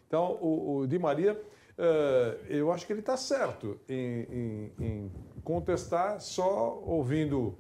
[0.08, 1.40] Então, o, o Di Maria,
[1.78, 5.12] é, eu acho que ele está certo em, em, em,
[5.44, 7.58] contestar só ouvindo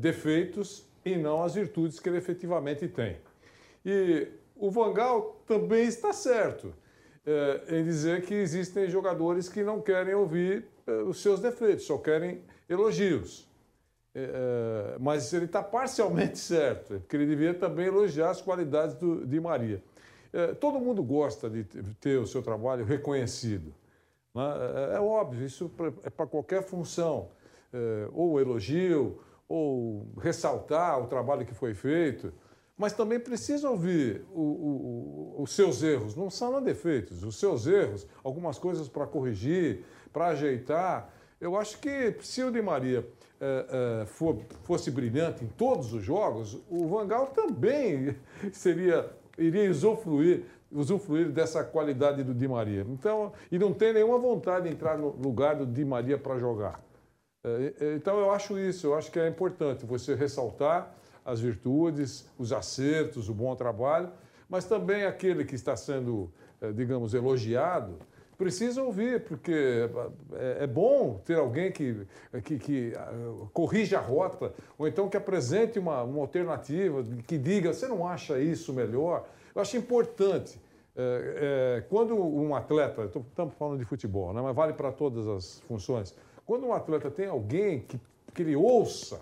[0.00, 3.16] defeitos e não as virtudes que ele efetivamente tem.
[3.86, 4.26] E
[4.56, 6.74] o Vangal também está certo
[7.68, 12.42] em dizer que existem jogadores que não querem ouvir eh, os seus defeitos, só querem
[12.68, 13.48] elogios.
[14.14, 19.40] É, mas ele está parcialmente certo, porque ele devia também elogiar as qualidades do, de
[19.40, 19.82] Maria.
[20.32, 21.64] É, todo mundo gosta de
[22.00, 23.72] ter o seu trabalho reconhecido.
[24.34, 24.42] Né?
[24.92, 25.70] É, é, óbvio, isso
[26.02, 27.30] é para qualquer função.
[28.12, 32.32] ou elogio, ou ressaltar o trabalho que foi feito.
[32.76, 36.14] Mas também precisa ouvir o, o, os seus erros.
[36.14, 41.12] Não são defeitos, os seus erros, algumas coisas para corrigir, para ajeitar.
[41.40, 43.06] Eu acho que se o Di Maria
[43.40, 48.16] é, é, for, fosse brilhante em todos os jogos, o Vangal também
[48.52, 49.08] seria
[49.38, 52.84] iria usufruir, usufruir dessa qualidade do Di Maria.
[52.88, 56.82] Então, e não tem nenhuma vontade de entrar no lugar do Di Maria para jogar.
[57.44, 60.94] É, então, eu acho isso, eu acho que é importante você ressaltar
[61.24, 64.10] as virtudes, os acertos, o bom trabalho,
[64.48, 66.32] mas também aquele que está sendo,
[66.74, 67.98] digamos, elogiado,
[68.38, 69.90] precisa ouvir, porque
[70.32, 72.06] é, é bom ter alguém que,
[72.44, 77.74] que, que uh, corrija a rota, ou então que apresente uma, uma alternativa, que diga,
[77.74, 79.28] você não acha isso melhor?
[79.54, 80.58] Eu acho importante
[81.00, 85.60] É, é, quando um atleta, estamos falando de futebol, né, mas vale para todas as
[85.68, 86.12] funções.
[86.44, 88.00] Quando um atleta tem alguém que,
[88.34, 89.20] que ele ouça,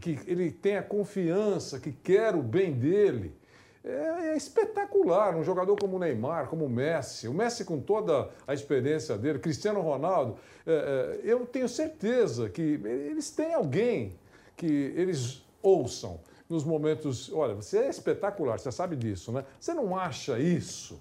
[0.00, 3.34] que ele tenha confiança, que quer o bem dele,
[3.84, 5.36] é, é, espetacular.
[5.36, 9.38] Um jogador como o Neymar, como o Messi, o Messi com toda a experiência dele,
[9.38, 10.36] Cristiano Ronaldo,
[10.66, 14.12] é, é, eu tenho certeza que eles têm alguém
[14.56, 17.32] que eles ouçam nos momentos.
[17.32, 19.44] Olha, você é espetacular, você sabe disso, né?
[19.58, 21.00] Você não acha isso?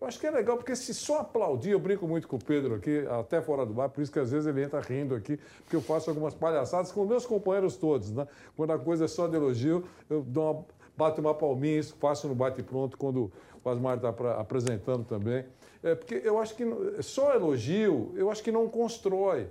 [0.00, 2.74] Eu acho que é legal, porque se só aplaudir, eu brinco muito com o Pedro
[2.74, 5.76] aqui, até fora do bar, por isso que às vezes ele entra rindo aqui, porque
[5.76, 8.26] eu faço algumas palhaçadas com meus companheiros todos, né?
[8.56, 10.64] Quando a coisa é só de elogio, eu dou uma,
[11.00, 13.32] bato uma palminha, isso faço no bate-pronto, quando
[13.64, 15.44] o Asmar está apresentando também.
[15.82, 16.64] É, porque eu acho que
[17.02, 19.48] só elogio, eu acho que não constrói.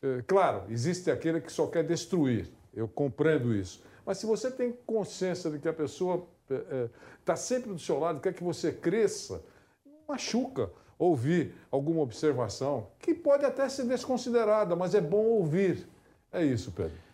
[0.00, 3.82] É, claro, existe aquele que só quer destruir, eu compreendo isso.
[4.04, 6.88] Mas se você tem consciência de que a pessoa está é, é
[7.24, 9.42] tá sempre do seu lado, quer que você cresça,
[10.08, 15.88] machuca ouvir alguma observação, que pode até ser desconsiderada, mas é bom ouvir.
[16.32, 17.05] É isso, Pedro.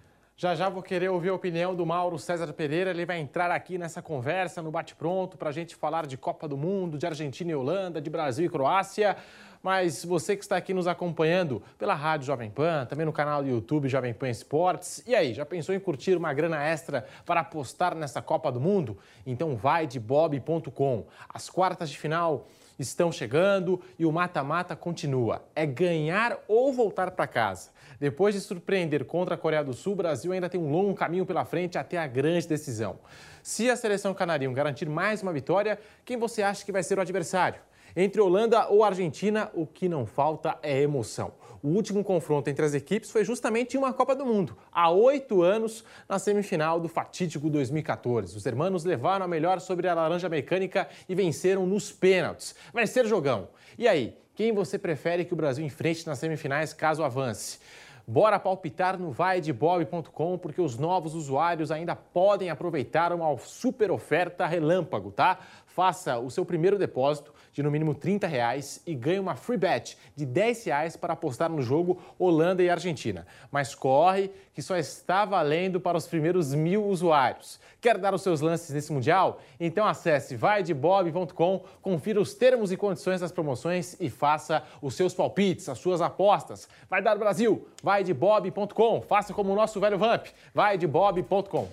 [0.43, 2.91] Já já vou querer ouvir a opinião do Mauro César Pereira.
[2.91, 6.57] Ele vai entrar aqui nessa conversa, no bate-pronto, para a gente falar de Copa do
[6.57, 9.17] Mundo, de Argentina e Holanda, de Brasil e Croácia.
[9.63, 13.49] Mas você que está aqui nos acompanhando pela Rádio Jovem Pan, também no canal do
[13.49, 15.01] YouTube Jovem Pan Esportes.
[15.07, 18.99] E aí, já pensou em curtir uma grana extra para apostar nessa Copa do Mundo?
[19.25, 21.07] Então vai de bob.com.
[21.33, 25.45] As quartas de final estão chegando e o mata-mata continua.
[25.55, 27.71] É ganhar ou voltar para casa.
[27.99, 31.27] Depois de surpreender contra a Coreia do Sul, o Brasil ainda tem um longo caminho
[31.27, 32.99] pela frente até a grande decisão.
[33.43, 37.01] Se a seleção canarinho garantir mais uma vitória, quem você acha que vai ser o
[37.01, 37.61] adversário?
[37.95, 41.35] Entre Holanda ou Argentina, o que não falta é emoção.
[41.63, 45.43] O último confronto entre as equipes foi justamente em uma Copa do Mundo, há oito
[45.43, 48.37] anos, na semifinal do fatídico 2014.
[48.37, 52.55] Os hermanos levaram a melhor sobre a laranja mecânica e venceram nos pênaltis.
[52.73, 53.49] Vai ser jogão.
[53.79, 57.61] E aí, quem você prefere que o Brasil enfrente nas semifinais caso avance?
[58.05, 65.13] Bora palpitar no vaidebob.com porque os novos usuários ainda podem aproveitar uma super oferta relâmpago,
[65.13, 65.39] tá?
[65.75, 69.97] Faça o seu primeiro depósito de no mínimo 30 reais e ganhe uma free bet
[70.15, 73.27] de 10 reais para apostar no jogo Holanda e Argentina.
[73.51, 77.59] Mas corre que só está valendo para os primeiros mil usuários.
[77.81, 79.41] Quer dar os seus lances nesse Mundial?
[79.59, 85.71] Então acesse vaidebob.com, confira os termos e condições das promoções e faça os seus palpites,
[85.71, 86.69] as suas apostas.
[86.91, 87.67] Vai dar Brasil!
[87.83, 91.69] Vaidebob.com, faça como o nosso velho Vamp, vaidebob.com.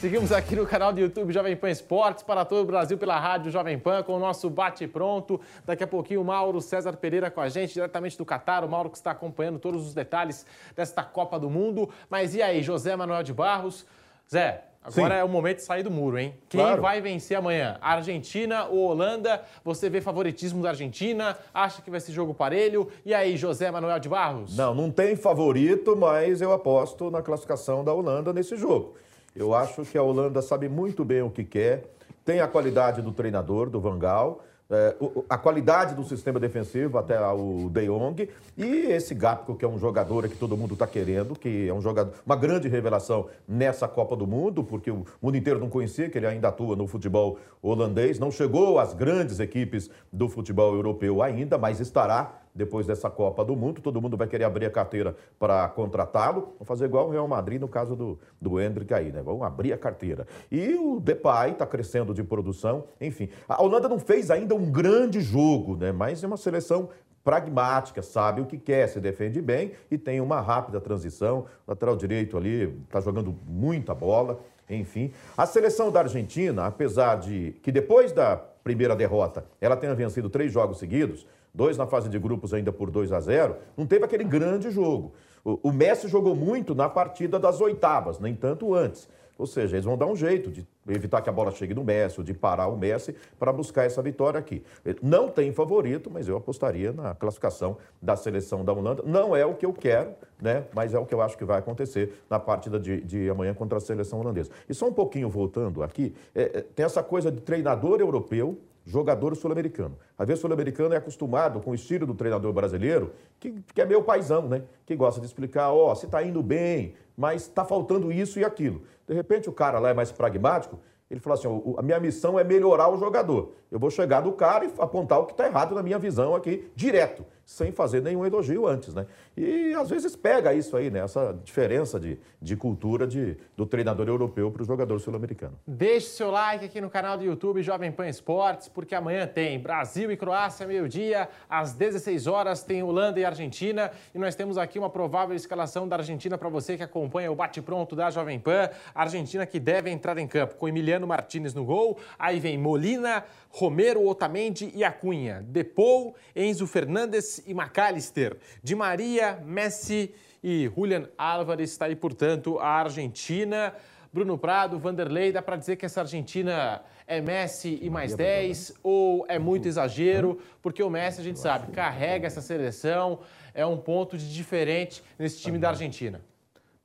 [0.00, 3.50] Seguimos aqui no canal do YouTube Jovem Pan Esportes para todo o Brasil pela rádio
[3.50, 5.38] Jovem Pan com o nosso bate pronto.
[5.66, 8.88] Daqui a pouquinho o Mauro César Pereira com a gente diretamente do Catar, o Mauro
[8.88, 11.90] que está acompanhando todos os detalhes desta Copa do Mundo.
[12.08, 13.84] Mas e aí, José Manuel de Barros?
[14.26, 15.20] Zé, Agora Sim.
[15.20, 16.34] é o momento de sair do muro, hein?
[16.48, 16.80] Quem claro.
[16.80, 17.76] vai vencer amanhã?
[17.82, 19.42] Argentina ou Holanda?
[19.62, 21.36] Você vê favoritismo da Argentina?
[21.52, 22.88] Acha que vai ser jogo parelho?
[23.04, 24.56] E aí, José Manuel de Barros?
[24.56, 28.94] Não, não tem favorito, mas eu aposto na classificação da Holanda nesse jogo.
[29.40, 31.84] Eu acho que a Holanda sabe muito bem o que quer,
[32.26, 34.94] tem a qualidade do treinador, do Vangal, é,
[35.30, 39.78] a qualidade do sistema defensivo, até o De Jong, e esse Gapco, que é um
[39.78, 44.14] jogador que todo mundo está querendo, que é um jogador, uma grande revelação nessa Copa
[44.14, 48.18] do Mundo, porque o mundo inteiro não conhecia que ele ainda atua no futebol holandês,
[48.18, 53.56] não chegou às grandes equipes do futebol europeu ainda, mas estará depois dessa Copa do
[53.56, 53.80] Mundo.
[53.80, 56.52] Todo mundo vai querer abrir a carteira para contratá-lo.
[56.54, 59.22] Vamos fazer igual o Real Madrid no caso do, do Hendrick aí, né?
[59.22, 60.26] Vamos abrir a carteira.
[60.52, 62.84] E o Depay está crescendo de produção.
[63.00, 65.90] Enfim, a Holanda não fez ainda um grande jogo, né?
[65.90, 66.90] Mas é uma seleção
[67.24, 71.46] pragmática, sabe o que quer, se defende bem e tem uma rápida transição.
[71.66, 74.38] O lateral direito ali está jogando muita bola.
[74.68, 80.30] Enfim, a seleção da Argentina, apesar de que depois da primeira derrota ela tenha vencido
[80.30, 84.04] três jogos seguidos, dois na fase de grupos ainda por 2 a 0, não teve
[84.04, 85.12] aquele grande jogo.
[85.44, 89.08] O, Messi jogou muito na partida das oitavas, nem tanto antes.
[89.38, 92.20] Ou seja, eles vão dar um jeito de evitar que a bola chegue no Messi,
[92.20, 94.62] ou de parar o Messi para buscar essa vitória aqui.
[95.02, 99.02] Não tem favorito, mas eu apostaria na classificação da seleção da Holanda.
[99.06, 100.10] Não é o que eu quero,
[100.42, 100.66] né?
[100.74, 103.78] Mas é o que eu acho que vai acontecer na partida de, de amanhã contra
[103.78, 104.50] a seleção holandesa.
[104.68, 109.36] E só um pouquinho voltando aqui, é, é tem essa coisa de treinador europeu jogador
[109.36, 109.96] sul-americano.
[110.18, 113.84] Às vezes o sul-americano é acostumado com o estilo do treinador brasileiro, que, que é
[113.84, 114.62] meio paisão, né?
[114.86, 118.44] Que gosta de explicar, ó, oh, se está indo bem, mas está faltando isso e
[118.44, 118.82] aquilo.
[119.06, 120.78] De repente o cara lá é mais pragmático,
[121.10, 123.52] ele fala assim: a minha missão é melhorar o jogador.
[123.70, 126.70] Eu vou chegar do cara e apontar o que está errado na minha visão aqui,
[126.76, 129.04] direto, sem fazer nenhum elogio antes, né?
[129.36, 131.00] E às vezes pega isso aí, né?
[131.00, 135.58] Essa diferença de, de cultura de, do treinador europeu para o jogador sul-americano.
[135.66, 140.12] Deixe seu like aqui no canal do YouTube Jovem Pan Esportes, porque amanhã tem Brasil
[140.12, 143.90] e Croácia, meio-dia, às 16 horas tem Holanda e Argentina.
[144.14, 147.96] E nós temos aqui uma provável escalação da Argentina para você que acompanha o bate-pronto
[147.96, 148.70] da Jovem Pan.
[148.94, 151.98] Argentina que deve entrar em campo com Emiliano Martinez no gol.
[152.16, 155.44] Aí vem Molina, Romero, Otamendi e Acunha.
[155.48, 158.36] Depou, Enzo Fernandes e McAllister.
[158.62, 161.70] Di Maria, Messi e Julian Álvares.
[161.70, 163.74] Está aí, portanto, a Argentina.
[164.12, 169.24] Bruno Prado, Vanderlei, dá para dizer que essa Argentina é Messi e mais 10 ou
[169.28, 170.40] é muito exagero?
[170.60, 173.20] Porque o Messi, a gente sabe, carrega essa seleção,
[173.54, 176.20] é um ponto de diferente nesse time da Argentina.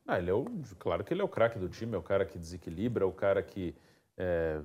[0.08, 0.46] Ah, ele é o,
[0.78, 3.12] claro que ele é o craque do time, é o cara que desequilibra, é o
[3.12, 3.74] cara que
[4.16, 4.60] é,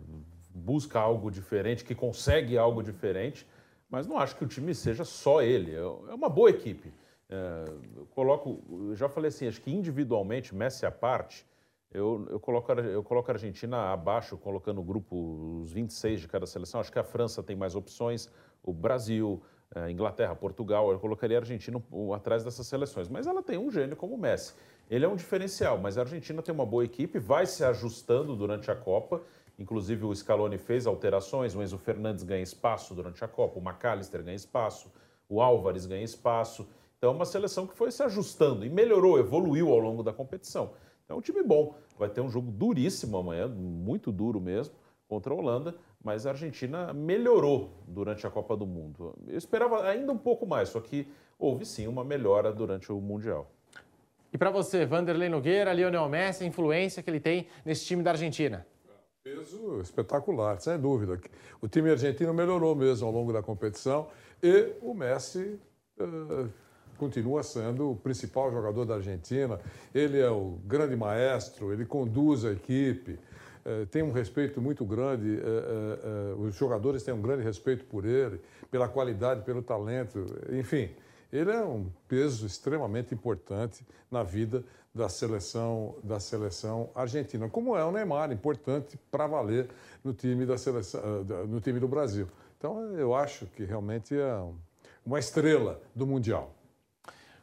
[0.55, 3.47] busca algo diferente, que consegue algo diferente,
[3.91, 5.73] mas não acho que o time seja só ele.
[5.75, 6.93] É, é uma boa equipe.
[7.29, 7.65] É,
[7.97, 11.47] eu coloco, eu já falei assim, acho que individualmente, Messi à parte,
[11.93, 16.47] eu, eu, coloco, eu coloco a Argentina abaixo, colocando o grupo os 26 de cada
[16.47, 16.81] seleção.
[16.81, 18.31] Acho que a França tem mais opções,
[18.63, 19.43] o Brasil,
[19.75, 20.93] a é, Inglaterra, Portugal.
[20.93, 21.83] Eu colocaria a Argentina
[22.15, 23.09] atrás dessas seleções.
[23.09, 24.55] Mas ela tem um gênio como o Messi.
[24.89, 28.71] Ele é um diferencial, mas a Argentina tem uma boa equipe, vai se ajustando durante
[28.71, 29.23] a Copa
[29.61, 34.23] Inclusive o Scaloni fez alterações, o Enzo Fernandes ganha espaço durante a Copa, o McAllister
[34.23, 34.91] ganha espaço,
[35.29, 36.67] o Álvares ganha espaço.
[36.97, 40.73] Então é uma seleção que foi se ajustando e melhorou, evoluiu ao longo da competição.
[41.05, 41.75] Então é um time bom.
[41.99, 44.75] Vai ter um jogo duríssimo amanhã, muito duro mesmo,
[45.07, 49.15] contra a Holanda, mas a Argentina melhorou durante a Copa do Mundo.
[49.29, 51.07] Eu esperava ainda um pouco mais, só que
[51.39, 53.51] houve sim uma melhora durante o Mundial.
[54.33, 58.13] E para você, Vanderlei Nogueira, Lionel Messi, a influência que ele tem nesse time da
[58.13, 58.67] Argentina?
[59.23, 61.21] Peso espetacular, sem dúvida.
[61.61, 64.09] O time argentino melhorou mesmo ao longo da competição
[64.43, 65.61] e o Messi
[66.01, 66.49] uh,
[66.97, 69.61] continua sendo o principal jogador da Argentina.
[69.95, 73.19] Ele é o grande maestro, ele conduz a equipe,
[73.67, 78.41] uh, tem um respeito muito grande, uh, os jogadores têm um grande respeito por ele,
[78.71, 80.89] pela qualidade, pelo talento, enfim.
[81.31, 84.65] Ele é um peso extremamente importante na vida
[84.95, 89.69] da seleção, da seleção argentina, como é o Neymar, importante para valer
[90.03, 92.27] no time, da seleção, eh, no time do Brasil.
[92.59, 94.43] Então, eu acho que realmente é
[95.07, 96.55] uma estrela do Mundial.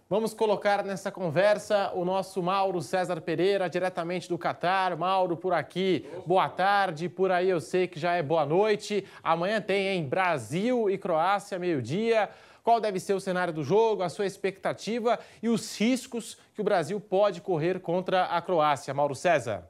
[0.10, 4.96] Vamos colocar nessa conversa o nosso Mauro César Pereira, diretamente do Catar.
[4.96, 7.10] Mauro, por aqui, boa tarde.
[7.10, 9.04] Por aí eu sei que já é boa noite.
[9.22, 12.30] Amanhã tem, em Brasil e Croácia, meio-dia
[12.68, 16.66] qual deve ser o cenário do jogo, a sua expectativa e os riscos que o
[16.66, 18.94] Brasil pode correr contra a Croácia.
[18.94, 19.66] Mauro César.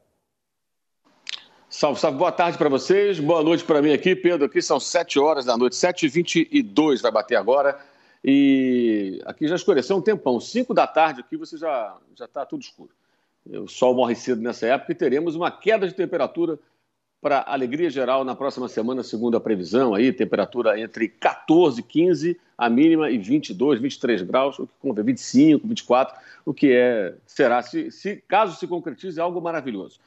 [1.69, 4.47] Salve, salve, boa tarde para vocês, boa noite para mim aqui, Pedro.
[4.47, 7.79] Aqui são 7 horas da noite, 7h22 vai bater agora.
[8.25, 12.89] E aqui já escureceu um tempão, 5 da tarde aqui você já está tudo escuro.
[13.45, 16.57] O sol morre cedo nessa época e teremos uma queda de temperatura
[17.21, 22.69] para alegria geral na próxima semana, segundo a previsão, aí, temperatura entre 14, 15 a
[22.69, 27.91] mínima e 22, 23 graus, o que convém 25, 24, o que é será se,
[27.91, 29.99] se caso se concretize algo maravilhoso.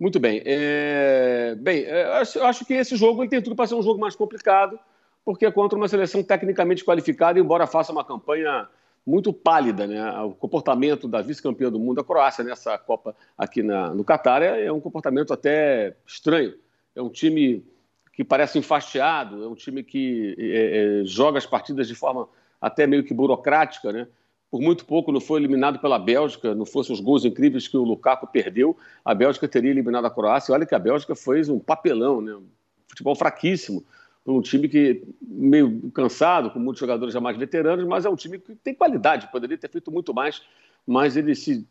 [0.00, 0.42] Muito bem.
[0.44, 3.74] É, bem, é, eu acho, eu acho que esse jogo ele tem tudo para ser
[3.74, 4.78] um jogo mais complicado,
[5.24, 8.66] porque é contra uma seleção tecnicamente qualificada, embora faça uma campanha
[9.06, 10.20] muito pálida, né?
[10.22, 14.66] O comportamento da vice-campeã do mundo, a Croácia, nessa Copa aqui na, no Catar, é,
[14.66, 16.54] é, um comportamento até estranho.
[16.94, 17.64] É um time
[18.12, 22.28] que parece enfastiado, é um time que é, é, joga as partidas de forma
[22.60, 24.06] até meio que burocrática, né?
[24.50, 27.84] Por muito pouco não foi eliminado pela Bélgica, não fossem os gols incríveis que o
[27.84, 30.54] Lukaku perdeu, a Bélgica teria eliminado a Croácia.
[30.54, 32.38] Olha que a Bélgica fez um papelão, né?
[32.86, 33.82] futebol fraquíssimo
[34.26, 38.38] um time que meio cansado, com muitos jogadores já mais veteranos, mas é um time
[38.38, 40.42] que tem qualidade, poderia ter feito muito mais,
[40.86, 41.66] mas ele se,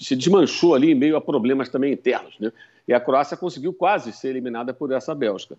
[0.00, 2.38] se desmanchou ali em meio a problemas também internos.
[2.38, 2.52] Né?
[2.86, 5.56] E a Croácia conseguiu quase ser eliminada por essa Bélgica.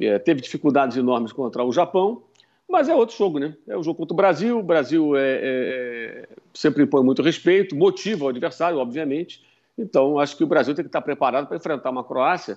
[0.00, 2.22] É, teve dificuldades enormes contra o Japão,
[2.68, 3.54] mas é outro jogo, né?
[3.68, 4.58] É o jogo contra o Brasil.
[4.58, 9.44] O Brasil é, é, é, sempre impõe muito respeito, motiva o adversário, obviamente.
[9.76, 12.56] Então, acho que o Brasil tem que estar preparado para enfrentar uma Croácia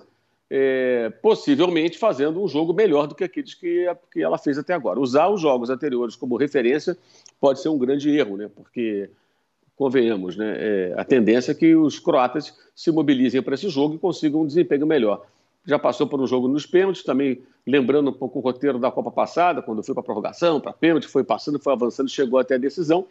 [0.50, 5.00] é, possivelmente fazendo um jogo melhor do que aqueles que, que ela fez até agora.
[5.00, 6.96] Usar os jogos anteriores como referência
[7.40, 8.48] pode ser um grande erro, né?
[8.54, 9.10] porque,
[9.76, 10.56] convenhamos, né?
[10.58, 14.46] É, a tendência é que os croatas se mobilizem para esse jogo e consigam um
[14.46, 15.26] desempenho melhor.
[15.66, 19.10] Já passou por um jogo nos pênaltis, também lembrando um pouco o roteiro da Copa
[19.10, 23.04] passada, quando foi para prorrogação, para pênalti, foi passando, foi avançando, chegou até a decisão.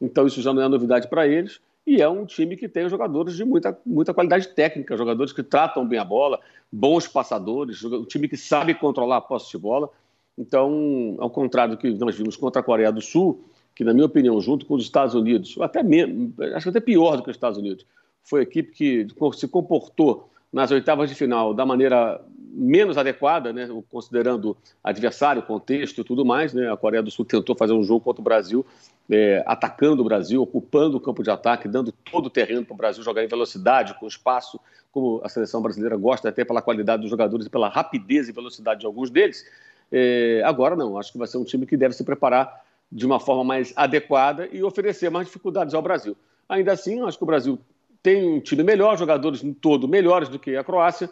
[0.00, 1.60] Então isso já não é novidade para eles.
[1.86, 5.86] E é um time que tem jogadores de muita, muita qualidade técnica, jogadores que tratam
[5.86, 6.40] bem a bola,
[6.72, 9.90] bons passadores, um time que sabe controlar a posse de bola.
[10.36, 13.44] Então, ao contrário do que nós vimos contra a Coreia do Sul,
[13.74, 17.22] que, na minha opinião, junto com os Estados Unidos, até mesmo, acho até pior do
[17.22, 17.86] que os Estados Unidos,
[18.22, 23.68] foi a equipe que se comportou nas oitavas de final da maneira menos adequada, né,
[23.90, 26.54] considerando adversário, contexto e tudo mais.
[26.54, 28.64] Né, a Coreia do Sul tentou fazer um jogo contra o Brasil,
[29.10, 32.76] é, atacando o Brasil, ocupando o campo de ataque, dando todo o terreno para o
[32.76, 34.58] Brasil jogar em velocidade, com espaço,
[34.90, 38.80] como a seleção brasileira gosta, até pela qualidade dos jogadores e pela rapidez e velocidade
[38.80, 39.44] de alguns deles.
[39.90, 43.18] É, agora não, acho que vai ser um time que deve se preparar de uma
[43.18, 46.16] forma mais adequada e oferecer mais dificuldades ao Brasil.
[46.48, 47.58] Ainda assim, acho que o Brasil
[48.02, 51.10] tem um time melhor, jogadores no todo melhores do que a Croácia,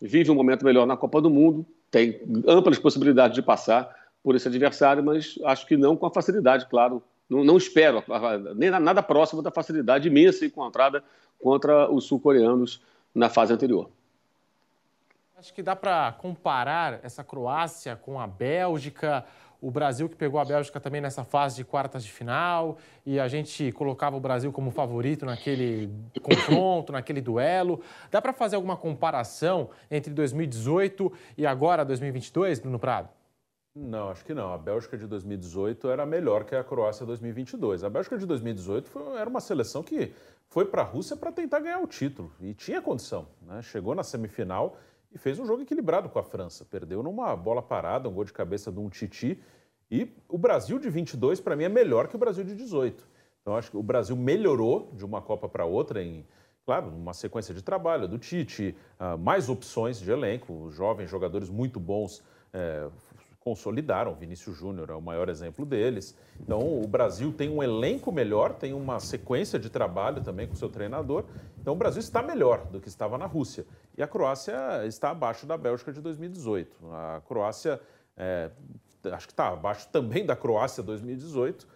[0.00, 4.48] vive um momento melhor na Copa do Mundo, tem amplas possibilidades de passar por esse
[4.48, 7.02] adversário, mas acho que não com a facilidade, claro.
[7.30, 8.02] Não, não espero
[8.56, 11.02] nem nada próximo da facilidade imensa encontrada
[11.40, 12.82] contra os sul-coreanos
[13.14, 13.88] na fase anterior.
[15.38, 19.24] Acho que dá para comparar essa Croácia com a Bélgica
[19.60, 23.28] o Brasil que pegou a Bélgica também nessa fase de quartas de final e a
[23.28, 25.90] gente colocava o Brasil como favorito naquele
[26.22, 27.82] confronto, naquele duelo.
[28.10, 33.08] Dá para fazer alguma comparação entre 2018 e agora 2022, Bruno Prado?
[33.74, 34.52] Não, acho que não.
[34.52, 37.84] A Bélgica de 2018 era melhor que a Croácia 2022.
[37.84, 40.12] A Bélgica de 2018 foi, era uma seleção que
[40.48, 43.28] foi para a Rússia para tentar ganhar o título e tinha condição.
[43.42, 43.62] Né?
[43.62, 44.76] Chegou na semifinal
[45.12, 46.64] e fez um jogo equilibrado com a França.
[46.64, 49.40] Perdeu numa bola parada, um gol de cabeça de um Titi.
[49.88, 53.06] E o Brasil de 22, para mim, é melhor que o Brasil de 18.
[53.40, 56.26] Então, acho que o Brasil melhorou de uma Copa para outra em,
[56.66, 61.80] claro, uma sequência de trabalho do Tite, uh, mais opções de elenco, jovens jogadores muito
[61.80, 62.22] bons
[62.52, 62.88] é,
[63.40, 64.14] consolidaram.
[64.14, 66.14] Vinícius Júnior é o maior exemplo deles.
[66.38, 70.68] Então, o Brasil tem um elenco melhor, tem uma sequência de trabalho também com seu
[70.68, 71.24] treinador.
[71.60, 73.66] Então, o Brasil está melhor do que estava na Rússia.
[73.96, 76.76] E a Croácia está abaixo da Bélgica de 2018.
[76.92, 77.80] A Croácia,
[78.16, 78.50] é,
[79.12, 81.66] acho que está abaixo também da Croácia 2018,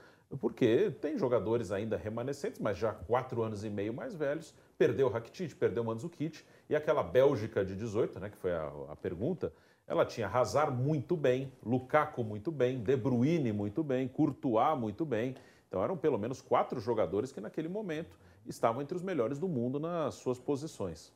[0.41, 4.55] porque tem jogadores ainda remanescentes, mas já quatro anos e meio mais velhos.
[4.77, 6.43] Perdeu Rakitic, perdeu Mandzukic.
[6.69, 9.53] E aquela Bélgica de 18, né, que foi a, a pergunta,
[9.87, 15.35] ela tinha Hazard muito bem, Lukaku muito bem, De Bruyne muito bem, Courtois muito bem.
[15.69, 19.79] Então eram pelo menos quatro jogadores que naquele momento estavam entre os melhores do mundo
[19.79, 21.13] nas suas posições.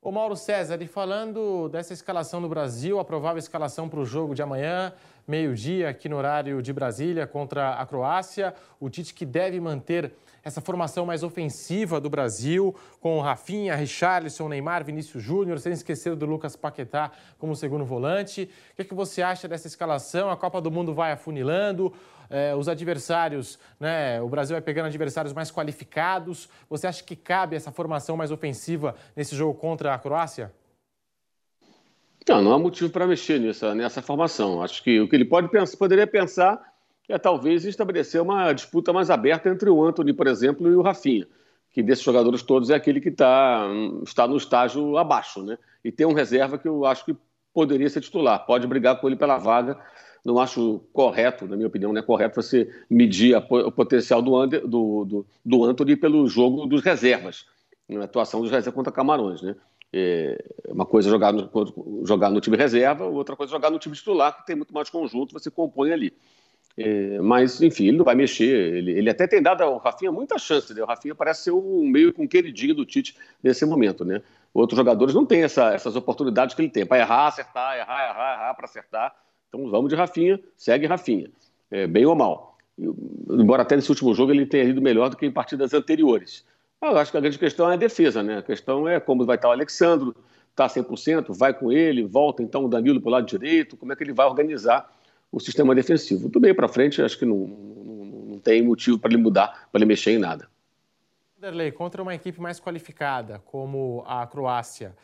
[0.00, 4.32] Ô Mauro César, e falando dessa escalação do Brasil, a provável escalação para o jogo
[4.32, 4.92] de amanhã,
[5.26, 10.12] meio-dia, aqui no horário de Brasília, contra a Croácia, o Tite que deve manter
[10.44, 16.26] essa formação mais ofensiva do Brasil, com Rafinha, Richarlison, Neymar, Vinícius Júnior, sem esquecer do
[16.26, 18.48] Lucas Paquetá como segundo volante.
[18.70, 20.30] O que, é que você acha dessa escalação?
[20.30, 21.92] A Copa do Mundo vai afunilando,
[22.30, 24.20] é, os adversários, né?
[24.20, 26.48] O Brasil vai pegando adversários mais qualificados.
[26.68, 30.52] Você acha que cabe essa formação mais ofensiva nesse jogo contra a Croácia?
[32.28, 34.62] Não, não há motivo para mexer nessa, nessa formação.
[34.62, 36.60] Acho que o que ele pode pensar, poderia pensar
[37.08, 41.26] é talvez estabelecer uma disputa mais aberta entre o Anthony, por exemplo, e o Rafinha,
[41.70, 43.66] que desses jogadores todos é aquele que tá,
[44.04, 45.56] está no estágio abaixo, né?
[45.82, 47.16] E tem um reserva que eu acho que
[47.54, 49.80] poderia ser titular, pode brigar com ele pela vaga.
[50.28, 54.36] Não acho correto, na minha opinião, não é correto você medir a, o potencial do,
[54.36, 57.46] Ander, do, do, do Anthony pelo jogo dos reservas,
[57.88, 59.56] na atuação dos reservas contra Camarões, né?
[59.90, 60.36] É
[60.68, 61.50] uma coisa é jogar no,
[62.04, 64.90] jogar no time reserva, outra coisa é jogar no time titular, que tem muito mais
[64.90, 66.12] conjunto, você compõe ali.
[66.76, 68.76] É, mas, enfim, ele não vai mexer.
[68.76, 70.72] Ele, ele até tem dado ao Rafinha muita chance.
[70.72, 70.80] Né?
[70.80, 74.04] O Rafinha parece ser um meio com queridinho do Tite nesse momento.
[74.04, 74.22] Né?
[74.54, 76.86] Outros jogadores não têm essa, essas oportunidades que ele tem.
[76.86, 79.27] Para errar, acertar, errar, errar, errar para acertar.
[79.48, 81.30] Então vamos de Rafinha, segue Rafinha.
[81.70, 82.56] É, bem ou mal.
[82.78, 86.44] Embora até nesse último jogo ele tenha ido melhor do que em partidas anteriores.
[86.80, 88.38] Eu acho que a grande questão é a defesa, né?
[88.38, 90.14] A questão é como vai estar o Alexandro,
[90.50, 93.96] está 100%, vai com ele, volta então o Danilo para o lado direito, como é
[93.96, 94.88] que ele vai organizar
[95.30, 96.28] o sistema defensivo.
[96.28, 99.78] Do meio para frente, acho que não, não, não tem motivo para ele mudar, para
[99.78, 100.48] ele mexer em nada.
[101.36, 104.96] Vanderlei, contra uma equipe mais qualificada, como a Croácia,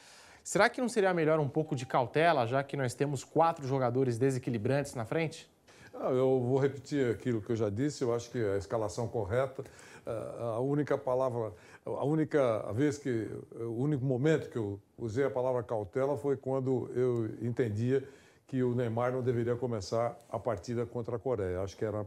[0.45, 4.19] será que não seria melhor um pouco de cautela, já que nós temos quatro jogadores
[4.19, 5.51] desequilibrantes na frente?
[5.95, 9.65] Ah, eu vou repetir aquilo que eu já disse, eu acho que a escalação correta,
[10.07, 11.53] ah, a única palavra,
[11.87, 16.91] a única vez que, o único momento que eu usei a palavra cautela foi quando
[16.95, 18.07] eu entendia
[18.47, 21.63] que o Neymar não deveria começar a partida contra a Coreia.
[21.63, 22.07] Acho que era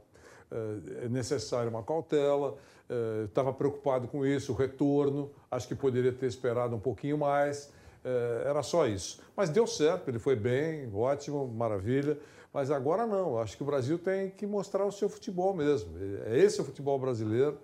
[1.04, 2.58] é necessária uma cautela,
[3.26, 7.72] estava preocupado com isso, o retorno, acho que poderia ter esperado um pouquinho mais,
[8.46, 9.22] era só isso.
[9.36, 12.18] Mas deu certo, ele foi bem, ótimo, maravilha.
[12.54, 15.92] Mas agora não, acho que o Brasil tem que mostrar o seu futebol mesmo.
[16.26, 17.58] É esse o futebol brasileiro.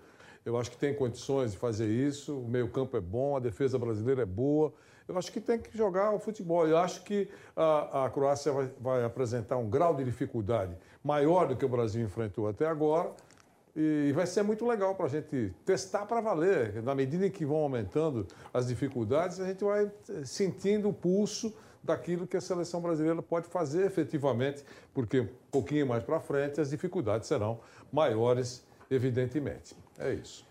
[0.44, 2.38] Eu acho que tem condições de fazer isso.
[2.38, 4.72] O meio-campo é bom, a defesa brasileira é boa
[5.06, 6.66] eu acho que tem que jogar o futebol.
[6.66, 11.56] Eu acho que a, a Croácia vai, vai, apresentar um grau de dificuldade maior do
[11.56, 13.12] que o Brasil enfrentou até agora,
[13.76, 16.80] E vai ser muito legal para a gente testar para valer.
[16.82, 21.52] Na medida em que vão aumentando as dificuldades, a gente vai eh, sentindo o pulso
[21.82, 24.64] daquilo que a seleção brasileira pode fazer efetivamente,
[24.94, 27.60] porque um pouquinho mais para frente as dificuldades serão
[27.92, 29.76] maiores, evidentemente.
[29.98, 30.46] É isso.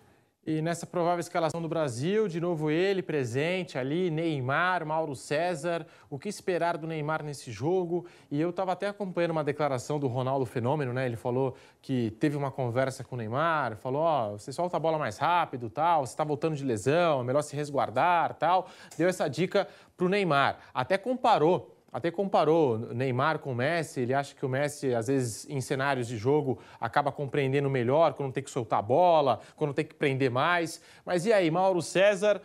[0.45, 5.87] E nessa provável escalação do Brasil, de novo ele presente ali, Neymar, Mauro César.
[6.09, 8.05] O que esperar do Neymar nesse jogo?
[8.29, 11.05] E eu estava até acompanhando uma declaração do Ronaldo Fenômeno, né?
[11.05, 14.79] Ele falou que teve uma conversa com o Neymar, falou: Ó, oh, você solta a
[14.81, 18.67] bola mais rápido, tal, você está voltando de lesão, é melhor se resguardar, tal.
[18.97, 19.65] Deu essa dica
[19.95, 20.57] para o Neymar.
[20.73, 24.01] Até comparou até comparou Neymar com Messi.
[24.01, 28.33] Ele acha que o Messi, às vezes, em cenários de jogo, acaba compreendendo melhor quando
[28.33, 30.81] tem que soltar a bola, quando tem que prender mais.
[31.05, 32.41] Mas e aí, Mauro César?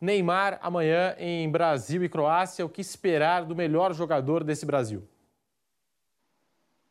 [0.00, 2.66] Neymar amanhã em Brasil e Croácia.
[2.66, 5.06] O que esperar do melhor jogador desse Brasil?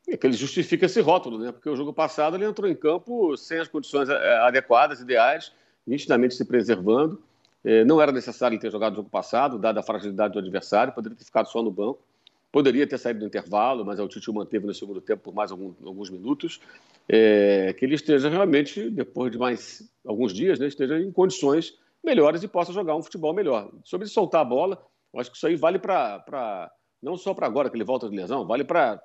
[0.08, 1.52] É que ele justifica esse rótulo, né?
[1.52, 5.52] Porque o jogo passado ele entrou em campo sem as condições eh, adequadas, ideais,
[5.86, 7.22] nitidamente se preservando.
[7.64, 10.92] É, não era necessário ele ter jogado o jogo passado, dada a fragilidade do adversário,
[10.92, 12.00] poderia ter ficado só no banco.
[12.50, 15.50] Poderia ter saído do intervalo, mas o Tite o manteve no segundo tempo por mais
[15.50, 16.60] algum, alguns minutos.
[17.08, 22.42] É, que ele esteja realmente, depois de mais alguns dias, né, esteja em condições melhores
[22.42, 23.70] e possa jogar um futebol melhor.
[23.84, 24.84] Sobre soltar a bola,
[25.14, 26.70] eu acho que isso aí vale para.
[27.02, 29.02] Não só para agora que ele volta de lesão, vale para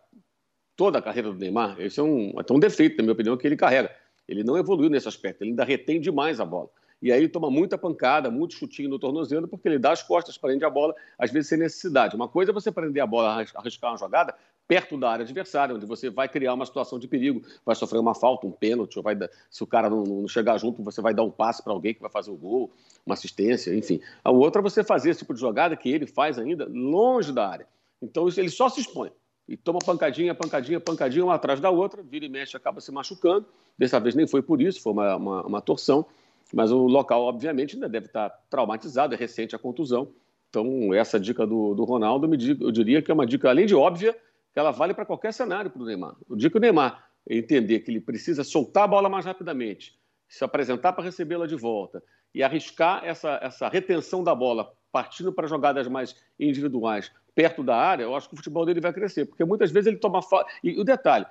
[0.76, 1.80] toda a carreira do Neymar.
[1.80, 3.90] Esse é um, é um defeito, na minha opinião, que ele carrega.
[4.28, 6.70] Ele não evoluiu nesse aspecto, ele ainda retém demais a bola
[7.02, 10.66] e aí toma muita pancada, muito chutinho no tornozelo, porque ele dá as costas, prende
[10.66, 12.16] a bola, às vezes sem necessidade.
[12.16, 14.36] Uma coisa é você prender a bola, arriscar uma jogada
[14.68, 18.14] perto da área adversária, onde você vai criar uma situação de perigo, vai sofrer uma
[18.14, 19.16] falta, um pênalti, ou vai
[19.50, 22.02] se o cara não, não, chegar junto, você vai dar um passe para alguém que
[22.02, 22.72] vai fazer o gol,
[23.06, 24.02] uma assistência, enfim.
[24.24, 27.48] A outra é você fazer esse tipo de jogada que ele faz ainda longe da
[27.48, 27.68] área.
[28.02, 29.12] Então ele só se expõe
[29.48, 33.46] e toma pancadinha, pancadinha, pancadinha, uma atrás da outra, vira e mexe, acaba se machucando.
[33.78, 36.06] Dessa vez nem foi por isso, foi uma, uma, uma torção.
[36.54, 40.14] Mas o local, obviamente, ainda deve estar traumatizado, é recente a contusão.
[40.50, 42.30] Então, essa dica do, do Ronaldo,
[42.62, 44.14] eu diria que é uma dica, além de óbvia,
[44.54, 46.16] que ela vale para qualquer cenário para o Neymar.
[46.28, 50.44] O dia que o Neymar entender que ele precisa soltar a bola mais rapidamente, se
[50.44, 52.02] apresentar para recebê-la de volta
[52.34, 58.04] e arriscar essa, essa retenção da bola, partindo para jogadas mais individuais perto da área,
[58.04, 59.26] eu acho que o futebol dele vai crescer.
[59.26, 60.22] Porque muitas vezes ele toma.
[60.22, 60.46] Fa...
[60.64, 61.26] E o detalhe: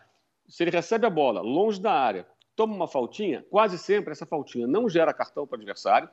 [0.47, 2.26] se ele recebe a bola longe da área,
[2.57, 6.09] toma uma faltinha, quase sempre essa faltinha não gera cartão para o adversário.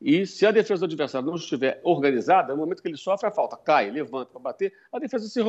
[0.00, 3.30] E se a defesa do adversário não estiver organizada, no momento que ele sofre a
[3.30, 5.40] falta, cai, levanta para bater, a defesa se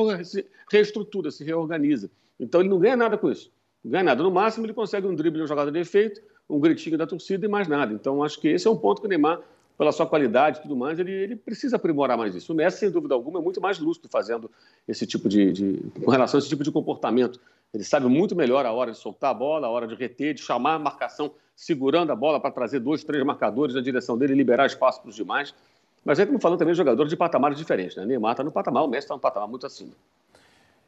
[0.70, 2.08] reestrutura, se reorganiza.
[2.38, 3.50] Então ele não ganha nada com isso.
[3.82, 4.22] Não ganha nada.
[4.22, 7.48] No máximo, ele consegue um drible, uma jogada de efeito, um gritinho da torcida e
[7.48, 7.92] mais nada.
[7.92, 9.40] Então acho que esse é um ponto que o Neymar,
[9.76, 12.52] pela sua qualidade e tudo mais, ele, ele precisa aprimorar mais isso.
[12.52, 14.48] O Messi, sem dúvida alguma, é muito mais lúcido fazendo
[14.86, 17.40] esse tipo de, de com relação a esse tipo de comportamento.
[17.74, 20.40] Ele sabe muito melhor a hora de soltar a bola, a hora de reter, de
[20.40, 24.36] chamar a marcação, segurando a bola para trazer dois, três marcadores na direção dele e
[24.36, 25.52] liberar espaço para os demais.
[26.04, 27.96] Mas aí estamos falando também de jogadores de patamares diferentes.
[27.96, 28.04] Né?
[28.06, 29.92] Neymar está no patamar, o Messi está no patamar muito acima.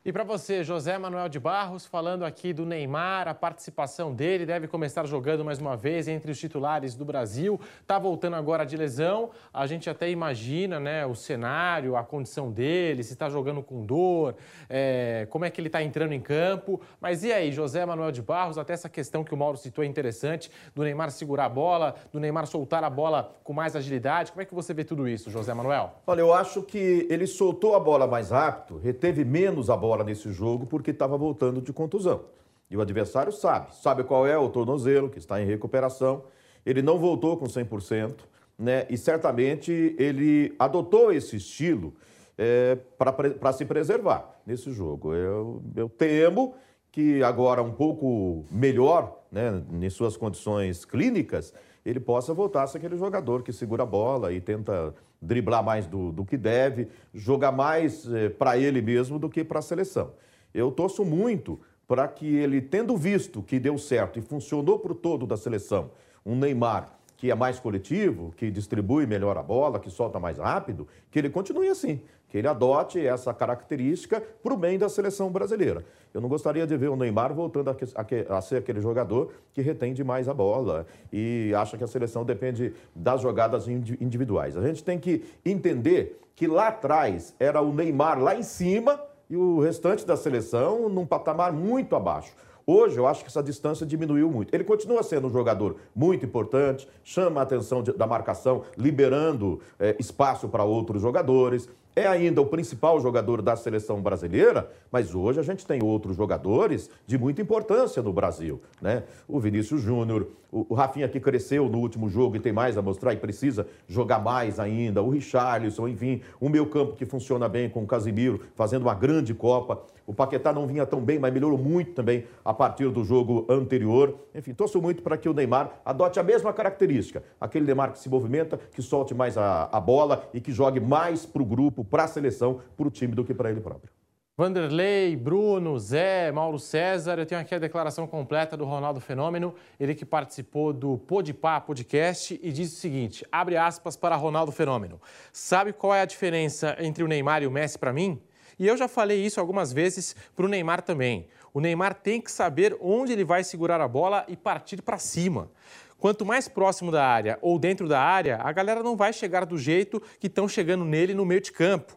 [0.06, 4.68] E para você, José Manuel de Barros, falando aqui do Neymar, a participação dele deve
[4.68, 7.60] começar jogando mais uma vez entre os titulares do Brasil.
[7.88, 9.30] Tá voltando agora de lesão.
[9.52, 14.36] A gente até imagina, né, o cenário, a condição dele, se está jogando com dor,
[14.70, 16.80] é, como é que ele está entrando em campo.
[17.00, 19.88] Mas e aí, José Manuel de Barros, até essa questão que o Mauro citou é
[19.88, 24.30] interessante, do Neymar segurar a bola, do Neymar soltar a bola com mais agilidade.
[24.30, 25.96] Como é que você vê tudo isso, José Manuel?
[26.06, 30.04] Olha, eu acho que ele soltou a bola mais rápido, reteve menos a bola bola
[30.04, 32.24] nesse jogo porque estava voltando de contusão.
[32.70, 36.24] E o adversário sabe, sabe qual é o tornozelo, que está em recuperação.
[36.64, 38.16] Ele não voltou com 100%,
[38.58, 38.86] né?
[38.90, 41.94] E certamente ele adotou esse estilo
[42.36, 45.14] é, para se preservar nesse jogo.
[45.14, 46.54] Eu, eu temo
[46.90, 51.52] que agora um pouco melhor, né, em suas condições clínicas,
[51.84, 54.94] ele possa voltar a ser aquele jogador que segura a bola e tenta
[55.26, 59.58] driblar mais do, do que deve, jogar mais eh, para ele mesmo do que para
[59.58, 60.12] a seleção.
[60.54, 64.94] Eu torço muito para que ele, tendo visto que deu certo e funcionou para o
[64.94, 65.90] todo da seleção,
[66.24, 70.86] um Neymar que é mais coletivo, que distribui melhor a bola, que solta mais rápido,
[71.10, 75.84] que ele continue assim, que ele adote essa característica para o bem da seleção brasileira.
[76.12, 79.60] Eu não gostaria de ver o Neymar voltando a, a, a, ser aquele jogador que
[79.60, 84.56] retém demais a bola e acha que a seleção depende das jogadas individuais.
[84.56, 89.36] A gente tem que entender que lá atrás era o Neymar lá em cima e
[89.36, 92.32] o restante da seleção num patamar muito abaixo.
[92.66, 94.52] Hoje, eu acho que essa distância diminuiu muito.
[94.52, 99.94] Ele continua sendo um jogador muito importante, chama a atenção de, da marcação, liberando é,
[100.00, 101.68] espaço para outros jogadores.
[101.96, 106.90] É ainda o principal jogador da seleção brasileira, mas hoje a gente tem outros jogadores
[107.06, 108.60] de muita importância no Brasil.
[108.82, 109.04] Né?
[109.26, 112.82] O Vinícius Júnior, o, o Rafinha que cresceu no último jogo e tem mais a
[112.82, 117.70] mostrar e precisa jogar mais ainda, o Richarlison, enfim, o meu campo que funciona bem
[117.70, 119.82] com o Casimiro, fazendo uma grande Copa.
[120.06, 124.16] O Paquetá não vinha tão bem, mas melhorou muito também a partir do jogo anterior.
[124.34, 127.22] Enfim, torço muito para que o Neymar adote a mesma característica.
[127.40, 131.26] Aquele Neymar que se movimenta, que solte mais a, a bola e que jogue mais
[131.26, 133.90] para o grupo, para a seleção, para o time do que para ele próprio.
[134.38, 139.94] Vanderlei, Bruno, Zé, Mauro César, eu tenho aqui a declaração completa do Ronaldo Fenômeno, ele
[139.94, 145.00] que participou do Podpah podcast e diz o seguinte, abre aspas para Ronaldo Fenômeno.
[145.32, 148.20] Sabe qual é a diferença entre o Neymar e o Messi para mim?
[148.58, 151.28] E eu já falei isso algumas vezes para o Neymar também.
[151.52, 155.50] O Neymar tem que saber onde ele vai segurar a bola e partir para cima.
[155.98, 159.56] Quanto mais próximo da área ou dentro da área, a galera não vai chegar do
[159.56, 161.96] jeito que estão chegando nele no meio de campo.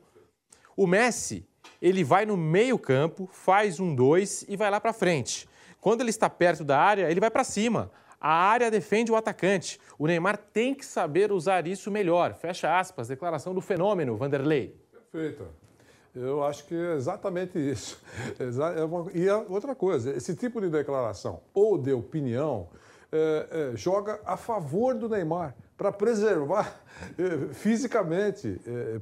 [0.76, 1.46] O Messi,
[1.82, 5.48] ele vai no meio-campo, faz um dois e vai lá para frente.
[5.82, 7.92] Quando ele está perto da área, ele vai para cima.
[8.20, 9.80] A área defende o atacante.
[9.98, 12.34] O Neymar tem que saber usar isso melhor.
[12.34, 14.76] Fecha aspas, declaração do fenômeno, Vanderlei.
[15.12, 15.46] Perfeito.
[16.16, 18.02] Eu acho que é exatamente isso.
[18.40, 22.68] É e outra coisa, esse tipo de declaração ou de opinião
[23.12, 26.80] é, é, joga a favor do Neymar para preservar
[27.18, 29.00] é, fisicamente, é,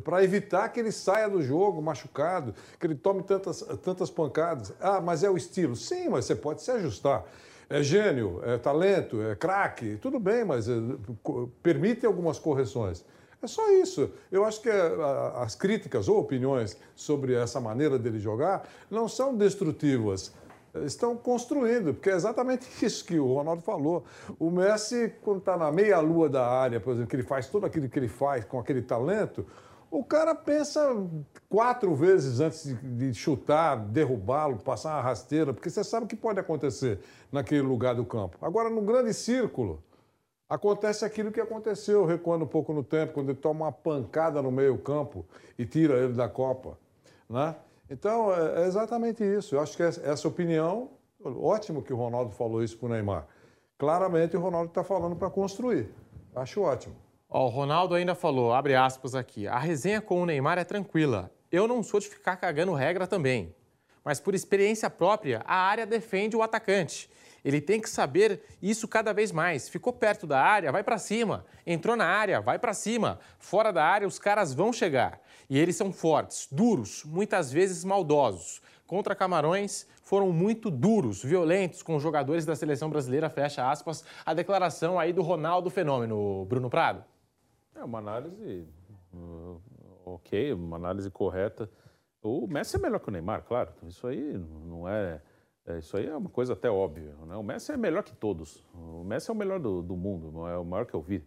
[0.00, 4.72] para evitar que ele saia do jogo machucado, que ele tome tantas, tantas pancadas.
[4.80, 5.74] Ah, mas é o estilo.
[5.74, 7.24] Sim, mas você pode se ajustar.
[7.68, 10.74] É gênio, é talento, é craque, tudo bem, mas é,
[11.62, 13.04] permite algumas correções.
[13.42, 14.10] É só isso.
[14.30, 14.96] Eu acho que é,
[15.36, 20.32] as críticas ou opiniões sobre essa maneira dele jogar não são destrutivas
[20.84, 24.04] estão construindo, porque é exatamente isso que o Ronaldo falou.
[24.38, 27.88] O Messi, quando está na meia-lua da área, por exemplo, que ele faz tudo aquilo
[27.88, 29.44] que ele faz com aquele talento,
[29.90, 30.80] o cara pensa
[31.48, 36.38] quatro vezes antes de, chutar, derrubá-lo, passar uma rasteira, porque você sabe o que pode
[36.38, 37.00] acontecer
[37.32, 38.38] naquele lugar do campo.
[38.40, 39.82] Agora, no grande círculo,
[40.50, 44.50] acontece aquilo que aconteceu, recuando um pouco no tempo, quando ele toma uma pancada no
[44.50, 45.24] meio-campo
[45.56, 46.76] e tira ele da Copa.
[47.28, 47.54] Né?
[47.88, 49.54] Então, é, é exatamente isso.
[49.54, 50.90] Eu acho que essa opinião,
[51.24, 53.26] ótimo que o Ronaldo falou isso para o Neymar.
[53.78, 55.88] Claramente, o Ronaldo está falando para construir.
[56.34, 56.96] Acho ótimo.
[57.28, 61.30] O Ronaldo ainda falou, abre aspas aqui, a resenha com o Neymar é tranquila.
[61.50, 63.54] Eu não sou de ficar cagando regra também.
[64.04, 67.08] Mas por experiência própria, a área defende o atacante.
[67.44, 69.68] Ele tem que saber isso cada vez mais.
[69.68, 71.44] Ficou perto da área, vai para cima.
[71.66, 73.18] Entrou na área, vai para cima.
[73.38, 75.20] Fora da área, os caras vão chegar.
[75.48, 78.60] E eles são fortes, duros, muitas vezes maldosos.
[78.86, 84.34] Contra Camarões, foram muito duros, violentos com os jogadores da seleção brasileira, fecha aspas, a
[84.34, 87.04] declaração aí do Ronaldo Fenômeno, Bruno Prado.
[87.76, 88.66] É uma análise
[89.14, 89.60] uh,
[90.04, 91.70] ok, uma análise correta.
[92.22, 93.72] O Messi é melhor que o Neymar, claro.
[93.84, 94.36] Isso aí
[94.66, 95.22] não é,
[95.74, 97.14] é isso aí é uma coisa até óbvia.
[97.26, 97.36] Né?
[97.36, 98.64] O Messi é melhor que todos.
[98.74, 101.24] O Messi é o melhor do, do mundo, é o maior que eu vi.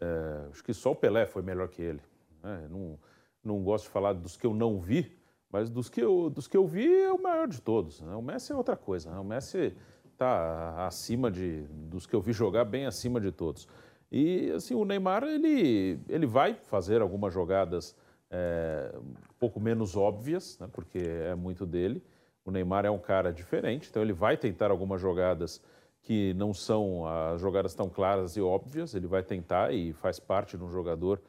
[0.00, 2.00] É, acho que só o Pelé foi melhor que ele.
[2.42, 2.66] Né?
[2.70, 2.98] Não,
[3.42, 5.16] não gosto de falar dos que eu não vi,
[5.50, 8.00] mas dos que eu, dos que eu vi é o maior de todos.
[8.00, 8.14] Né?
[8.14, 9.10] O Messi é outra coisa.
[9.10, 9.18] Né?
[9.18, 9.74] O Messi
[10.12, 13.68] está acima de dos que eu vi jogar, bem acima de todos.
[14.10, 17.94] E assim, o Neymar ele, ele vai fazer algumas jogadas
[18.30, 22.02] é, um pouco menos óbvias, né, porque é muito dele.
[22.46, 25.60] O Neymar é um cara diferente, então ele vai tentar algumas jogadas
[26.02, 28.94] que não são as jogadas tão claras e óbvias.
[28.94, 31.20] Ele vai tentar e faz parte de um jogador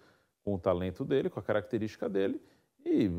[0.44, 2.39] com o talento dele, com a característica dele.
[2.85, 3.10] E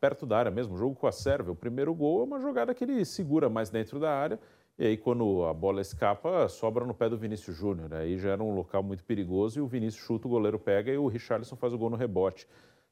[0.00, 2.84] perto da área mesmo, jogo com a Sérvia, o primeiro gol é uma jogada que
[2.84, 4.38] ele segura mais dentro da área
[4.78, 7.92] e aí, quando a bola escapa, sobra no pé do Vinícius Júnior.
[7.94, 10.96] Aí já era um local muito perigoso e o Vinícius chuta, o goleiro pega e
[10.96, 12.46] o Richarlison faz o gol no rebote.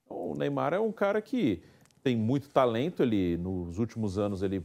[0.04, 1.62] Então, o Neymar é um cara que
[2.06, 3.02] tem muito talento.
[3.02, 4.64] Ele, nos últimos anos, ele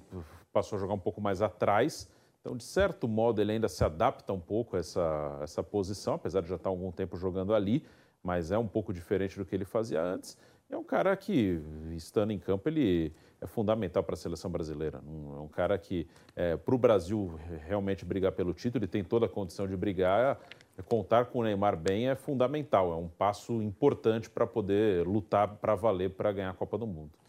[0.54, 2.08] passou a jogar um pouco mais atrás.
[2.40, 6.42] Então, de certo modo, ele ainda se adapta um pouco a essa, essa posição, apesar
[6.42, 7.84] de já estar há algum tempo jogando ali,
[8.22, 10.38] mas é um pouco diferente do que ele fazia antes.
[10.70, 11.60] É um cara que,
[11.96, 13.12] estando em campo, ele
[13.42, 15.02] é fundamental para a seleção brasileira.
[15.08, 19.04] Um, é um cara que, é, para o Brasil realmente brigar pelo título, ele tem
[19.04, 20.40] toda a condição de brigar.
[20.78, 25.56] É, contar com o Neymar bem é fundamental, é um passo importante para poder lutar
[25.56, 27.21] para valer para ganhar a Copa do Mundo.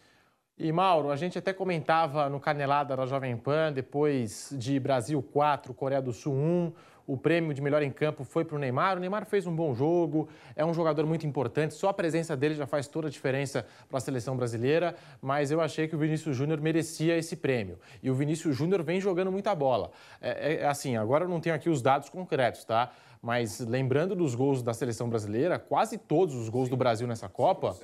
[0.64, 5.74] E Mauro, a gente até comentava no Canelada da Jovem Pan, depois de Brasil 4,
[5.74, 6.72] Coreia do Sul 1,
[7.04, 8.96] o prêmio de melhor em campo foi para o Neymar.
[8.96, 12.54] O Neymar fez um bom jogo, é um jogador muito importante, só a presença dele
[12.54, 16.36] já faz toda a diferença para a seleção brasileira, mas eu achei que o Vinícius
[16.36, 17.76] Júnior merecia esse prêmio.
[18.00, 19.90] E o Vinícius Júnior vem jogando muita bola.
[20.20, 22.92] É, é, assim, agora eu não tenho aqui os dados concretos, tá?
[23.20, 27.76] Mas lembrando dos gols da seleção brasileira, quase todos os gols do Brasil nessa Copa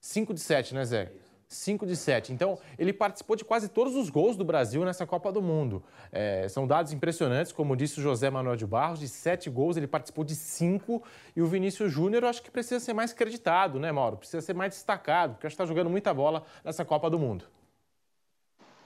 [0.00, 1.10] 5 de 7, né, Zé?
[1.54, 2.32] 5 de 7.
[2.32, 5.82] Então, ele participou de quase todos os gols do Brasil nessa Copa do Mundo.
[6.10, 9.86] É, são dados impressionantes, como disse o José Manuel de Barros, de 7 gols, ele
[9.86, 11.02] participou de 5.
[11.36, 14.16] E o Vinícius Júnior, acho que precisa ser mais creditado, né, Mauro?
[14.16, 17.44] Precisa ser mais destacado, porque acho que está jogando muita bola nessa Copa do Mundo.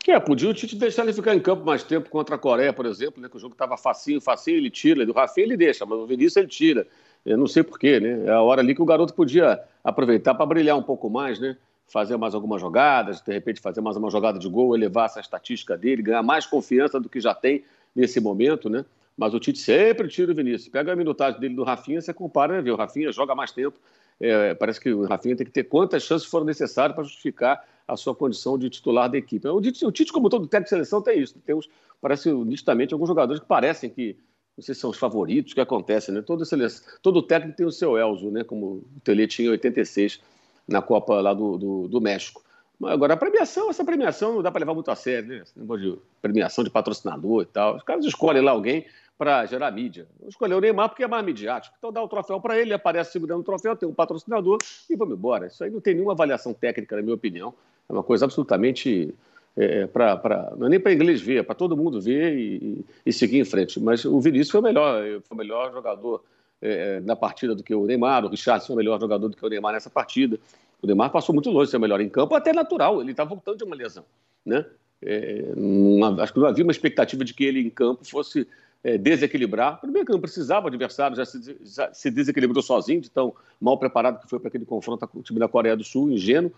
[0.09, 2.87] É, podia o Tite deixar ele ficar em campo mais tempo contra a Coreia, por
[2.87, 5.05] exemplo, né, que o jogo estava facinho, facinho, ele tira.
[5.05, 6.87] Do Rafinha ele deixa, mas o Vinícius ele tira.
[7.25, 8.25] Eu não sei porquê, né?
[8.27, 11.57] É a hora ali que o garoto podia aproveitar para brilhar um pouco mais, né?
[11.87, 15.77] Fazer mais algumas jogadas, de repente fazer mais uma jogada de gol, elevar essa estatística
[15.77, 17.65] dele, ganhar mais confiança do que já tem
[17.95, 18.85] nesse momento, né?
[19.17, 20.69] Mas o Tite sempre tira o Vinícius.
[20.69, 22.61] Pega a minutagem dele do Rafinha, você compara, né?
[22.61, 23.79] Vê, o Rafinha joga mais tempo.
[24.21, 27.97] É, parece que o Rafinha tem que ter quantas chances foram necessárias para justificar a
[27.97, 29.47] sua condição de titular da equipe.
[29.49, 31.39] O Tite, o Tite como todo técnico de seleção, tem isso.
[31.39, 31.69] Tem uns,
[32.01, 34.17] parece nitidamente alguns jogadores que parecem que
[34.57, 36.23] não sei se são os favoritos, o que acontece, né?
[36.23, 38.43] Todo, seleção, todo técnico tem o seu Elzo, né?
[38.43, 40.21] Como o Tele tinha em 86
[40.67, 42.43] na Copa lá do, do, do México.
[42.79, 45.43] Mas agora, a premiação, essa premiação não dá para levar muito a sério, né?
[45.43, 47.77] Esse de premiação de patrocinador e tal.
[47.77, 48.85] Os caras escolhem lá alguém
[49.17, 50.07] para gerar mídia.
[50.29, 51.75] Escolheu o Neymar porque é mais midiático.
[51.79, 54.59] Então dá o troféu para ele, aparece segurando o troféu, tem um patrocinador
[54.91, 55.47] e vamos embora.
[55.47, 57.55] Isso aí não tem nenhuma avaliação técnica, na minha opinião.
[57.89, 59.15] É uma coisa absolutamente
[59.57, 63.13] é, para não é nem para inglês ver, é para todo mundo ver e, e,
[63.13, 63.81] seguir em frente.
[63.81, 66.23] Mas o Vinícius foi o melhor, foi o melhor jogador
[66.61, 69.45] é, na partida do que o Neymar, o Richard foi o melhor jogador do que
[69.45, 70.39] o Neymar nessa partida.
[70.83, 73.59] O Neymar passou muito longe de ser melhor em campo, até natural, ele está voltando
[73.59, 74.05] de uma lesão.
[74.45, 74.65] Né?
[75.03, 78.47] É, uma, acho que não havia uma expectativa de que ele em campo fosse
[78.83, 79.81] é, desequilibrar.
[79.81, 83.79] Primeiro que não precisava, o adversário já se, já se desequilibrou sozinho, de tão mal
[83.79, 86.53] preparado que foi para aquele confronto com o time da Coreia do Sul, ingênuo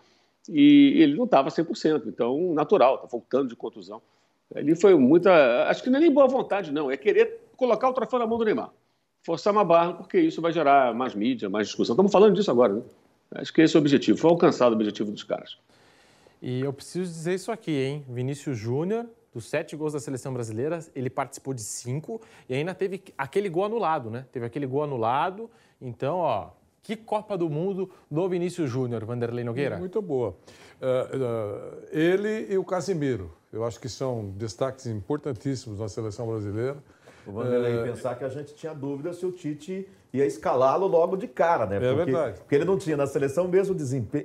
[0.49, 4.01] e ele não estava 100%, então natural, está voltando de contusão.
[4.55, 5.69] Ali foi muita.
[5.69, 8.39] Acho que não é nem boa vontade, não, é querer colocar o troféu na mão
[8.39, 8.71] do Neymar.
[9.23, 11.95] Forçar uma barra, porque isso vai gerar mais mídia, mais discussão.
[11.95, 12.83] Estamos falando disso agora, né?
[13.33, 14.19] Acho que esse é o objetivo.
[14.19, 15.59] Foi alcançado o objetivo dos caras.
[16.41, 18.05] E eu preciso dizer isso aqui, hein?
[18.09, 23.03] Vinícius Júnior, dos sete gols da seleção brasileira, ele participou de cinco e ainda teve
[23.17, 24.25] aquele gol anulado, né?
[24.33, 25.51] Teve aquele gol anulado.
[25.81, 26.51] Então, ó,
[26.83, 29.77] que Copa do Mundo do Vinícius Júnior, Vanderlei Nogueira?
[29.79, 30.37] Muito boa.
[30.81, 36.83] Uh, uh, ele e o Casimiro, eu acho que são destaques importantíssimos na seleção brasileira.
[37.27, 41.17] O Vanderlei uh, pensar que a gente tinha dúvida se o Tite ia escalá-lo logo
[41.17, 41.77] de cara, né?
[41.77, 42.39] É porque, verdade.
[42.39, 44.25] Porque ele não tinha na seleção o mesmo desempenho,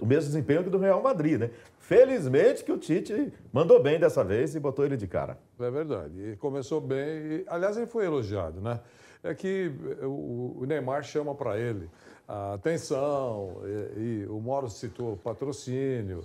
[0.00, 1.50] o mesmo desempenho que do Real Madrid, né?
[1.78, 5.38] Felizmente que o Tite mandou bem dessa vez e botou ele de cara.
[5.60, 6.32] É verdade.
[6.32, 6.98] E começou bem.
[6.98, 8.80] E, aliás, ele foi elogiado, né?
[9.22, 9.72] é que
[10.02, 11.88] o Neymar chama para ele
[12.32, 16.24] a atenção, e, e, o Moro citou patrocínio,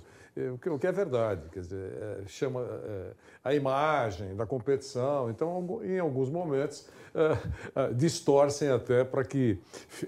[0.72, 3.10] o que é verdade, quer dizer, é, chama é,
[3.44, 9.58] a imagem da competição, então em alguns momentos é, é distorcem até para que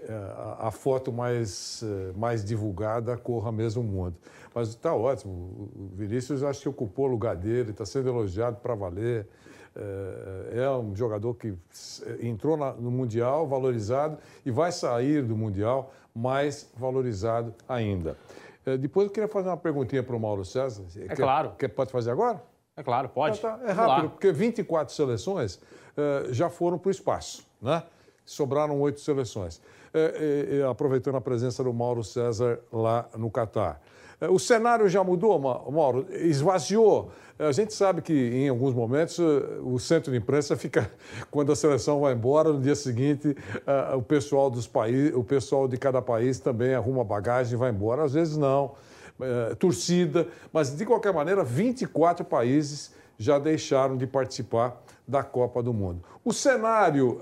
[0.03, 4.17] é, a, foto mais, é, mais divulgada corra mesmo o mundo.
[4.55, 8.75] Mas está ótimo, o Vinícius acho que ocupou o lugar dele, está sendo elogiado para
[8.75, 9.27] valer.
[9.77, 11.55] É, é um jogador que
[12.21, 18.17] entrou no Mundial valorizado e vai sair do Mundial mais valorizado ainda.
[18.79, 20.85] Depois eu queria fazer uma perguntinha para o Mauro César.
[20.97, 21.53] É quer, claro.
[21.59, 22.43] Quer, pode fazer agora?
[22.77, 23.39] É claro, pode.
[23.39, 25.61] Então, tá, é rápido, porque 24 seleções
[26.31, 27.83] já foram para o espaço, né?
[28.25, 29.61] Sobraram oito seleções.
[30.69, 33.81] aproveitando a presença do Mauro César lá no Catar.
[34.31, 36.07] o cenário já mudou, Mauro?
[36.11, 37.11] Esvaziou
[37.49, 40.91] a gente sabe que em alguns momentos o centro de imprensa fica
[41.31, 43.35] quando a seleção vai embora no dia seguinte
[43.97, 48.05] o pessoal dos países, o pessoal de cada país também arruma bagagem e vai embora.
[48.05, 48.73] Às vezes não,
[49.21, 55.73] é, torcida, mas de qualquer maneira 24 países já deixaram de participar da Copa do
[55.73, 56.03] Mundo.
[56.25, 57.21] O cenário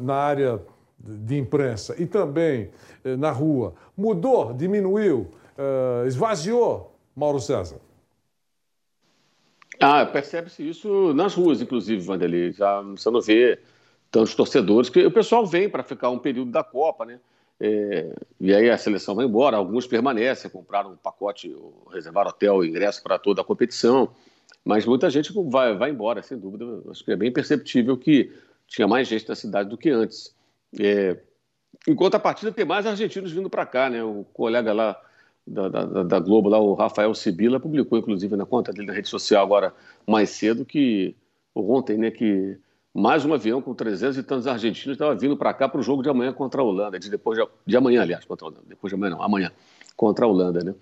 [0.00, 0.60] na área
[0.98, 2.70] de imprensa e também
[3.18, 5.28] na rua mudou, diminuiu,
[6.06, 7.76] esvaziou, Mauro César?
[9.80, 12.52] Ah, percebe-se isso nas ruas, inclusive, Vanderlei.
[12.52, 13.58] Já você não vê
[14.10, 17.20] tantos torcedores, que o pessoal vem para ficar um período da Copa, né?
[17.58, 21.54] É, e aí a seleção vai embora, alguns permanecem, compraram um pacote,
[21.90, 24.10] reservaram hotel, ingresso para toda a competição,
[24.64, 26.64] mas muita gente vai, vai embora, sem dúvida.
[26.90, 28.32] Acho que é bem perceptível que
[28.66, 30.34] tinha mais gente na cidade do que antes.
[30.78, 31.16] É,
[31.88, 34.02] enquanto a partida tem mais argentinos vindo para cá, né?
[34.02, 35.00] O colega lá
[35.46, 39.08] da, da, da, Globo, lá, o Rafael Sibila, publicou, inclusive, na conta dele na rede
[39.08, 39.72] social agora
[40.06, 41.14] mais cedo, que
[41.54, 42.58] ontem, né, que
[42.92, 46.02] mais um avião com 300 e tantos argentinos estava vindo para cá para o jogo
[46.02, 48.90] de amanhã contra a Holanda, de depois de, de, amanhã, aliás, contra a Holanda, depois
[48.90, 49.52] de amanhã não, amanhã,
[49.96, 50.74] contra a Holanda, né?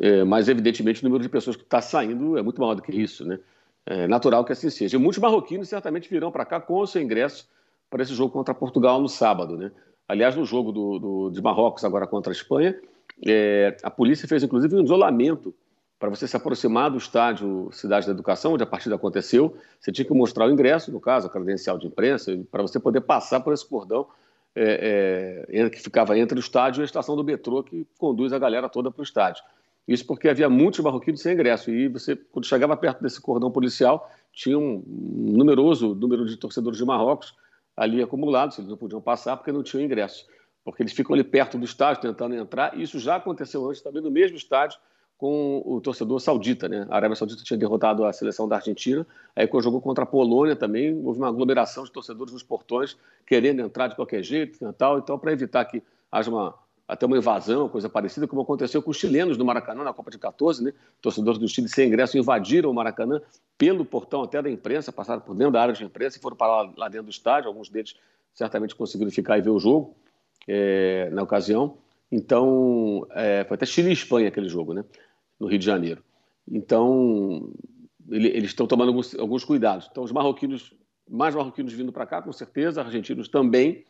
[0.00, 2.92] É, mas, evidentemente, o número de pessoas que está saindo é muito maior do que
[2.92, 3.38] isso, né?
[3.84, 4.96] É natural que assim seja.
[4.96, 7.48] E muitos marroquinos certamente virão para cá com o seu ingresso
[7.90, 9.70] para esse jogo contra Portugal no sábado, né?
[10.08, 12.78] Aliás, no jogo do, do, de Marrocos agora contra a Espanha,
[13.26, 15.54] é, a polícia fez inclusive um isolamento
[15.98, 19.56] para você se aproximar do estádio Cidade da Educação, onde a partida aconteceu.
[19.78, 23.02] Você tinha que mostrar o ingresso, no caso, a credencial de imprensa, para você poder
[23.02, 24.08] passar por esse cordão
[24.54, 28.38] é, é, que ficava entre o estádio e a estação do metrô que conduz a
[28.38, 29.42] galera toda para o estádio.
[29.86, 34.10] Isso porque havia muitos marroquinos sem ingresso e você, quando chegava perto desse cordão policial,
[34.32, 37.34] tinha um numeroso número de torcedores de Marrocos
[37.76, 40.26] ali acumulados, eles não podiam passar porque não tinham ingresso,
[40.64, 42.78] porque eles ficam ali perto do estádio tentando entrar.
[42.78, 44.78] E isso já aconteceu antes também no mesmo estádio
[45.22, 46.84] com o torcedor saudita, né?
[46.90, 49.06] A Arábia Saudita tinha derrotado a seleção da Argentina,
[49.36, 53.60] aí quando jogou contra a Polônia também houve uma aglomeração de torcedores nos portões querendo
[53.60, 54.98] entrar de qualquer jeito, né, tal.
[54.98, 55.80] Então, para evitar que
[56.10, 56.54] haja uma
[56.88, 60.18] até uma invasão, coisa parecida, como aconteceu com os chilenos no Maracanã na Copa de
[60.18, 60.72] 14, né?
[61.00, 63.20] Torcedores do Chile sem ingresso invadiram o Maracanã
[63.56, 66.48] pelo portão até da imprensa, passaram por dentro da área de imprensa e foram para
[66.48, 67.48] lá, lá dentro do estádio.
[67.48, 67.94] Alguns deles
[68.34, 69.94] certamente conseguiram ficar e ver o jogo
[70.46, 71.78] é, na ocasião.
[72.10, 74.84] Então, é, foi até Chile e Espanha aquele jogo, né?
[75.38, 76.02] No Rio de Janeiro.
[76.50, 77.50] Então,
[78.10, 79.88] ele, eles estão tomando alguns, alguns cuidados.
[79.90, 80.74] Então, os marroquinos,
[81.08, 83.84] mais marroquinos vindo para cá, com certeza, argentinos também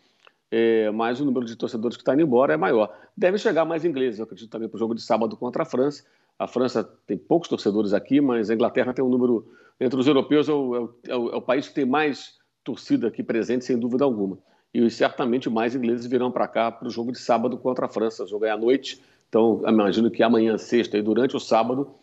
[0.52, 2.94] é, mas o número de torcedores que está indo embora é maior.
[3.16, 6.04] Deve chegar mais ingleses, eu acredito também, para o jogo de sábado contra a França.
[6.38, 9.50] A França tem poucos torcedores aqui, mas a Inglaterra tem um número,
[9.80, 13.22] entre os europeus, é o, é o, é o país que tem mais torcida aqui
[13.22, 14.38] presente, sem dúvida alguma.
[14.74, 18.24] E certamente mais ingleses virão para cá para o jogo de sábado contra a França.
[18.24, 21.94] O jogo é à noite, então imagino que amanhã, sexta e durante o sábado,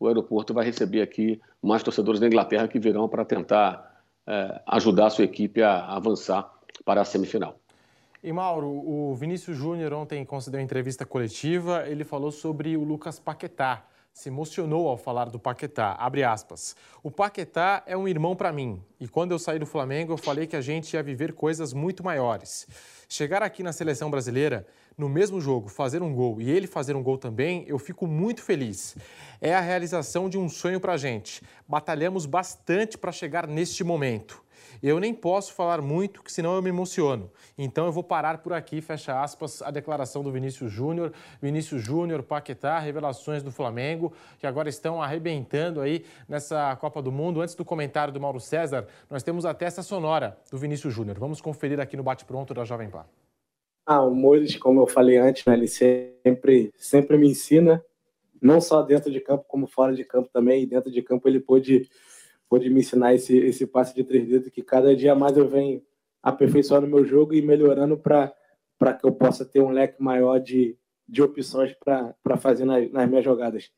[0.00, 5.06] o aeroporto vai receber aqui mais torcedores da Inglaterra que virão para tentar é, ajudar
[5.06, 6.52] a sua equipe a avançar
[6.84, 7.58] para a semifinal.
[8.22, 13.84] E Mauro, o Vinícius Júnior ontem concedeu entrevista coletiva, ele falou sobre o Lucas Paquetá.
[14.18, 15.92] Se emocionou ao falar do Paquetá.
[15.92, 16.74] Abre aspas.
[17.04, 18.82] O Paquetá é um irmão para mim.
[18.98, 22.02] E quando eu saí do Flamengo, eu falei que a gente ia viver coisas muito
[22.02, 22.66] maiores.
[23.08, 24.66] Chegar aqui na seleção brasileira,
[24.96, 28.42] no mesmo jogo, fazer um gol e ele fazer um gol também, eu fico muito
[28.42, 28.96] feliz.
[29.40, 31.40] É a realização de um sonho para gente.
[31.68, 34.42] Batalhamos bastante para chegar neste momento.
[34.82, 37.30] Eu nem posso falar muito, que senão eu me emociono.
[37.56, 41.12] Então eu vou parar por aqui, fecha aspas, a declaração do Vinícius Júnior.
[41.42, 47.40] Vinícius Júnior, Paquetá, revelações do Flamengo, que agora estão arrebentando aí nessa Copa do Mundo.
[47.40, 51.18] Antes do comentário do Mauro César, nós temos até essa sonora do Vinícius Júnior.
[51.18, 53.04] Vamos conferir aqui no bate-pronto da Jovem Pan.
[53.84, 57.82] Ah, o Moisés, como eu falei antes, né, ele sempre, sempre me ensina,
[58.40, 60.62] não só dentro de campo, como fora de campo também.
[60.62, 61.88] E dentro de campo ele pôde
[62.48, 65.82] pôde me ensinar esse, esse passe de três dedos que cada dia mais eu venho
[66.22, 70.76] aperfeiçoando meu jogo e melhorando para que eu possa ter um leque maior de,
[71.06, 73.70] de opções para fazer nas, nas, minhas jogadas.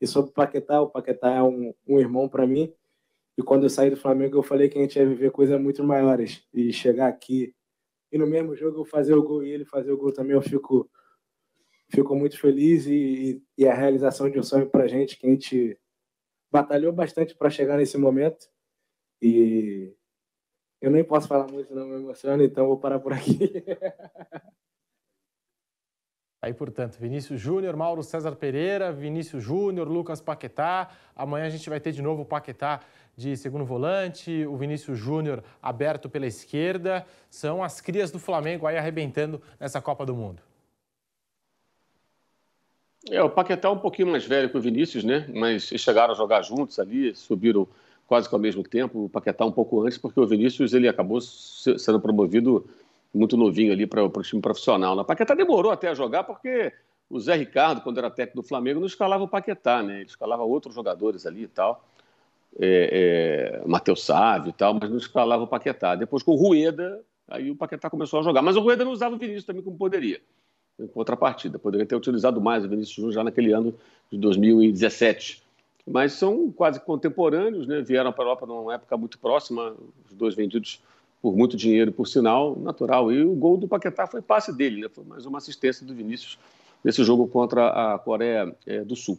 [0.00, 2.72] E sobre o Paquetá, o Paquetá é um, um irmão para mim.
[3.36, 5.82] E quando eu saí do Flamengo, eu falei que a gente ia viver coisas muito
[5.84, 6.42] maiores.
[6.54, 7.54] E chegar aqui
[8.12, 10.42] e no mesmo jogo eu fazer o gol e ele fazer o gol também, eu
[10.42, 10.90] fico,
[11.88, 12.86] fico muito feliz.
[12.86, 15.78] E, e, a realização de um sonho para gente, que a gente
[16.50, 18.48] batalhou bastante para chegar nesse momento
[19.22, 19.94] e
[20.80, 23.38] eu nem posso falar muito, não me emociono, então vou parar por aqui.
[26.42, 30.88] Aí, portanto, Vinícius Júnior, Mauro César Pereira, Vinícius Júnior, Lucas Paquetá.
[31.14, 32.80] Amanhã a gente vai ter de novo o Paquetá
[33.14, 37.04] de segundo volante, o Vinícius Júnior aberto pela esquerda.
[37.28, 40.49] São as crias do Flamengo aí arrebentando nessa Copa do Mundo.
[43.08, 45.26] É, o Paquetá é um pouquinho mais velho que o Vinícius, né?
[45.32, 47.66] Mas eles chegaram a jogar juntos ali, subiram
[48.06, 49.04] quase que ao mesmo tempo.
[49.04, 52.66] O Paquetá um pouco antes, porque o Vinícius ele acabou sendo promovido
[53.12, 54.94] muito novinho ali para o time profissional.
[54.94, 55.02] Né?
[55.02, 56.72] O Paquetá demorou até a jogar porque
[57.08, 59.96] o Zé Ricardo, quando era técnico do Flamengo, não escalava o Paquetá, né?
[59.96, 61.84] Ele escalava outros jogadores ali e tal.
[62.58, 65.94] É, é, Matheus Sávio e tal, mas não escalava o Paquetá.
[65.94, 68.42] Depois com o Rueda, aí o Paquetá começou a jogar.
[68.42, 70.20] Mas o Rueda não usava o Vinícius também como poderia
[70.80, 71.58] em contrapartida.
[71.58, 73.74] Poderia ter utilizado mais o Vinícius Júnior já naquele ano
[74.10, 75.42] de 2017.
[75.86, 77.80] Mas são quase contemporâneos, né?
[77.82, 79.74] vieram para a Europa numa época muito próxima,
[80.06, 80.82] os dois vendidos
[81.20, 83.12] por muito dinheiro, por sinal, natural.
[83.12, 84.88] E o gol do Paquetá foi passe dele, né?
[84.88, 86.38] foi mais uma assistência do Vinícius
[86.82, 89.18] nesse jogo contra a Coreia é, do Sul.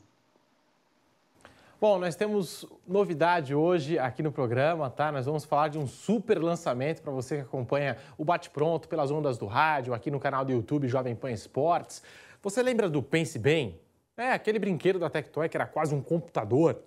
[1.82, 5.12] Bom, nós temos novidade hoje aqui no programa, tá?
[5.12, 9.10] Nós vamos falar de um super lançamento para você que acompanha o Bate Pronto pelas
[9.10, 12.04] ondas do rádio, aqui no canal do YouTube Jovem Pan Esportes.
[12.44, 13.80] Você lembra do Pense Bem?
[14.16, 16.84] É, aquele brinquedo da Tectoy que era quase um computador.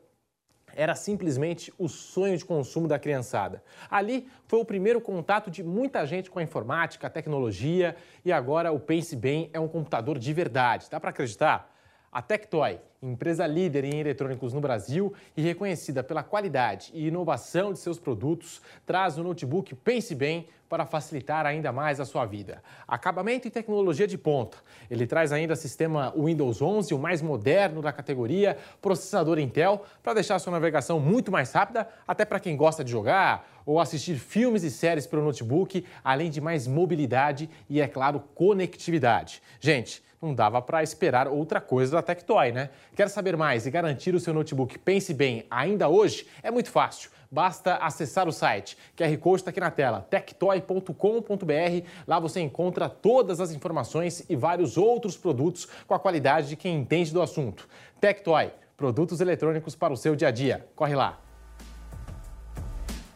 [0.77, 3.65] Era simplesmente o sonho de consumo da criançada.
[3.91, 8.71] Ali foi o primeiro contato de muita gente com a informática, a tecnologia, e agora
[8.71, 10.87] o Pense Bem é um computador de verdade.
[10.89, 11.74] Dá para acreditar?
[12.15, 17.81] A Tectoy, empresa líder em eletrônicos no Brasil e reconhecida pela qualidade e inovação de
[17.81, 22.63] seus produtos, traz o notebook Pense Bem para facilitar ainda mais a sua vida.
[22.87, 24.59] Acabamento e tecnologia de ponta.
[24.89, 30.39] Ele traz ainda sistema Windows 11, o mais moderno da categoria, processador Intel, para deixar
[30.39, 34.71] sua navegação muito mais rápida, até para quem gosta de jogar ou assistir filmes e
[34.71, 39.43] séries pelo notebook, além de mais mobilidade e, é claro, conectividade.
[39.59, 42.71] Gente, não dava para esperar outra coisa da Tectoy, né?
[42.97, 46.27] Quer saber mais e garantir o seu notebook Pense Bem ainda hoje?
[46.43, 47.11] É muito fácil.
[47.31, 48.79] Basta acessar o site.
[48.97, 51.87] QR Code está aqui na tela, tectoy.com.br.
[52.07, 56.77] Lá você encontra todas as informações e vários outros produtos com a qualidade de quem
[56.77, 57.69] entende do assunto.
[58.01, 60.67] Tectoy, produtos eletrônicos para o seu dia a dia.
[60.75, 61.19] Corre lá.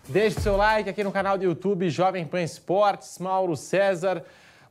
[0.09, 4.25] Deixe seu like aqui no canal do YouTube Jovem Pan Esportes, Mauro César.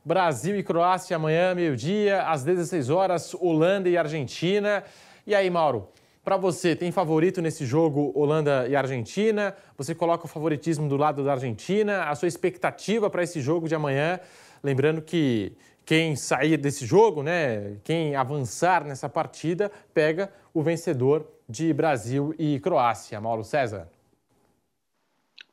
[0.04, 4.84] Brasil e Croácia amanhã, meio-dia, às 16 horas, Holanda e Argentina.
[5.26, 5.88] E aí, Mauro,
[6.24, 9.54] para você, tem favorito nesse jogo Holanda e Argentina?
[9.76, 12.04] Você coloca o favoritismo do lado da Argentina?
[12.04, 14.20] A sua expectativa para esse jogo de amanhã?
[14.62, 15.56] Lembrando que
[15.86, 22.60] quem sair desse jogo, né, quem avançar nessa partida, pega o vencedor de Brasil e
[22.60, 23.18] Croácia.
[23.18, 23.88] Mauro César.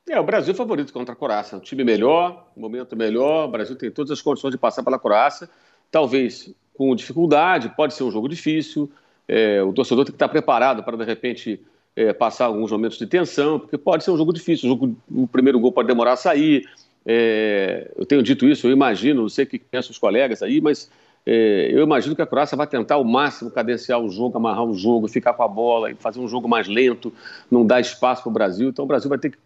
[0.08, 1.58] É, o Brasil é favorito contra a Croácia.
[1.58, 3.48] Um time melhor, um momento melhor.
[3.48, 5.48] O Brasil tem todas as condições de passar pela Croácia.
[5.90, 8.90] Talvez com dificuldade, pode ser um jogo difícil.
[9.26, 11.60] É, o torcedor tem que estar preparado para, de repente,
[11.96, 14.68] é, passar alguns momentos de tensão, porque pode ser um jogo difícil.
[14.68, 16.68] O, jogo, o primeiro gol pode demorar a sair.
[17.04, 20.60] É, eu tenho dito isso, eu imagino, não sei o que pensam os colegas aí,
[20.60, 20.90] mas
[21.28, 24.72] é, eu imagino que a Croácia vai tentar ao máximo cadenciar o jogo, amarrar o
[24.72, 27.12] jogo, ficar com a bola fazer um jogo mais lento,
[27.50, 28.68] não dar espaço para o Brasil.
[28.68, 29.38] Então o Brasil vai ter que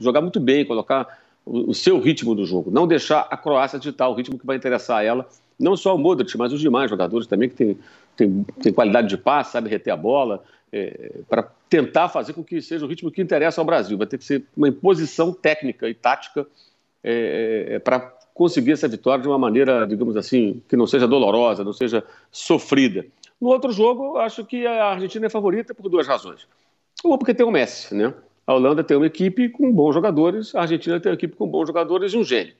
[0.00, 1.06] jogar muito bem, colocar
[1.46, 4.98] o, seu ritmo do jogo, não deixar a Croácia ditar o ritmo que vai interessar
[4.98, 5.28] a ela,
[5.58, 7.78] não só o Modric, mas os demais jogadores também que tem,
[8.16, 10.42] tem, tem qualidade de passe, sabe reter a bola,
[10.72, 13.96] é, para tentar fazer com que seja o ritmo que interessa ao Brasil.
[13.96, 16.46] Vai ter que ser uma imposição técnica e tática
[17.02, 21.64] é, é, para conseguir essa vitória de uma maneira, digamos assim, que não seja dolorosa,
[21.64, 23.04] não seja sofrida.
[23.40, 26.46] No outro jogo, acho que a Argentina é favorita por duas razões.
[27.04, 28.14] Uma, porque tem o Messi, né?
[28.46, 31.66] A Holanda tem uma equipe com bons jogadores, a Argentina tem uma equipe com bons
[31.66, 32.54] jogadores e um gênio.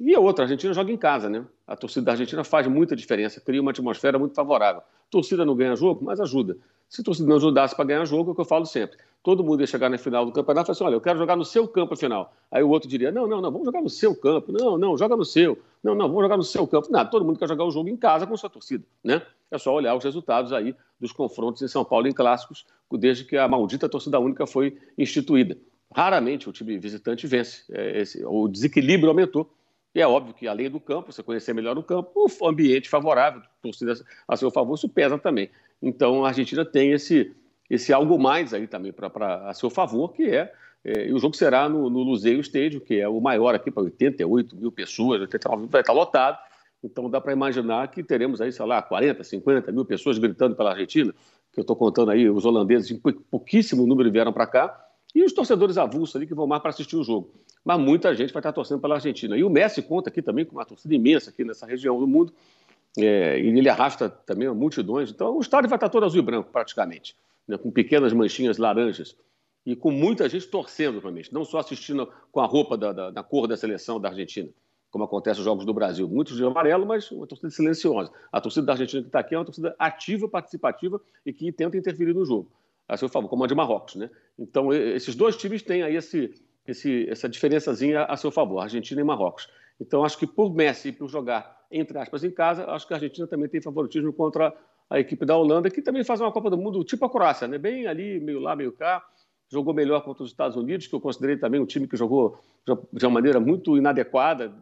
[0.00, 1.44] E a outra, a Argentina joga em casa, né?
[1.66, 4.80] A torcida da Argentina faz muita diferença, cria uma atmosfera muito favorável.
[5.12, 6.56] Torcida não ganha jogo, mas ajuda.
[6.88, 9.44] Se a torcida não ajudasse para ganhar jogo, é o que eu falo sempre todo
[9.44, 11.44] mundo ia chegar na final do campeonato e falar assim: olha, eu quero jogar no
[11.44, 12.34] seu campo a final.
[12.50, 14.52] Aí o outro diria: não, não, não, vamos jogar no seu campo.
[14.52, 15.58] Não, não, joga no seu.
[15.82, 16.90] Não, não, vamos jogar no seu campo.
[16.90, 19.22] Nada, todo mundo quer jogar o jogo em casa com sua torcida, né?
[19.50, 23.36] É só olhar os resultados aí dos confrontos em São Paulo em clássicos, desde que
[23.36, 25.56] a maldita torcida única foi instituída.
[25.94, 27.64] Raramente o time visitante vence.
[27.70, 29.50] É, esse, o desequilíbrio aumentou.
[29.94, 33.42] E é óbvio que, além do campo, você conhecer melhor o campo, o ambiente favorável,
[33.60, 33.94] torcida
[34.26, 35.50] a seu favor, isso pesa também.
[35.82, 37.34] Então, a Argentina tem esse,
[37.68, 40.52] esse algo mais aí também para a seu favor, que é,
[40.84, 43.82] é, e o jogo será no, no Luzeiro Stadium, que é o maior aqui para
[43.84, 46.38] 88 mil pessoas, 89 mil, vai estar lotado.
[46.82, 50.70] Então dá para imaginar que teremos aí, sei lá, 40, 50 mil pessoas gritando pela
[50.70, 51.14] Argentina,
[51.52, 52.98] que eu estou contando aí, os holandeses
[53.30, 56.96] pouquíssimo número vieram para cá, e os torcedores avulsos ali que vão mais para assistir
[56.96, 57.34] o jogo.
[57.64, 59.36] Mas muita gente vai estar torcendo pela Argentina.
[59.36, 62.32] E o Messi conta aqui também com uma torcida imensa aqui nessa região do mundo,
[62.96, 65.10] é, e ele arrasta também multidões.
[65.10, 67.16] Então o estádio vai estar todo azul e branco, praticamente
[67.46, 69.16] né, com pequenas manchinhas laranjas,
[69.64, 73.22] e com muita gente torcendo mim, não só assistindo com a roupa da, da, da,
[73.22, 74.48] cor da seleção da Argentina,
[74.90, 76.08] como acontece nos Jogos do Brasil.
[76.08, 78.10] Muitos de amarelo, mas uma torcida silenciosa.
[78.32, 81.76] A torcida da Argentina que está aqui é uma torcida ativa, participativa e que tenta
[81.76, 82.50] interferir no jogo,
[82.88, 83.94] a seu favor, como a de Marrocos.
[83.94, 84.10] Né?
[84.38, 86.34] Então, esses dois times têm aí esse,
[86.66, 89.48] esse, essa diferençazinha a seu favor, Argentina e Marrocos.
[89.80, 92.96] Então, acho que por Messi e por jogar, entre aspas, em casa, acho que a
[92.96, 94.54] Argentina também tem favoritismo contra
[94.88, 97.58] a equipe da Holanda, que também faz uma Copa do Mundo tipo a Croácia, né?
[97.58, 99.02] bem ali, meio lá, meio cá.
[99.50, 103.04] Jogou melhor contra os Estados Unidos, que eu considerei também um time que jogou de
[103.04, 104.52] uma maneira muito inadequada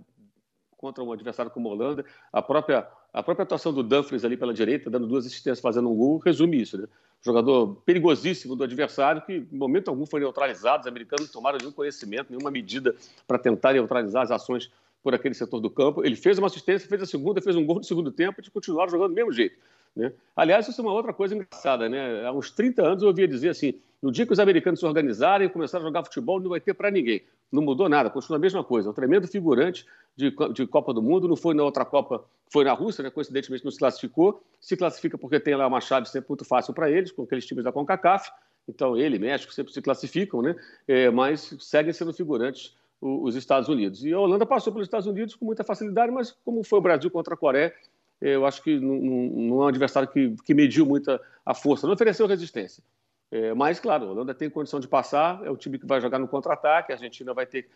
[0.80, 2.04] contra um adversário como a Holanda.
[2.32, 5.94] A própria, a própria atuação do Dumfries ali pela direita, dando duas assistências, fazendo um
[5.94, 6.78] gol, resume isso.
[6.78, 6.88] Né?
[7.22, 10.80] Jogador perigosíssimo do adversário, que em momento algum foi neutralizado.
[10.80, 12.96] Os americanos não tomaram nenhum conhecimento, nenhuma medida
[13.28, 16.02] para tentar neutralizar as ações por aquele setor do campo.
[16.02, 18.90] Ele fez uma assistência, fez a segunda, fez um gol no segundo tempo e continuaram
[18.90, 19.56] jogando do mesmo jeito.
[19.94, 20.12] Né?
[20.34, 21.90] Aliás, isso é uma outra coisa engraçada.
[21.90, 22.24] Né?
[22.26, 25.46] Há uns 30 anos eu ouvia dizer assim: no dia que os americanos se organizarem
[25.46, 27.22] e começarem a jogar futebol, não vai ter para ninguém.
[27.50, 28.90] Não mudou nada, continua a mesma coisa.
[28.90, 29.86] Um tremendo figurante
[30.16, 33.10] de, de Copa do Mundo, não foi na outra Copa, foi na Rússia, né?
[33.10, 34.42] coincidentemente não se classificou.
[34.60, 37.64] Se classifica porque tem lá uma chave sempre muito fácil para eles, com aqueles times
[37.64, 38.30] da CONCACAF.
[38.68, 40.54] Então, ele, México, sempre se classificam, né?
[40.86, 44.04] É, mas seguem sendo figurantes os Estados Unidos.
[44.04, 47.10] E a Holanda passou pelos Estados Unidos com muita facilidade, mas como foi o Brasil
[47.10, 47.74] contra a Coreia,
[48.20, 51.86] eu acho que não, não é um adversário que, que mediu muito a, a força,
[51.86, 52.84] não ofereceu resistência.
[53.30, 56.18] É, mas, claro, a Holanda tem condição de passar, é o time que vai jogar
[56.18, 57.68] no contra-ataque, a Argentina vai ter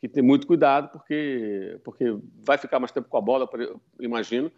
[0.00, 3.48] que ter muito cuidado, porque, porque vai ficar mais tempo com a bola,
[4.00, 4.50] imagino,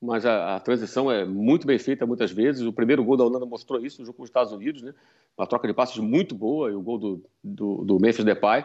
[0.00, 2.66] mas a, a, transição é muito bem feita muitas vezes.
[2.66, 4.94] O primeiro gol da Holanda mostrou isso no jogo com os Estados Unidos, né?
[5.38, 8.64] uma troca de passos muito boa, e o gol do, do, do Memphis Depay.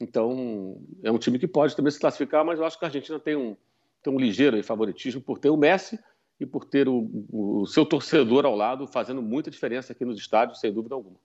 [0.00, 3.18] Então, é um time que pode também se classificar, mas eu acho que a Argentina
[3.18, 3.56] tem um,
[4.02, 5.98] tem um ligeiro favoritismo por ter o Messi
[6.38, 10.60] e por ter o, o seu torcedor ao lado, fazendo muita diferença aqui nos estádios,
[10.60, 11.18] sem dúvida alguma.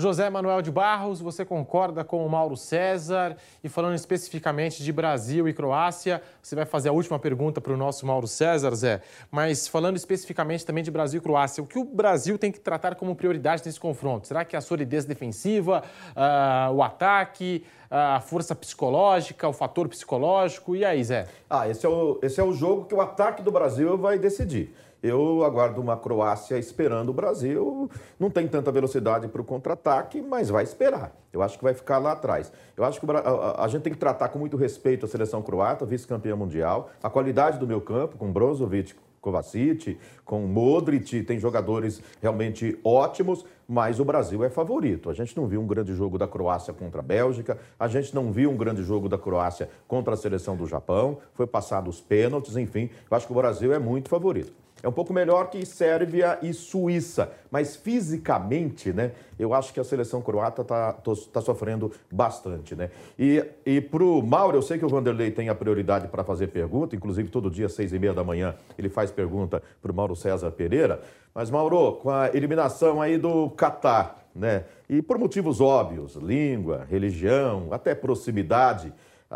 [0.00, 3.36] José Manuel de Barros, você concorda com o Mauro César?
[3.64, 7.76] E falando especificamente de Brasil e Croácia, você vai fazer a última pergunta para o
[7.76, 9.02] nosso Mauro César, Zé.
[9.28, 12.94] Mas falando especificamente também de Brasil e Croácia, o que o Brasil tem que tratar
[12.94, 14.28] como prioridade nesse confronto?
[14.28, 20.76] Será que é a solidez defensiva, uh, o ataque, a força psicológica, o fator psicológico?
[20.76, 21.26] E aí, Zé?
[21.50, 24.72] Ah, esse é o, esse é o jogo que o ataque do Brasil vai decidir.
[25.02, 27.88] Eu aguardo uma Croácia esperando o Brasil.
[28.18, 31.14] Não tem tanta velocidade para o contra-ataque, mas vai esperar.
[31.32, 32.52] Eu acho que vai ficar lá atrás.
[32.76, 36.34] Eu acho que a, gente tem que tratar com muito respeito a seleção croata, vice-campeã
[36.34, 43.44] mundial, a qualidade do meu campo, com Brozovic, Kovacic, com Modric, tem jogadores realmente ótimos,
[43.68, 45.10] mas o Brasil é favorito.
[45.10, 48.32] A gente não viu um grande jogo da Croácia contra a Bélgica, a gente não
[48.32, 52.56] viu um grande jogo da Croácia contra a seleção do Japão, foi passado os pênaltis,
[52.56, 54.52] enfim, eu acho que o Brasil é muito favorito.
[54.80, 59.10] É um pouco melhor que Sérvia e Suíça, mas fisicamente, né?
[59.36, 62.90] Eu acho que a seleção croata está tá sofrendo bastante, né?
[63.18, 66.94] E, e o Mauro, eu sei que o Vanderlei tem a prioridade para fazer pergunta,
[66.94, 70.52] inclusive todo dia, seis e meia da manhã, ele faz pergunta para o Mauro César
[70.52, 71.00] Pereira.
[71.34, 74.64] Mas, Mauro, com a eliminação aí do Catar, né?
[74.88, 78.92] E por motivos óbvios, língua, religião, até proximidade,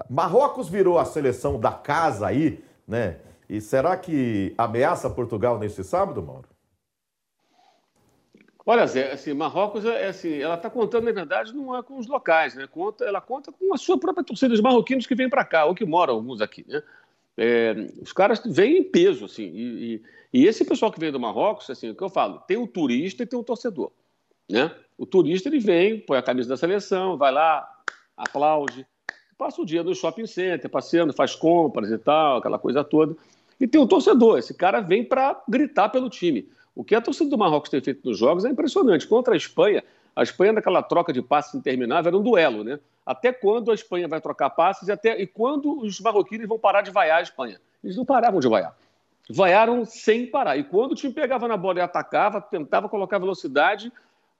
[0.08, 3.16] Marrocos virou a seleção da casa aí, né?
[3.52, 6.48] E será que ameaça Portugal nesse sábado, Mauro?
[8.64, 12.06] Olha, Zé, assim, Marrocos, é, assim, ela está contando, na verdade, não é com os
[12.06, 12.66] locais, né?
[12.66, 15.74] Conta, ela conta com a sua própria torcida, os marroquinos que vêm para cá, ou
[15.74, 16.82] que moram alguns aqui, né?
[17.36, 20.02] É, os caras vêm em peso, assim, e,
[20.32, 22.66] e, e, esse pessoal que vem do Marrocos, assim, o que eu falo, tem o
[22.66, 23.92] turista e tem o torcedor,
[24.48, 24.74] né?
[24.96, 27.68] O turista, ele vem, põe a camisa da seleção, vai lá,
[28.16, 28.86] aplaude,
[29.36, 33.14] passa o dia no shopping center, passeando, faz compras e tal, aquela coisa toda.
[33.62, 36.48] E tem o torcedor, esse cara vem para gritar pelo time.
[36.74, 39.06] O que a torcida do Marrocos tem feito nos jogos é impressionante.
[39.06, 39.84] Contra a Espanha,
[40.16, 42.80] a Espanha naquela troca de passes interminável era um duelo, né?
[43.06, 46.82] Até quando a Espanha vai trocar passes e, até, e quando os marroquinos vão parar
[46.82, 47.60] de vaiar a Espanha?
[47.84, 48.76] Eles não paravam de vaiar.
[49.30, 50.56] Vaiaram sem parar.
[50.56, 53.92] E quando o time pegava na bola e atacava, tentava colocar velocidade,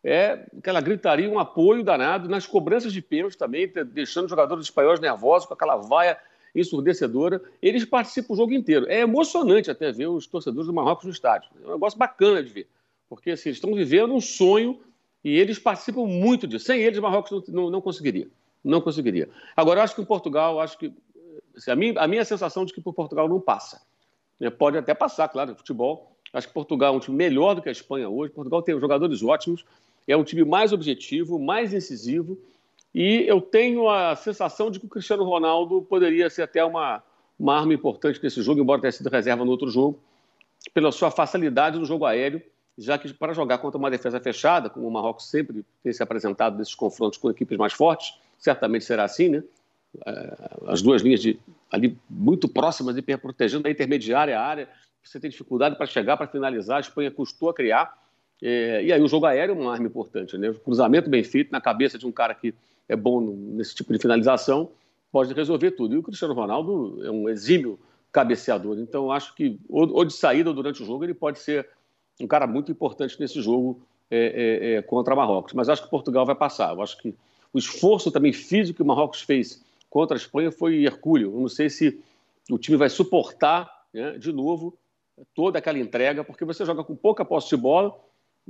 [0.02, 4.98] é aquela gritaria, um apoio danado nas cobranças de pênalti também, deixando os jogadores espanhóis
[4.98, 6.18] nervosos com aquela vaia
[6.54, 7.42] ensurdecedora.
[7.60, 8.86] Eles participam o jogo inteiro.
[8.88, 11.50] É emocionante até ver os torcedores do Marrocos no estádio.
[11.62, 12.68] É um negócio bacana de ver.
[13.08, 14.80] Porque assim, eles estão vivendo um sonho
[15.24, 16.64] e eles participam muito disso.
[16.64, 18.28] Sem eles, o Marrocos não, não, conseguiria.
[18.64, 19.28] Não conseguiria.
[19.56, 20.92] Agora, acho que o Portugal, acho que.
[21.56, 23.82] Assim, a, minha, a minha sensação de que o Portugal não passa.
[24.40, 26.12] É, pode até passar, claro, futebol.
[26.32, 28.32] Acho que Portugal é um time melhor do que a Espanha hoje.
[28.32, 29.64] Portugal tem jogadores ótimos,
[30.08, 32.38] é um time mais objetivo, mais incisivo.
[32.94, 37.02] E eu tenho a sensação de que o Cristiano Ronaldo poderia ser até uma,
[37.38, 39.98] uma arma importante nesse jogo, embora tenha sido reserva no outro jogo,
[40.74, 42.42] pela sua facilidade no jogo aéreo,
[42.76, 46.56] já que para jogar contra uma defesa fechada, como o Marrocos sempre tem se apresentado
[46.58, 49.42] nesses confrontos com equipes mais fortes, certamente será assim, né?
[50.06, 50.36] É,
[50.68, 51.38] as duas linhas de,
[51.70, 54.68] ali muito próximas e protegendo a intermediária a área,
[55.02, 57.92] você tem dificuldade para chegar, para finalizar, a Espanha custou a criar,
[58.42, 60.50] é, e aí o jogo aéreo é uma arma importante, né?
[60.50, 62.54] O cruzamento bem feito na cabeça de um cara que
[62.88, 64.70] é bom nesse tipo de finalização,
[65.10, 65.94] pode resolver tudo.
[65.94, 67.78] E o Cristiano Ronaldo é um exímio
[68.10, 68.78] cabeceador.
[68.78, 71.68] Então, acho que, ou, de saída ou durante o jogo, ele pode ser
[72.20, 73.80] um cara muito importante nesse jogo
[74.10, 75.54] é, é, é, contra Marrocos.
[75.54, 76.74] Mas acho que Portugal vai passar.
[76.74, 77.14] Eu acho que
[77.52, 81.32] o esforço também físico que o Marrocos fez contra a Espanha foi hercúleo.
[81.34, 82.02] Eu não sei se
[82.50, 84.76] o time vai suportar né, de novo
[85.34, 87.94] toda aquela entrega, porque você joga com pouca posse de bola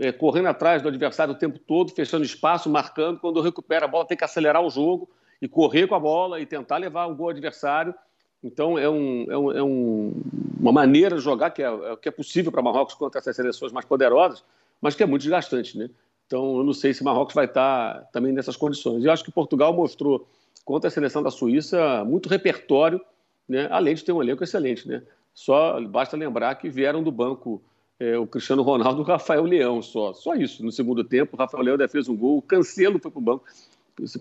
[0.01, 3.21] é, correndo atrás do adversário o tempo todo, fechando espaço, marcando.
[3.21, 5.09] Quando recupera a bola, tem que acelerar o jogo
[5.41, 7.95] e correr com a bola e tentar levar o gol adversário.
[8.43, 10.23] Então, é, um, é, um, é um,
[10.59, 13.73] uma maneira de jogar que é, é, que é possível para Marrocos contra essas seleções
[13.73, 14.43] mais poderosas,
[14.81, 15.79] mas que é muito desgastante.
[15.79, 15.89] Né?
[16.27, 19.05] Então, eu não sei se Marrocos vai estar também nessas condições.
[19.05, 20.27] Eu acho que Portugal mostrou
[20.65, 23.01] contra a seleção da Suíça muito repertório,
[23.49, 23.69] né?
[23.71, 24.89] além de ter um elenco excelente.
[24.89, 25.03] Né?
[25.35, 27.63] Só basta lembrar que vieram do banco
[28.01, 30.13] é, o Cristiano Ronaldo o Rafael Leão só.
[30.13, 30.65] Só isso.
[30.65, 33.45] No segundo tempo, o Rafael Leão fez um gol, o Cancelo foi para o banco.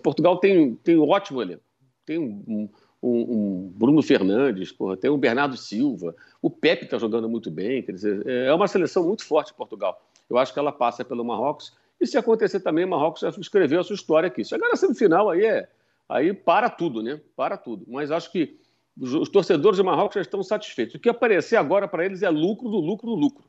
[0.02, 1.62] Portugal tem, tem um ótimo elenco.
[2.04, 2.68] Tem um, um,
[3.02, 7.82] um, um Bruno Fernandes, porra, tem o Bernardo Silva, o Pepe está jogando muito bem.
[7.82, 10.00] Quer dizer, é uma seleção muito forte Portugal.
[10.28, 11.72] Eu acho que ela passa pelo Marrocos.
[12.00, 14.44] E se acontecer também, o Marrocos já escreveu a sua história aqui.
[14.44, 15.68] Chegar na semifinal aí é.
[16.08, 17.20] Aí para tudo, né?
[17.36, 17.84] Para tudo.
[17.88, 18.56] Mas acho que
[19.00, 20.94] os torcedores de Marrocos já estão satisfeitos.
[20.94, 23.44] O que aparecer agora para eles é lucro do lucro do lucro.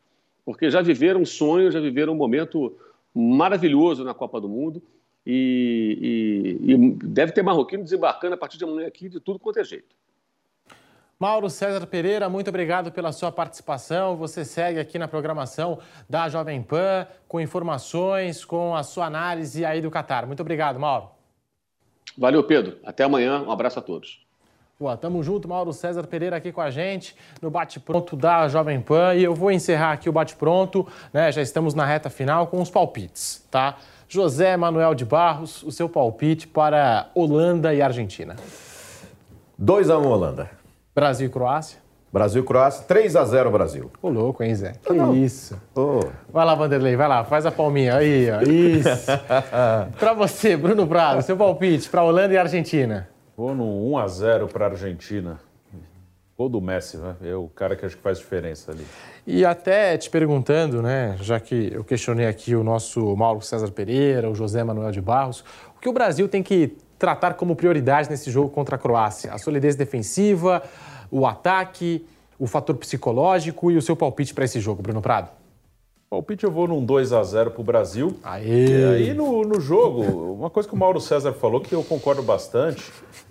[0.46, 2.78] Porque já viveram um sonho, já viveram um momento
[3.14, 4.82] maravilhoso na Copa do Mundo.
[5.26, 9.60] E, e, e deve ter marroquino desembarcando a partir de amanhã aqui de tudo quanto
[9.60, 9.96] é jeito.
[11.18, 14.18] Mauro César Pereira, muito obrigado pela sua participação.
[14.18, 15.80] Você segue aqui na programação
[16.10, 20.26] da Jovem Pan com informações, com a sua análise aí do Catar.
[20.28, 21.10] Muito obrigado, Mauro.
[22.18, 22.78] Valeu, Pedro.
[22.84, 23.42] Até amanhã.
[23.42, 24.26] Um abraço a todos.
[24.80, 29.14] Boa, tamo junto, Mauro César Pereira aqui com a gente no bate-pronto da Jovem Pan.
[29.14, 31.32] E eu vou encerrar aqui o bate-pronto, né?
[31.32, 33.78] Já estamos na reta final com os palpites, tá?
[34.10, 38.36] José Manuel de Barros, o seu palpite para Holanda e Argentina.
[39.60, 40.50] 2 a 1 um, Holanda.
[40.94, 41.78] Brasil e Croácia?
[42.12, 43.92] Brasil e Croácia, 3 a 0 Brasil.
[44.02, 44.74] Ô, louco, hein, Zé?
[44.84, 45.16] Que não.
[45.16, 45.60] isso.
[45.76, 46.00] Oh.
[46.32, 47.96] Vai lá, Vanderlei, vai lá, faz a palminha.
[47.96, 48.42] Aí, ó.
[48.42, 49.12] Isso.
[50.00, 53.13] pra você, Bruno Prado, seu palpite para Holanda e Argentina.
[53.36, 55.40] Vou no 1 a 0 para Argentina.
[56.38, 57.16] Gol do Messi, né?
[57.24, 58.86] É o cara que acho que faz diferença ali.
[59.26, 64.30] E até te perguntando, né, já que eu questionei aqui o nosso Mauro César Pereira,
[64.30, 65.44] o José Manuel de Barros,
[65.78, 69.32] o que o Brasil tem que tratar como prioridade nesse jogo contra a Croácia?
[69.32, 70.64] A solidez defensiva,
[71.12, 72.06] o ataque,
[72.40, 75.30] o fator psicológico e o seu palpite para esse jogo, Bruno Prado?
[76.14, 78.20] Palpite eu vou num 2 a 0 para o Brasil.
[78.24, 78.68] Aê.
[78.68, 80.04] E aí no, no jogo,
[80.34, 82.84] uma coisa que o Mauro César falou que eu concordo bastante,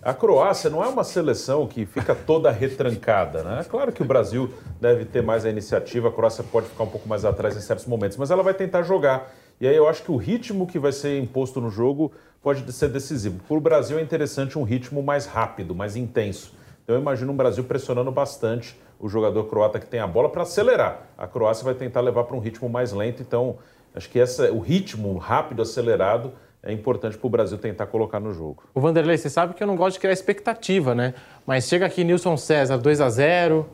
[0.02, 3.64] a Croácia não é uma seleção que fica toda retrancada, né?
[3.70, 7.08] Claro que o Brasil deve ter mais a iniciativa, a Croácia pode ficar um pouco
[7.08, 9.32] mais atrás em certos momentos, mas ela vai tentar jogar.
[9.60, 12.10] E aí eu acho que o ritmo que vai ser imposto no jogo
[12.42, 13.38] pode ser decisivo.
[13.46, 16.52] Para o Brasil é interessante um ritmo mais rápido, mais intenso.
[16.82, 20.42] Então eu imagino um Brasil pressionando bastante o jogador croata que tem a bola para
[20.42, 21.08] acelerar.
[21.18, 23.56] A Croácia vai tentar levar para um ritmo mais lento, então
[23.92, 28.32] acho que essa, o ritmo rápido, acelerado, é importante para o Brasil tentar colocar no
[28.32, 28.62] jogo.
[28.72, 31.14] O Vanderlei, você sabe que eu não gosto de criar expectativa, né?
[31.44, 33.66] Mas chega aqui Nilson César 2 a 0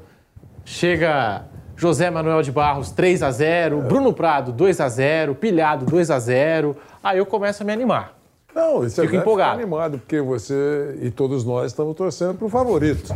[0.64, 1.44] chega
[1.76, 6.18] José Manuel de Barros 3 a 0 Bruno Prado 2 a 0 Pilhado 2 a
[6.18, 6.74] 0
[7.04, 8.17] aí eu começo a me animar.
[8.54, 9.58] Não, isso Fico é empolgado.
[9.60, 13.12] animado, porque você e todos nós estamos torcendo para o favorito.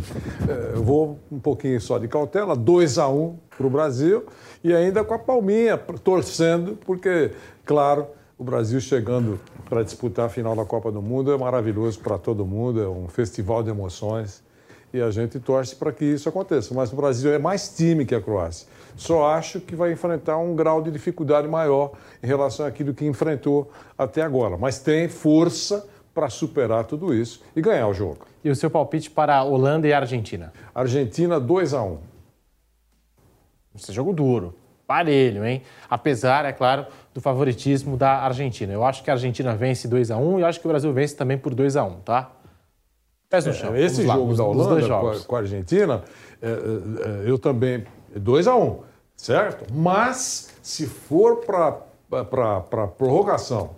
[0.47, 4.23] É, eu vou um pouquinho só de cautela, 2 a 1 um para o Brasil
[4.63, 7.31] e ainda com a palminha, torcendo, porque,
[7.65, 8.07] claro,
[8.37, 9.39] o Brasil chegando
[9.69, 13.07] para disputar a final da Copa do Mundo é maravilhoso para todo mundo, é um
[13.07, 14.43] festival de emoções
[14.93, 16.73] e a gente torce para que isso aconteça.
[16.73, 18.67] Mas o Brasil é mais time que a Croácia.
[18.95, 21.91] Só acho que vai enfrentar um grau de dificuldade maior
[22.21, 24.57] em relação àquilo que enfrentou até agora.
[24.57, 28.19] Mas tem força para superar tudo isso e ganhar o jogo.
[28.43, 30.53] E o seu palpite para Holanda e Argentina?
[30.73, 31.97] Argentina 2 a 1
[33.75, 34.53] Esse é jogo duro,
[34.85, 35.63] parelho, hein?
[35.89, 38.71] Apesar, é claro, do favoritismo da Argentina.
[38.71, 40.93] Eu acho que a Argentina vence 2 a 1 e eu acho que o Brasil
[40.93, 42.31] vence também por 2 a 1 tá?
[43.29, 43.73] Pés no chão.
[43.73, 46.03] É, esse lá, jogo da Holanda com a, com a, Argentina,
[46.39, 47.83] é, é, eu também
[48.19, 48.79] 2 a 1 um,
[49.15, 49.73] certo?
[49.73, 53.71] Mas se for para prorrogação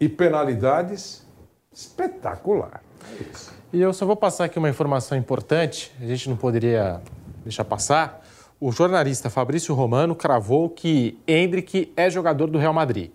[0.00, 1.26] e penalidades,
[1.72, 2.82] espetacular.
[3.20, 3.24] É
[3.72, 7.00] e eu só vou passar aqui uma informação importante, a gente não poderia
[7.44, 8.24] deixar passar.
[8.58, 13.10] O jornalista Fabrício Romano cravou que Hendrick é jogador do Real Madrid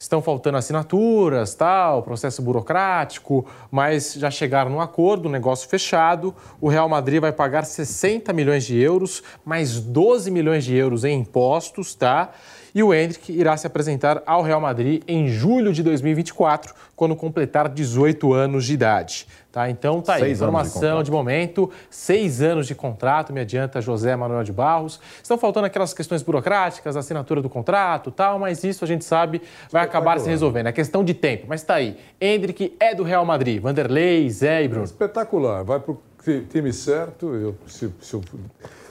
[0.00, 6.34] estão faltando assinaturas, tal, processo burocrático, mas já chegaram num acordo, negócio fechado.
[6.58, 11.20] O Real Madrid vai pagar 60 milhões de euros, mais 12 milhões de euros em
[11.20, 12.30] impostos, tá?
[12.74, 17.68] E o Hendrick irá se apresentar ao Real Madrid em julho de 2024, quando completar
[17.68, 19.26] 18 anos de idade.
[19.52, 23.80] Tá, então tá aí, seis informação de, de, momento, seis anos de contrato, me adianta
[23.80, 25.00] José Manuel de Barros.
[25.20, 29.82] Estão faltando aquelas questões burocráticas, assinatura do contrato tal, mas isso a gente sabe vai
[29.82, 30.68] acabar se resolvendo.
[30.68, 31.98] É questão de tempo, mas tá aí.
[32.20, 34.84] Hendrick é do Real Madrid, Vanderlei, Zé e Bruno.
[34.84, 36.00] Espetacular, vai pro
[36.48, 37.34] time certo.
[37.34, 38.22] Eu, se, se, eu,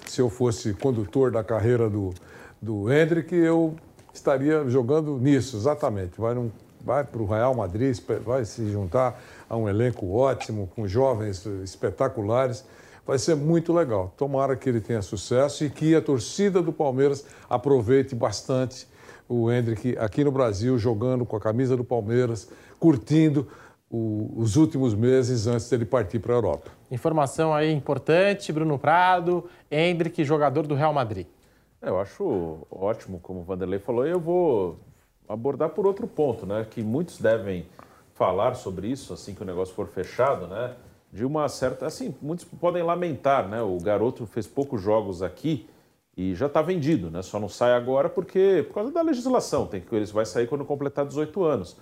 [0.05, 2.13] se eu fosse condutor da carreira do,
[2.61, 3.75] do Hendrick, eu
[4.13, 6.19] estaria jogando nisso, exatamente.
[6.19, 9.19] Vai, num, vai para o Real Madrid, vai se juntar
[9.49, 12.63] a um elenco ótimo, com jovens espetaculares.
[13.05, 14.13] Vai ser muito legal.
[14.15, 18.87] Tomara que ele tenha sucesso e que a torcida do Palmeiras aproveite bastante
[19.27, 22.49] o Hendrick aqui no Brasil, jogando com a camisa do Palmeiras,
[22.79, 23.47] curtindo
[23.89, 26.71] o, os últimos meses antes dele partir para a Europa.
[26.91, 31.25] Informação aí importante, Bruno Prado, Hendrick, jogador do Real Madrid.
[31.81, 34.77] Eu acho ótimo, como o Vanderlei falou, e eu vou
[35.27, 36.65] abordar por outro ponto, né?
[36.69, 37.65] Que muitos devem
[38.19, 40.75] falar sobre isso assim que o negócio for fechado, né?
[41.11, 41.85] de uma certa.
[41.85, 43.61] Assim, muitos podem lamentar, né?
[43.61, 45.67] O garoto fez poucos jogos aqui
[46.15, 47.21] e já está vendido, né?
[47.21, 50.65] Só não sai agora porque por causa da legislação, tem que ele vai sair quando
[50.65, 51.77] completar 18 anos.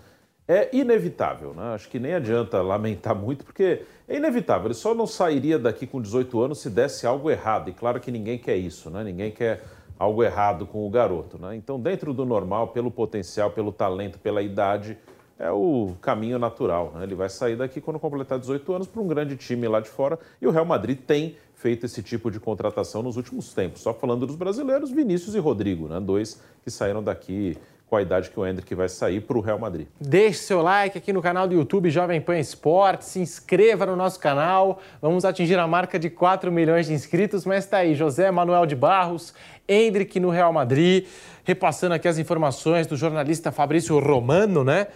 [0.48, 1.74] É inevitável, né?
[1.74, 4.68] Acho que nem adianta lamentar muito, porque é inevitável.
[4.68, 7.70] Ele só não sairia daqui com 18 anos se desse algo errado.
[7.70, 9.04] E claro que ninguém quer isso, né?
[9.04, 9.66] Ninguém quer
[10.00, 11.54] algo errado com o garoto, né?
[11.54, 14.98] Então, dentro do normal, pelo potencial, pelo talento, pela idade,
[15.40, 16.94] é o caminho natural.
[16.96, 17.04] Né?
[17.04, 20.20] Ele vai sair daqui quando completar 18 anos para um grande time lá de fora.
[20.42, 23.82] E o Real Madrid tem feito esse tipo de contratação nos últimos tempos.
[23.82, 26.00] Só falando dos brasileiros, Vinícius e Rodrigo, né?
[26.00, 27.58] dois que saíram daqui
[27.90, 29.88] com a idade que o Hendrick vai sair para o Real Madrid.
[30.00, 34.20] Deixe seu like aqui no canal do YouTube Jovem Pan Esportes, se inscreva no nosso
[34.20, 38.66] canal, vamos atingir a marca de 4 milhões de inscritos, mas está aí, José Manuel
[38.66, 39.34] de Barros,
[39.68, 41.06] Hendrick no Real Madrid,
[41.46, 44.88] repassando aqui as informações do jornalista Fabrício Romano, né?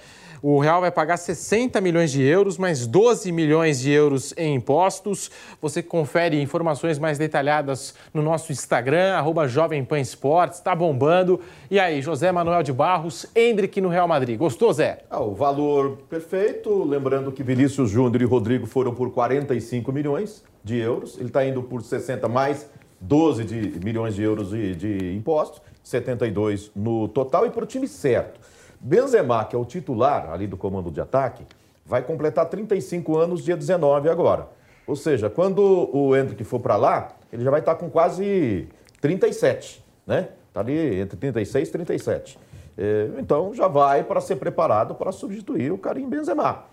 [0.44, 5.30] O Real vai pagar 60 milhões de euros, mais 12 milhões de euros em impostos.
[5.62, 11.40] Você confere informações mais detalhadas no nosso Instagram, arroba Jovem Pan Esportes, está bombando.
[11.70, 14.36] E aí, José Manuel de Barros, Hendrick no Real Madrid.
[14.36, 15.04] Gostou, Zé?
[15.12, 20.76] Ah, o valor perfeito, lembrando que Vinícius Júnior e Rodrigo foram por 45 milhões de
[20.76, 21.20] euros.
[21.20, 22.68] Ele está indo por 60 mais
[23.00, 27.88] 12 de, milhões de euros de, de impostos, 72 no total e para o time
[27.88, 28.40] certo.
[28.82, 31.46] Benzema, que é o titular ali do comando de ataque,
[31.86, 34.48] vai completar 35 anos dia 19 agora.
[34.88, 35.62] Ou seja, quando
[35.94, 38.68] o Hendrick for para lá, ele já vai estar tá com quase
[39.00, 40.30] 37, né?
[40.48, 42.40] Está ali entre 36 e 37.
[42.78, 46.66] É, então já vai para ser preparado para substituir o Karim Benzema.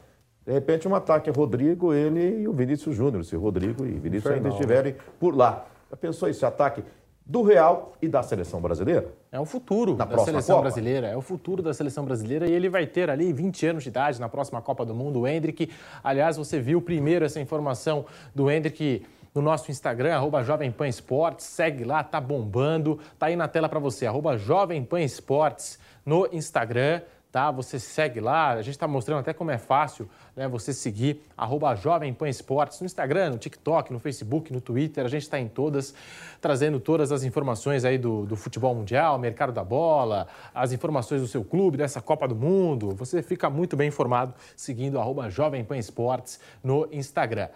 [0.47, 4.33] De repente, um ataque é Rodrigo, ele e o Vinícius Júnior, se Rodrigo e Vinícius
[4.33, 4.37] Infernal.
[4.37, 5.67] ainda estiverem por lá.
[5.91, 6.83] Já pensou esse ataque?
[7.29, 9.13] do Real e da seleção brasileira?
[9.31, 10.69] É o futuro na da seleção Copa.
[10.69, 11.07] brasileira.
[11.09, 14.21] É o futuro da seleção brasileira e ele vai ter ali 20 anos de idade
[14.21, 15.21] na próxima Copa do Mundo.
[15.21, 15.71] O Hendrick,
[16.03, 21.45] aliás, você viu primeiro essa informação do Hendrick no nosso Instagram, arroba Jovem Pan Esportes.
[21.47, 22.99] Segue lá, tá bombando.
[23.19, 27.51] Tá aí na tela para você, arroba Jovem Pan Esportes no Instagram tá?
[27.51, 31.75] Você segue lá, a gente está mostrando até como é fácil né, você seguir arroba
[31.75, 35.49] Jovem Pan Esportes no Instagram, no TikTok, no Facebook, no Twitter, a gente está em
[35.49, 35.95] todas,
[36.41, 41.27] trazendo todas as informações aí do, do futebol mundial, mercado da bola, as informações do
[41.27, 42.95] seu clube, dessa Copa do Mundo.
[42.97, 47.49] Você fica muito bem informado seguindo arroba Jovem Pan Esportes no Instagram.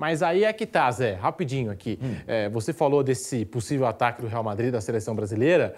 [0.00, 1.98] Mas aí é que tá, Zé, rapidinho aqui.
[2.02, 2.16] Hum.
[2.26, 5.76] É, você falou desse possível ataque do Real Madrid da seleção brasileira.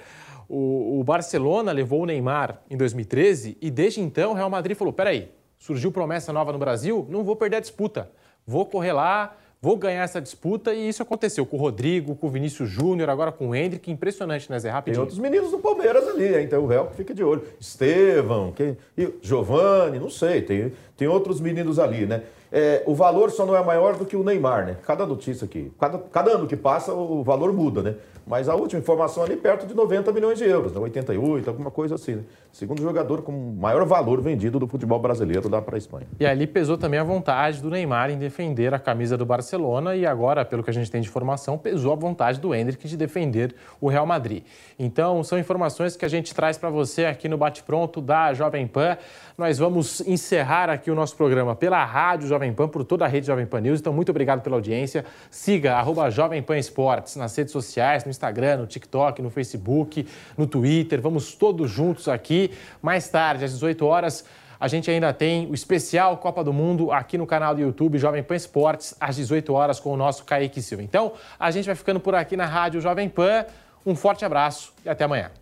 [0.49, 4.93] O, o, Barcelona levou o Neymar em 2013 e desde então o Real Madrid falou:
[4.93, 8.11] peraí, surgiu promessa nova no Brasil, não vou perder a disputa.
[8.47, 12.31] Vou correr lá, vou ganhar essa disputa e isso aconteceu com o Rodrigo, com o
[12.31, 13.89] Vinícius Júnior, agora com o Hendrick.
[13.89, 14.69] Impressionante, né, Zé?
[14.71, 14.97] Rapidinho.
[14.97, 17.45] Tem outros meninos do Palmeiras ali, então o Real fica de olho.
[17.61, 18.77] Estevão, quem...
[19.21, 22.25] Giovanni, não sei, tem, tem outros meninos ali, né?
[22.51, 24.77] É, o valor só não é maior do que o Neymar, né?
[24.85, 27.95] Cada notícia aqui, cada, cada ano que passa, o valor muda, né?
[28.27, 30.81] Mas a última informação ali, perto de 90 milhões de euros, né?
[30.81, 32.23] 88, alguma coisa assim, né?
[32.53, 36.07] Segundo jogador com maior valor vendido do futebol brasileiro lá para a Espanha.
[36.21, 40.07] E ali pesou também a vontade do Neymar em defender a camisa do Barcelona e
[40.07, 43.55] agora, pelo que a gente tem de informação, pesou a vontade do Hendrick de defender
[43.81, 44.45] o Real Madrid.
[44.79, 48.67] Então, são informações que a gente traz para você aqui no Bate Pronto da Jovem
[48.67, 48.99] Pan.
[49.37, 53.27] Nós vamos encerrar aqui o nosso programa pela rádio Jovem Pan, por toda a rede
[53.27, 53.81] Jovem Pan News.
[53.81, 55.05] Então, muito obrigado pela audiência.
[55.31, 60.07] Siga arroba Jovem Pan Esportes nas redes sociais, no Instagram, no TikTok, no Facebook,
[60.39, 61.01] no Twitter.
[61.01, 62.53] Vamos todos juntos aqui.
[62.81, 64.25] Mais tarde, às 18 horas,
[64.63, 68.23] a gente ainda tem o especial Copa do Mundo aqui no canal do YouTube Jovem
[68.23, 70.85] Pan Esportes, às 18 horas, com o nosso Kaique Silva.
[70.85, 73.45] Então, a gente vai ficando por aqui na rádio Jovem Pan.
[73.85, 75.42] Um forte abraço e até amanhã.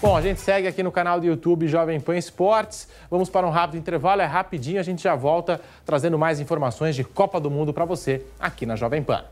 [0.00, 2.86] Bom, a gente segue aqui no canal do YouTube Jovem Pan Esportes.
[3.10, 7.02] Vamos para um rápido intervalo, é rapidinho, a gente já volta trazendo mais informações de
[7.02, 9.24] Copa do Mundo para você aqui na Jovem Pan.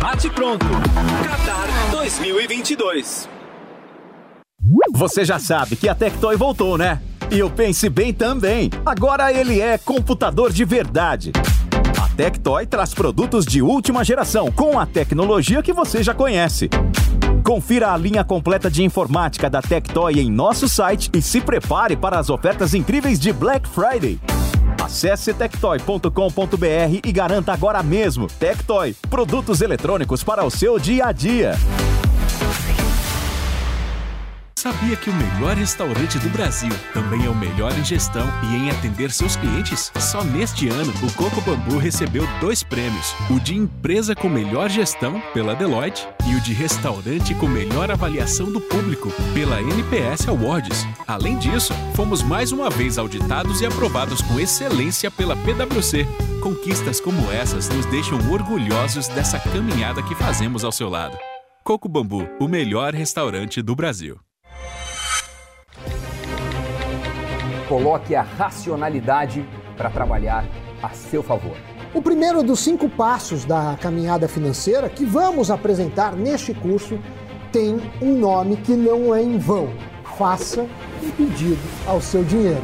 [0.00, 0.66] Bate pronto.
[0.66, 3.28] Qatar 2022.
[4.90, 7.00] Você já sabe que a Tectoy voltou, né?
[7.30, 8.70] E o Pense Bem também.
[8.84, 11.30] Agora ele é computador de verdade
[12.18, 16.68] Tectoy traz produtos de última geração com a tecnologia que você já conhece.
[17.44, 22.18] Confira a linha completa de informática da Tectoy em nosso site e se prepare para
[22.18, 24.18] as ofertas incríveis de Black Friday.
[24.82, 28.26] Acesse tectoy.com.br e garanta agora mesmo.
[28.26, 31.52] Tectoy, produtos eletrônicos para o seu dia a dia.
[34.58, 38.70] Sabia que o melhor restaurante do Brasil também é o melhor em gestão e em
[38.70, 39.92] atender seus clientes?
[40.00, 45.22] Só neste ano, o Coco Bambu recebeu dois prêmios: o de empresa com melhor gestão,
[45.32, 50.84] pela Deloitte, e o de restaurante com melhor avaliação do público, pela NPS Awards.
[51.06, 56.04] Além disso, fomos mais uma vez auditados e aprovados com excelência pela PwC.
[56.42, 61.16] Conquistas como essas nos deixam orgulhosos dessa caminhada que fazemos ao seu lado.
[61.62, 64.18] Coco Bambu, o melhor restaurante do Brasil.
[67.68, 69.46] Coloque a racionalidade
[69.76, 70.42] para trabalhar
[70.82, 71.54] a seu favor.
[71.92, 76.98] O primeiro dos cinco passos da caminhada financeira que vamos apresentar neste curso
[77.52, 79.68] tem um nome que não é em vão.
[80.16, 82.62] Faça um pedido ao seu dinheiro.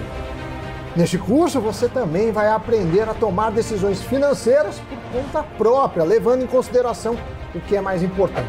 [0.97, 6.47] Neste curso você também vai aprender a tomar decisões financeiras por conta própria, levando em
[6.47, 7.15] consideração
[7.55, 8.49] o que é mais importante.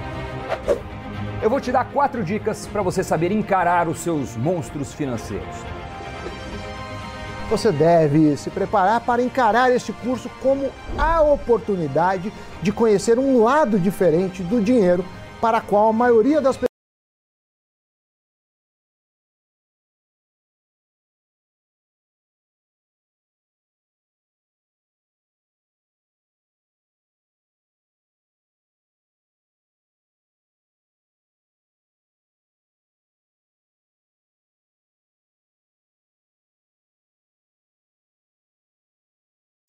[1.42, 5.56] Eu vou te dar quatro dicas para você saber encarar os seus monstros financeiros.
[7.50, 13.80] Você deve se preparar para encarar este curso como a oportunidade de conhecer um lado
[13.80, 15.06] diferente do dinheiro
[15.40, 16.65] para qual a maioria das pessoas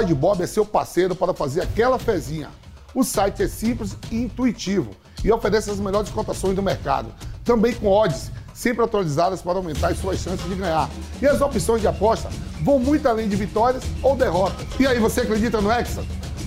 [0.07, 2.49] de Bob é seu parceiro para fazer aquela fezinha.
[2.95, 4.93] O site é simples e intuitivo
[5.23, 7.13] e oferece as melhores cotações do mercado.
[7.45, 10.89] Também com odds sempre atualizadas para aumentar as suas chances de ganhar.
[11.21, 12.31] E as opções de aposta
[12.63, 14.67] vão muito além de vitórias ou derrotas.
[14.81, 16.03] E aí, você acredita no Hexa?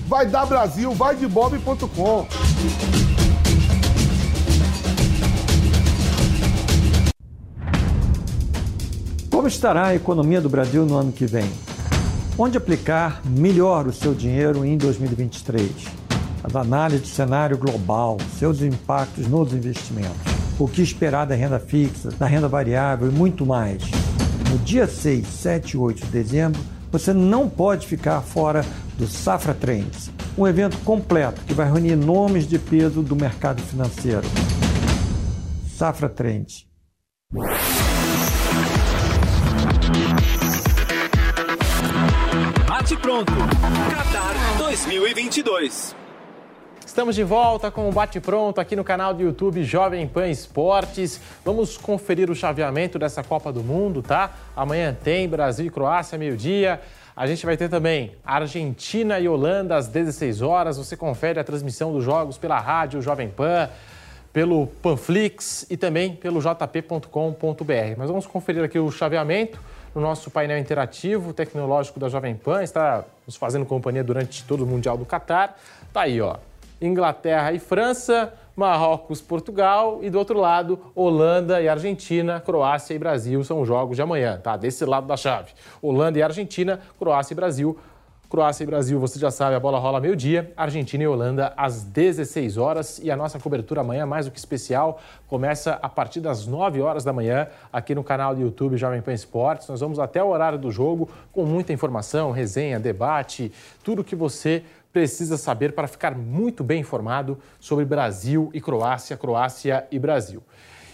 [0.08, 2.28] Vai dar Brasil, vai de bob.com.
[9.30, 11.50] Como estará a economia do Brasil no ano que vem?
[12.42, 15.70] Onde aplicar melhor o seu dinheiro em 2023?
[16.42, 20.16] As análises de cenário global, seus impactos nos investimentos,
[20.58, 23.84] o que esperar da renda fixa, da renda variável e muito mais.
[24.50, 28.64] No dia 6, 7 e 8 de dezembro, você não pode ficar fora
[28.98, 34.26] do Safra Trends, um evento completo que vai reunir nomes de peso do mercado financeiro.
[35.76, 36.66] Safra Trends.
[42.80, 43.34] Bate pronto.
[43.34, 45.94] Qatar 2022.
[46.86, 51.20] Estamos de volta com o Bate Pronto aqui no canal do YouTube Jovem Pan Esportes.
[51.44, 54.32] Vamos conferir o chaveamento dessa Copa do Mundo, tá?
[54.56, 56.80] Amanhã tem Brasil e Croácia, meio-dia.
[57.14, 60.78] A gente vai ter também Argentina e Holanda às 16 horas.
[60.78, 63.70] Você confere a transmissão dos jogos pela rádio Jovem Pan,
[64.32, 67.98] pelo Panflix e também pelo jp.com.br.
[67.98, 69.60] Mas vamos conferir aqui o chaveamento
[69.94, 72.64] no nosso painel interativo tecnológico da Jovem Pan.
[72.64, 75.60] Está nos fazendo companhia durante todo o Mundial do Catar.
[75.92, 76.38] Tá aí, ó.
[76.82, 83.44] Inglaterra e França, Marrocos, Portugal e do outro lado, Holanda e Argentina, Croácia e Brasil
[83.44, 84.56] são os jogos de amanhã, tá?
[84.56, 85.52] Desse lado da chave.
[85.82, 87.78] Holanda e Argentina, Croácia e Brasil.
[88.30, 90.54] Croácia e Brasil, você já sabe, a bola rola meio-dia.
[90.56, 93.00] Argentina e Holanda às 16 horas.
[93.02, 97.04] E a nossa cobertura amanhã, mais do que especial, começa a partir das 9 horas
[97.04, 99.68] da manhã aqui no canal do YouTube Jovem Pan Esportes.
[99.68, 103.52] Nós vamos até o horário do jogo com muita informação, resenha, debate,
[103.84, 109.88] tudo que você precisa saber para ficar muito bem informado sobre Brasil e Croácia, Croácia
[109.90, 110.44] e Brasil.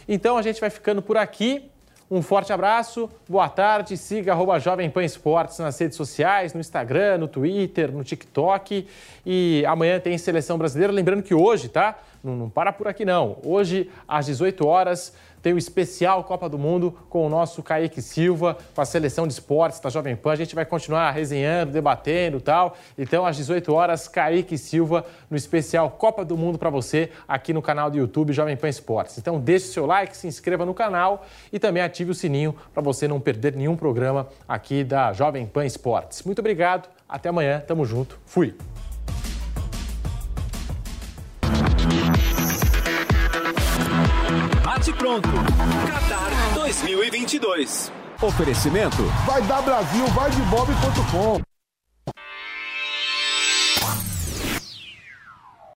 [0.07, 1.69] Então a gente vai ficando por aqui.
[2.09, 7.17] Um forte abraço, boa tarde, siga arroba Jovem Pan Esportes nas redes sociais, no Instagram,
[7.17, 8.87] no Twitter, no TikTok.
[9.25, 10.93] E amanhã tem seleção brasileira.
[10.93, 11.97] Lembrando que hoje, tá?
[12.23, 13.37] Não, não para por aqui não.
[13.43, 15.15] Hoje, às 18 horas,
[15.45, 19.33] tem o especial Copa do Mundo com o nosso Kaique Silva, com a seleção de
[19.33, 20.31] esportes da Jovem Pan.
[20.31, 22.75] A gente vai continuar resenhando, debatendo e tal.
[22.97, 27.61] Então, às 18 horas, Kaique Silva no especial Copa do Mundo para você aqui no
[27.61, 29.19] canal do YouTube Jovem Pan Esportes.
[29.19, 31.23] Então, deixe seu like, se inscreva no canal
[31.53, 35.63] e também ative o sininho para você não perder nenhum programa aqui da Jovem Pan
[35.63, 36.23] Esportes.
[36.23, 38.55] Muito obrigado, até amanhã, tamo junto, fui!
[44.85, 45.29] Bate pronto.
[45.87, 47.91] Qatar 2022.
[48.21, 49.03] Oferecimento.
[49.25, 51.54] Vai dar Brasil, vai de bob.com.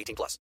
[0.00, 0.38] 18 plus.